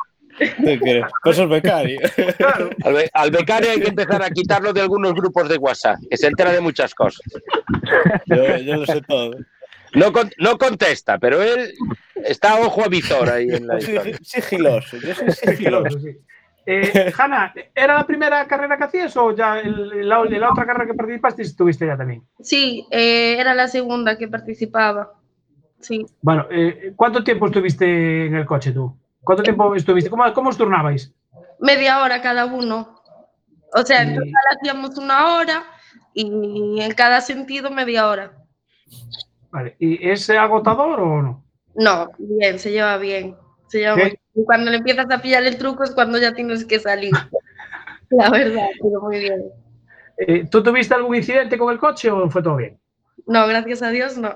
Pues 1.23 1.39
es 1.39 1.49
becario. 1.49 2.01
claro. 2.39 2.71
Al, 2.85 2.93
be- 2.95 3.11
al 3.13 3.31
becario 3.31 3.71
hay 3.71 3.81
que 3.81 3.89
empezar 3.89 4.23
a 4.23 4.31
quitarlo 4.31 4.73
de 4.73 4.81
algunos 4.81 5.15
grupos 5.15 5.49
de 5.49 5.57
WhatsApp, 5.59 5.99
que 6.09 6.17
se 6.17 6.27
entera 6.29 6.53
de 6.53 6.61
muchas 6.61 6.95
cosas. 6.95 7.21
Yo, 8.27 8.57
yo 8.57 8.77
lo 8.77 8.87
sé 8.87 9.01
todo. 9.03 9.33
No, 9.95 10.13
con- 10.13 10.31
no 10.39 10.57
contesta, 10.57 11.19
pero 11.19 11.43
él 11.43 11.73
está 12.25 12.53
a 12.53 12.61
ojo 12.61 12.85
a 12.85 12.89
visor 12.89 13.29
ahí 13.29 13.49
en 13.51 13.67
la 13.67 13.79
historia. 13.79 14.17
Sigiloso, 14.23 14.97
yo 14.99 15.15
soy 15.15 15.31
sigiloso. 15.33 15.99
Eh, 16.67 17.13
Hanna, 17.19 17.53
¿era 17.75 17.95
la 17.95 18.07
primera 18.07 18.47
carrera 18.47 18.77
que 18.77 18.85
hacías 18.85 19.17
o 19.17 19.35
ya 19.35 19.59
el- 19.59 20.09
la, 20.09 20.23
la 20.25 20.51
otra 20.53 20.67
carrera 20.67 20.87
que 20.87 20.95
participaste 20.95 21.43
estuviste 21.43 21.87
ya 21.87 21.97
también? 21.97 22.23
Sí, 22.41 22.87
eh, 22.91 23.37
era 23.39 23.55
la 23.55 23.67
segunda 23.67 24.17
que 24.17 24.29
participaba. 24.29 25.15
Sí. 25.81 26.05
Bueno, 26.21 26.47
eh, 26.51 26.93
¿cuánto 26.95 27.25
tiempo 27.25 27.47
estuviste 27.47 28.27
en 28.27 28.35
el 28.37 28.45
coche 28.47 28.71
tú? 28.73 28.95
¿Cuánto 29.23 29.43
tiempo 29.43 29.75
estuviste? 29.75 30.11
¿Cómo, 30.11 30.33
cómo 30.33 30.51
os 30.51 30.57
turnabais? 30.57 31.13
Media 31.61 32.03
hora 32.03 32.23
cada 32.23 32.47
uno. 32.47 33.01
O 33.75 33.83
sea, 33.85 34.03
en 34.03 34.15
total 34.15 34.43
hacíamos 34.57 34.97
una 34.99 35.37
hora 35.37 35.65
y 36.15 36.81
en 36.81 36.93
cada 36.95 37.21
sentido 37.21 37.71
media 37.71 38.09
hora. 38.09 38.33
Vale, 39.51 39.77
¿Y 39.79 40.09
es 40.09 40.29
agotador 40.31 41.01
o 41.01 41.23
no? 41.23 41.45
No, 41.75 42.11
bien, 42.19 42.59
se 42.59 42.71
lleva 42.71 42.97
bien. 42.99 43.37
Se 43.69 43.79
lleva 43.79 43.97
muy 43.97 44.05
bien. 44.05 44.47
Cuando 44.47 44.71
le 44.71 44.79
empiezas 44.79 45.11
a 45.11 45.21
pillar 45.21 45.45
el 45.45 45.59
truco 45.59 45.85
es 45.85 45.93
cuando 45.93 46.19
ya 46.19 46.35
tienes 46.35 46.65
que 46.65 46.81
salir. 46.81 47.13
La 48.11 48.31
verdad, 48.31 48.69
pero 48.83 49.01
muy 49.03 49.21
bien. 49.21 49.45
Eh, 50.17 50.47
¿Tú 50.51 50.63
tuviste 50.63 50.95
algún 50.95 51.15
incidente 51.15 51.57
con 51.57 51.73
el 51.73 51.79
coche 51.79 52.11
o 52.11 52.29
fue 52.29 52.43
todo 52.43 52.57
bien? 52.57 52.79
No, 53.27 53.47
gracias 53.47 53.83
a 53.83 53.91
Dios, 53.91 54.19
no. 54.19 54.35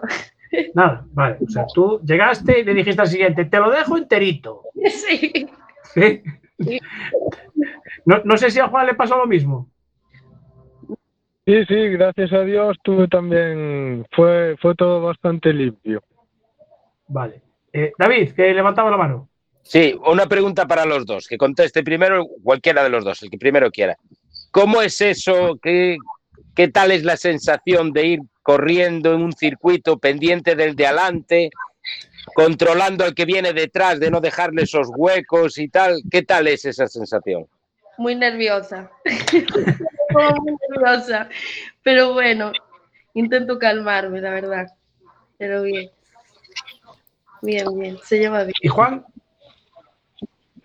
Nada, 0.75 1.07
vale. 1.13 1.39
O 1.41 1.49
sea, 1.49 1.67
tú 1.73 2.01
llegaste 2.05 2.61
y 2.61 2.65
le 2.65 2.75
dijiste 2.75 3.01
al 3.01 3.09
siguiente, 3.09 3.45
te 3.45 3.59
lo 3.59 3.71
dejo 3.71 3.97
enterito. 3.97 4.63
Sí. 4.89 5.47
¿Sí? 5.95 6.23
Sí. 6.59 6.81
No, 8.05 8.21
no 8.25 8.37
sé 8.37 8.51
si 8.51 8.61
a 8.61 8.69
Juan 8.69 8.87
le 8.87 8.95
pasó 8.95 9.17
lo 9.17 9.27
mismo. 9.27 9.69
Sí, 11.47 11.65
sí, 11.67 11.89
gracias 11.91 12.33
a 12.33 12.41
Dios 12.41 12.79
tuve 12.83 13.07
también, 13.07 14.07
fue, 14.13 14.57
fue 14.61 14.75
todo 14.75 15.03
bastante 15.03 15.53
limpio. 15.53 16.03
Vale. 17.09 17.43
Eh, 17.71 17.93
David, 17.99 18.33
que 18.33 18.55
levantaba 18.55 18.91
la 18.91 18.97
mano. 18.97 19.29
Sí, 19.63 19.95
una 20.07 20.27
pregunta 20.27 20.67
para 20.67 20.87
los 20.87 21.05
dos, 21.05 21.27
que 21.27 21.37
conteste 21.37 21.83
primero 21.83 22.27
cualquiera 22.43 22.83
de 22.83 22.91
los 22.91 23.05
dos, 23.05 23.23
el 23.23 23.31
que 23.31 23.39
primero 23.39 23.71
quiera. 23.71 23.97
¿Cómo 24.51 24.81
es 24.81 25.01
eso? 25.01 25.59
¿Qué, 25.61 25.99
qué 26.55 26.69
tal 26.69 26.93
es 26.93 27.05
la 27.05 27.17
sensación 27.17 27.93
de 27.93 28.07
ir 28.07 28.21
corriendo 28.45 29.15
en 29.15 29.23
un 29.23 29.33
circuito 29.33 29.99
pendiente 29.99 30.55
del 30.55 30.77
de 30.77 30.87
adelante, 30.87 31.51
controlando 32.35 33.05
al 33.05 33.15
que 33.15 33.25
viene 33.25 33.53
detrás, 33.53 33.99
de 33.99 34.11
no 34.11 34.21
dejarle 34.21 34.63
esos 34.63 34.89
huecos 34.95 35.59
y 35.59 35.69
tal? 35.69 36.03
¿Qué 36.11 36.23
tal 36.23 36.47
es 36.47 36.65
esa 36.67 36.87
sensación? 36.87 37.47
Muy 37.99 38.15
nerviosa. 38.15 38.91
Muy 40.11 40.57
nerviosa. 40.69 41.29
Pero 41.83 42.13
bueno, 42.13 42.53
intento 43.15 43.59
calmarme, 43.59 44.21
la 44.21 44.31
verdad. 44.31 44.67
Pero 45.39 45.63
bien. 45.63 45.91
Bien, 47.43 47.67
bien. 47.79 47.99
Se 48.03 48.19
lleva 48.19 48.43
bien. 48.43 48.55
¿Y 48.61 48.69
Juan? 48.69 49.05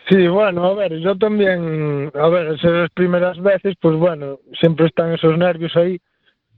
Sí, 0.10 0.28
bueno, 0.28 0.66
a 0.66 0.74
ver, 0.74 0.98
yo 0.98 1.16
también, 1.18 2.12
a 2.16 2.28
ver, 2.30 2.56
esas 2.56 2.90
primeras 2.92 3.40
veces, 3.40 3.76
pues 3.80 3.96
bueno, 3.96 4.40
siempre 4.60 4.88
están 4.88 5.14
esos 5.14 5.38
nervios 5.38 5.76
ahí, 5.76 6.02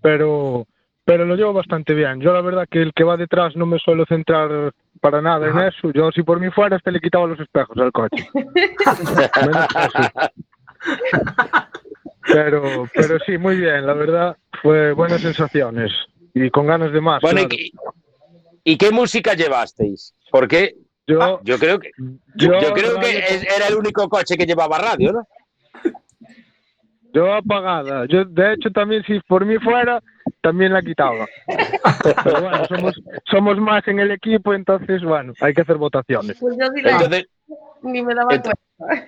pero, 0.01 0.65
pero 1.12 1.26
lo 1.26 1.36
llevo 1.36 1.51
bastante 1.51 1.93
bien. 1.93 2.22
Yo 2.22 2.32
la 2.32 2.39
verdad 2.39 2.66
que 2.72 2.82
el 2.82 2.93
que 2.93 3.03
va 3.03 3.18
detrás 3.18 3.53
no 3.57 3.66
me 3.66 3.78
suelo 3.80 4.05
centrar 4.07 4.72
para 5.01 5.22
nada 5.22 5.45
en 5.49 5.59
eso. 5.59 5.91
Yo 5.91 6.09
si 6.09 6.24
por 6.24 6.39
mí 6.39 6.49
fuera, 6.51 6.78
hasta 6.78 6.89
le 6.89 7.01
quitaba 7.01 7.28
los 7.28 7.38
espejos 7.38 7.76
al 7.80 7.91
coche. 7.91 8.30
Menos. 9.45 9.68
Pero, 12.28 12.88
pero 12.93 13.20
sí, 13.26 13.38
muy 13.38 13.57
bien, 13.57 13.86
la 13.86 13.93
verdad, 13.93 14.38
fue 14.62 14.93
buenas 14.93 15.20
sensaciones 15.22 15.91
y 16.34 16.49
con 16.49 16.66
ganas 16.68 16.93
de 16.93 17.01
más. 17.01 17.22
Bueno, 17.22 17.41
¿y, 17.41 17.47
claro. 17.47 17.57
qué- 17.57 17.72
y 18.64 18.78
qué 18.78 18.91
música 18.91 19.34
llevasteis? 19.34 20.14
Porque 20.32 20.76
Yo, 21.07 21.41
yo 21.43 21.57
creo 21.59 21.78
que, 21.78 21.91
yo, 22.36 22.57
yo 22.62 22.72
creo 22.74 22.99
que 23.01 23.18
es- 23.18 23.43
era 23.43 23.68
el 23.68 23.76
único 23.76 24.07
coche 24.07 24.38
que 24.38 24.45
llevaba 24.45 24.78
radio, 24.78 25.12
¿no? 25.12 25.28
Yo 27.14 27.34
apagada. 27.34 28.05
Yo, 28.07 28.26
de 28.26 28.53
hecho, 28.53 28.70
también 28.72 29.03
si 29.03 29.20
por 29.22 29.45
mí 29.45 29.57
fuera, 29.59 30.01
también 30.41 30.74
la 30.74 30.82
quitaba. 30.82 31.26
Pero 32.24 32.41
bueno, 32.41 32.66
somos, 32.68 33.01
somos 33.30 33.57
más 33.57 33.88
en 33.88 33.99
el 33.99 34.12
equipo, 34.12 34.53
entonces, 34.53 35.03
bueno, 35.03 35.34
hay 35.41 35.53
que 35.53 35.62
hacer 35.62 35.78
votaciones. 35.78 36.38
Pues 36.39 36.55
yo 36.59 36.68
sí 36.74 36.82
la 36.82 36.91
Entonces, 36.91 37.26
ni 37.84 38.01
me 38.01 38.16
daba 38.16 38.32
Ent- 38.34 38.51
cuenta. 38.78 39.07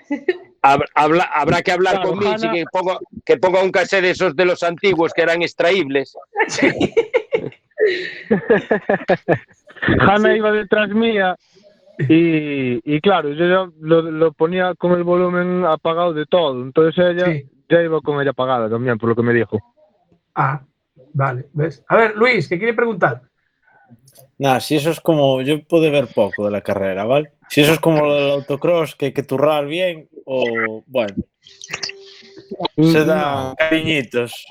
hab- 0.63 0.85
habla- 0.95 1.29
habrá 1.33 1.61
que 1.61 1.71
hablar 1.71 1.95
Claro, 1.95 2.09
con 2.09 2.19
Michi 2.19 2.49
que 2.51 2.63
ponga, 2.71 2.97
que 3.25 3.37
ponga 3.37 3.63
un 3.63 3.71
cassette 3.71 4.03
de 4.03 4.09
esos 4.11 4.35
de 4.35 4.45
los 4.45 4.63
antiguos 4.63 5.13
que 5.13 5.21
eran 5.21 5.41
extraíbles. 5.41 6.15
Hanna 9.99 10.35
iba 10.35 10.51
detrás 10.51 10.89
mía 10.89 11.35
y, 12.09 12.79
y 12.95 13.01
claro, 13.01 13.29
yo 13.29 13.45
ya 13.47 13.69
lo, 13.81 14.01
lo 14.01 14.31
ponía 14.33 14.73
con 14.75 14.93
el 14.93 15.03
volumen 15.03 15.63
apagado 15.65 16.13
de 16.13 16.25
todo. 16.25 16.61
Entonces 16.63 17.05
ella 17.05 17.25
Sí. 17.25 17.45
Ya 17.73 17.81
iba 17.81 18.01
con 18.01 18.21
ella 18.21 18.31
apagada 18.31 18.69
también, 18.69 18.97
por 18.97 19.09
lo 19.09 19.15
que 19.15 19.23
me 19.23 19.33
dijo. 19.33 19.59
Ah, 20.35 20.61
vale. 21.13 21.49
¿ves? 21.53 21.83
A 21.87 21.95
ver, 21.95 22.15
Luis, 22.15 22.47
que 22.47 22.57
quiere 22.57 22.73
preguntar. 22.73 23.21
Nada, 24.37 24.59
si 24.59 24.75
eso 24.75 24.91
es 24.91 24.99
como. 24.99 25.41
Yo 25.41 25.63
pude 25.63 25.89
ver 25.89 26.07
poco 26.13 26.45
de 26.45 26.51
la 26.51 26.61
carrera, 26.61 27.05
¿vale? 27.05 27.33
Si 27.49 27.61
eso 27.61 27.73
es 27.73 27.79
como 27.79 28.05
lo 28.05 28.15
del 28.15 28.31
autocross, 28.31 28.95
que 28.95 29.07
hay 29.07 29.13
que 29.13 29.23
turrar 29.23 29.65
bien, 29.65 30.09
o. 30.25 30.83
Bueno, 30.87 31.15
Se 32.77 33.05
dan 33.05 33.55
cariñitos. 33.55 34.45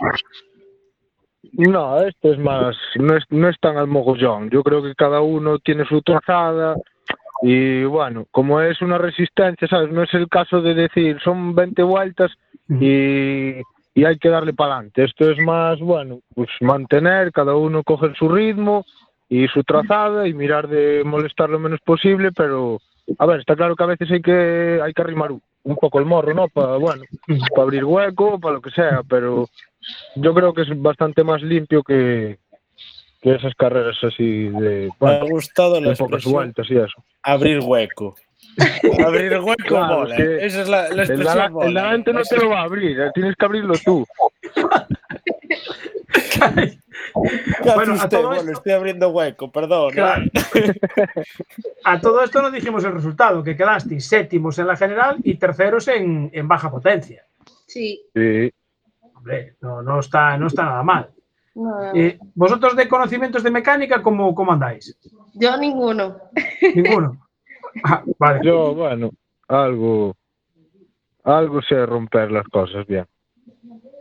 No, 1.52 2.00
esto 2.00 2.32
es 2.32 2.38
más, 2.38 2.76
no 2.96 3.16
es, 3.16 3.24
no 3.28 3.48
es 3.48 3.56
tan 3.60 3.76
al 3.76 3.86
mogollón. 3.86 4.48
Yo 4.50 4.62
creo 4.62 4.82
que 4.82 4.94
cada 4.94 5.20
uno 5.20 5.58
tiene 5.58 5.84
su 5.84 6.00
trazada 6.00 6.76
y 7.42 7.82
bueno, 7.84 8.26
como 8.30 8.60
es 8.60 8.80
una 8.82 8.98
resistencia, 8.98 9.66
¿sabes? 9.66 9.90
No 9.90 10.04
es 10.04 10.14
el 10.14 10.28
caso 10.28 10.62
de 10.62 10.74
decir 10.74 11.18
son 11.24 11.56
20 11.56 11.82
vueltas 11.82 12.30
y, 12.68 13.56
y 13.94 14.04
hay 14.04 14.16
que 14.18 14.28
darle 14.28 14.52
para 14.52 14.74
adelante. 14.74 15.04
Esto 15.04 15.28
es 15.28 15.38
más, 15.44 15.80
bueno, 15.80 16.20
pues 16.36 16.48
mantener, 16.60 17.32
cada 17.32 17.56
uno 17.56 17.82
coger 17.82 18.14
su 18.16 18.28
ritmo 18.28 18.84
y 19.28 19.48
su 19.48 19.64
trazada 19.64 20.28
y 20.28 20.34
mirar 20.34 20.68
de 20.68 21.02
molestar 21.04 21.50
lo 21.50 21.58
menos 21.58 21.80
posible, 21.80 22.30
pero 22.30 22.78
a 23.18 23.26
ver, 23.26 23.40
está 23.40 23.56
claro 23.56 23.74
que 23.74 23.82
a 23.82 23.88
veces 23.88 24.08
hay 24.12 24.22
que 24.22 24.80
hay 24.80 24.92
que 24.92 25.02
arrimar 25.02 25.32
un, 25.32 25.42
un 25.64 25.76
poco 25.76 25.98
el 25.98 26.06
morro, 26.06 26.32
¿no? 26.34 26.46
Para, 26.46 26.76
bueno, 26.76 27.02
para 27.50 27.62
abrir 27.62 27.84
hueco, 27.84 28.38
para 28.38 28.54
lo 28.54 28.60
que 28.60 28.70
sea, 28.70 29.02
pero 29.08 29.48
yo 30.14 30.32
creo 30.32 30.54
que 30.54 30.62
es 30.62 30.80
bastante 30.80 31.24
más 31.24 31.42
limpio 31.42 31.82
que, 31.82 32.38
que 33.22 33.34
esas 33.34 33.54
carreras 33.54 33.96
así 34.02 34.48
de, 34.48 34.90
Me 35.00 35.10
ha 35.10 35.22
gustado 35.24 35.80
la 35.80 35.90
de 35.90 35.96
pocas 35.96 36.24
vueltas 36.24 36.66
y 36.70 36.76
eso. 36.76 37.02
abrir 37.22 37.60
hueco. 37.60 38.16
abrir 39.06 39.38
hueco 39.38 39.62
Claro, 39.66 40.00
mola. 40.00 40.16
que 40.16 40.44
Esa 40.44 40.62
es 40.62 40.68
la, 40.68 40.82
la 40.88 41.02
El, 41.04 41.10
expresión 41.10 41.38
el 41.38 41.42
de 41.44 41.48
mola. 41.50 41.80
adelante 41.82 42.12
no 42.12 42.22
te 42.22 42.36
lo 42.36 42.48
va 42.50 42.60
a 42.60 42.64
abrir, 42.64 43.00
eh, 43.00 43.10
tienes 43.14 43.36
que 43.36 43.44
abrirlo 43.46 43.74
tú. 43.84 44.04
¿Qué 46.12 47.68
hace 47.70 47.74
Bueno, 47.74 47.94
a 48.00 48.08
todo 48.08 48.26
Bueno, 48.28 48.40
esto- 48.42 48.52
estoy 48.52 48.72
abriendo 48.72 49.08
hueco, 49.10 49.50
perdón. 49.50 49.92
Claro. 49.92 50.24
A 51.84 52.00
todo 52.00 52.22
esto 52.22 52.40
no 52.42 52.50
dijimos 52.50 52.84
el 52.84 52.92
resultado, 52.92 53.42
que 53.42 53.56
quedasteis 53.56 54.06
séptimos 54.06 54.58
en 54.58 54.66
la 54.66 54.76
general 54.76 55.16
y 55.24 55.34
terceros 55.36 55.88
en, 55.88 56.30
en 56.32 56.48
baja 56.48 56.70
potencia. 56.70 57.24
Sí, 57.66 58.00
Sí. 58.14 58.52
Hombre, 59.14 59.54
no, 59.60 59.82
no, 59.82 60.00
está, 60.00 60.36
no 60.36 60.48
está 60.48 60.64
nada 60.64 60.82
mal. 60.82 61.08
No, 61.54 61.94
Eh, 61.94 62.18
¿Vosotros 62.34 62.76
de 62.76 62.88
conocimientos 62.88 63.42
de 63.42 63.50
mecánica 63.50 64.02
cómo, 64.02 64.34
cómo 64.34 64.52
andáis? 64.52 64.96
yo 65.34 65.56
ninguno. 65.56 66.16
Ninguno. 66.74 67.18
Ah, 67.84 68.02
vale. 68.18 68.40
Yo, 68.44 68.74
bueno, 68.74 69.08
algo, 69.48 70.14
algo 71.24 71.62
sé 71.62 71.86
romper 71.86 72.30
las 72.30 72.46
cosas 72.48 72.86
bien. 72.86 73.06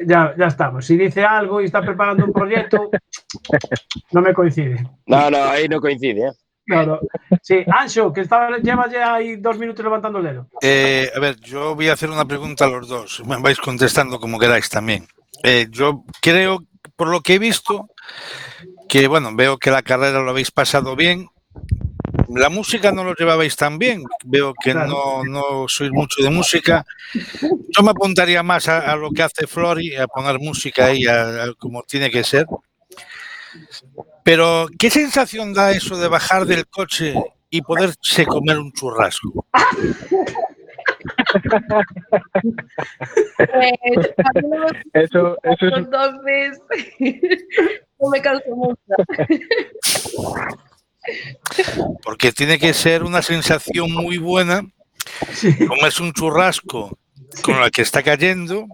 Ya, 0.06 0.36
ya 0.38 0.48
estamos. 0.48 0.86
Si 0.86 0.98
dice 0.98 1.24
algo 1.24 1.62
y 1.62 1.66
está 1.66 1.82
preparando 1.82 2.26
un 2.26 2.34
proyecto, 2.34 2.90
no 4.12 4.22
me 4.22 4.34
coincide. 4.34 4.84
No, 5.06 5.30
no, 5.30 5.38
ahí 5.46 5.70
no 5.70 5.80
coincide. 5.80 6.28
¿eh? 6.28 6.32
No, 6.68 6.86
no. 6.86 7.00
Sí, 7.42 7.64
Ancho, 7.68 8.12
que 8.12 8.22
estaba, 8.22 8.58
lleva 8.58 8.90
ya 8.90 9.14
ahí 9.14 9.38
dos 9.38 9.58
minutos 9.58 9.84
levantando 9.86 10.20
el 10.20 10.26
dedo. 10.26 10.48
Eh, 10.62 11.10
a 11.16 11.20
ver, 11.20 11.40
yo 11.40 11.74
voy 11.76 11.88
a 11.88 11.94
hacer 11.94 12.10
una 12.10 12.26
pregunta 12.26 12.66
a 12.66 12.70
los 12.70 12.88
dos. 12.88 13.24
Me 13.26 13.40
vais 13.42 13.60
contestando 13.60 14.20
como 14.20 14.38
queráis 14.40 14.70
también. 14.70 15.06
Eh, 15.44 15.68
yo 15.70 16.04
creo, 16.22 16.60
por 17.02 17.08
lo 17.10 17.22
que 17.22 17.34
he 17.34 17.40
visto, 17.40 17.90
que 18.88 19.08
bueno, 19.08 19.32
veo 19.36 19.58
que 19.58 19.72
la 19.72 19.82
carrera 19.82 20.20
lo 20.22 20.30
habéis 20.30 20.52
pasado 20.52 20.96
bien. 20.96 21.30
La 22.30 22.50
música 22.50 22.92
no 22.92 23.04
lo 23.04 23.16
llevabais 23.16 23.56
tan 23.56 23.80
bien. 23.80 24.04
Veo 24.24 24.54
que 24.54 24.76
no, 24.76 25.24
no 25.24 25.66
sois 25.68 25.90
mucho 25.92 26.22
de 26.22 26.30
música. 26.30 26.86
Yo 27.76 27.82
me 27.82 27.90
apuntaría 27.90 28.44
más 28.44 28.68
a, 28.68 28.92
a 28.92 28.96
lo 28.96 29.10
que 29.10 29.24
hace 29.24 29.48
Flori, 29.48 29.96
a 29.96 30.06
poner 30.06 30.38
música 30.40 30.86
ahí 30.86 31.08
a- 31.08 31.46
a 31.46 31.54
como 31.58 31.82
tiene 31.82 32.12
que 32.12 32.24
ser. 32.24 32.46
Pero, 34.24 34.68
¿qué 34.78 34.92
sensación 34.92 35.54
da 35.56 35.72
eso 35.72 35.98
de 35.98 36.08
bajar 36.08 36.46
del 36.46 36.68
coche 36.68 37.16
y 37.50 37.64
poderse 37.64 38.28
comer 38.28 38.60
un 38.60 38.72
churrasco? 38.74 39.48
Pues, 43.38 44.14
Eso, 44.94 45.38
eso 45.44 45.68
es, 45.68 45.74
entonces 45.78 46.62
no 48.00 48.10
me 48.10 48.22
canso 48.22 48.56
mucho. 48.56 48.78
porque 52.04 52.32
tiene 52.32 52.60
que 52.60 52.74
ser 52.74 53.04
una 53.04 53.22
sensación 53.22 53.92
muy 53.92 54.18
buena 54.18 54.62
Sí. 55.32 55.66
comerse 55.66 56.04
un 56.04 56.14
churrasco 56.14 56.98
con 57.44 57.60
la 57.60 57.70
que 57.72 57.82
está 57.82 58.04
cayendo 58.04 58.68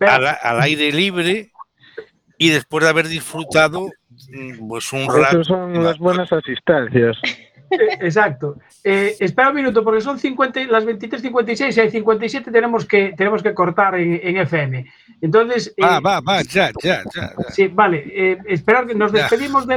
al, 0.00 0.26
al 0.42 0.60
aire 0.62 0.90
libre 0.90 1.50
y 2.38 2.48
después 2.50 2.82
de 2.82 2.90
haber 2.90 3.08
disfrutado 3.08 3.88
mm, 4.30 4.68
pues 4.68 4.92
un 4.92 5.06
rato. 5.14 5.44
son 5.44 5.84
las 5.84 5.98
buenas 5.98 6.32
asistencias. 6.32 7.16
Eh, 7.72 7.98
exacto. 8.00 8.56
Eh, 8.84 9.14
espera 9.20 9.50
un 9.50 9.54
minuto, 9.56 9.84
porque 9.84 10.00
son 10.00 10.18
50, 10.18 10.60
y- 10.60 10.66
las 10.66 10.84
23.56 10.84 11.76
y 11.76 11.80
hay 11.80 11.90
57 11.90 12.50
tenemos 12.50 12.84
que, 12.84 13.14
tenemos 13.16 13.42
que 13.42 13.54
cortar 13.54 13.94
en, 13.96 14.20
en 14.22 14.36
FM. 14.38 14.84
Entonces, 15.20 15.68
eh, 15.76 15.82
Ah, 15.82 16.00
va, 16.00 16.20
va, 16.20 16.42
ya, 16.42 16.70
ya, 16.82 17.02
ya. 17.14 17.32
ya. 17.38 17.50
sí, 17.50 17.68
vale, 17.68 18.04
eh, 18.14 18.38
esperar 18.46 18.86
que 18.86 18.94
nos 18.94 19.12
despedimos 19.12 19.66
de 19.66 19.70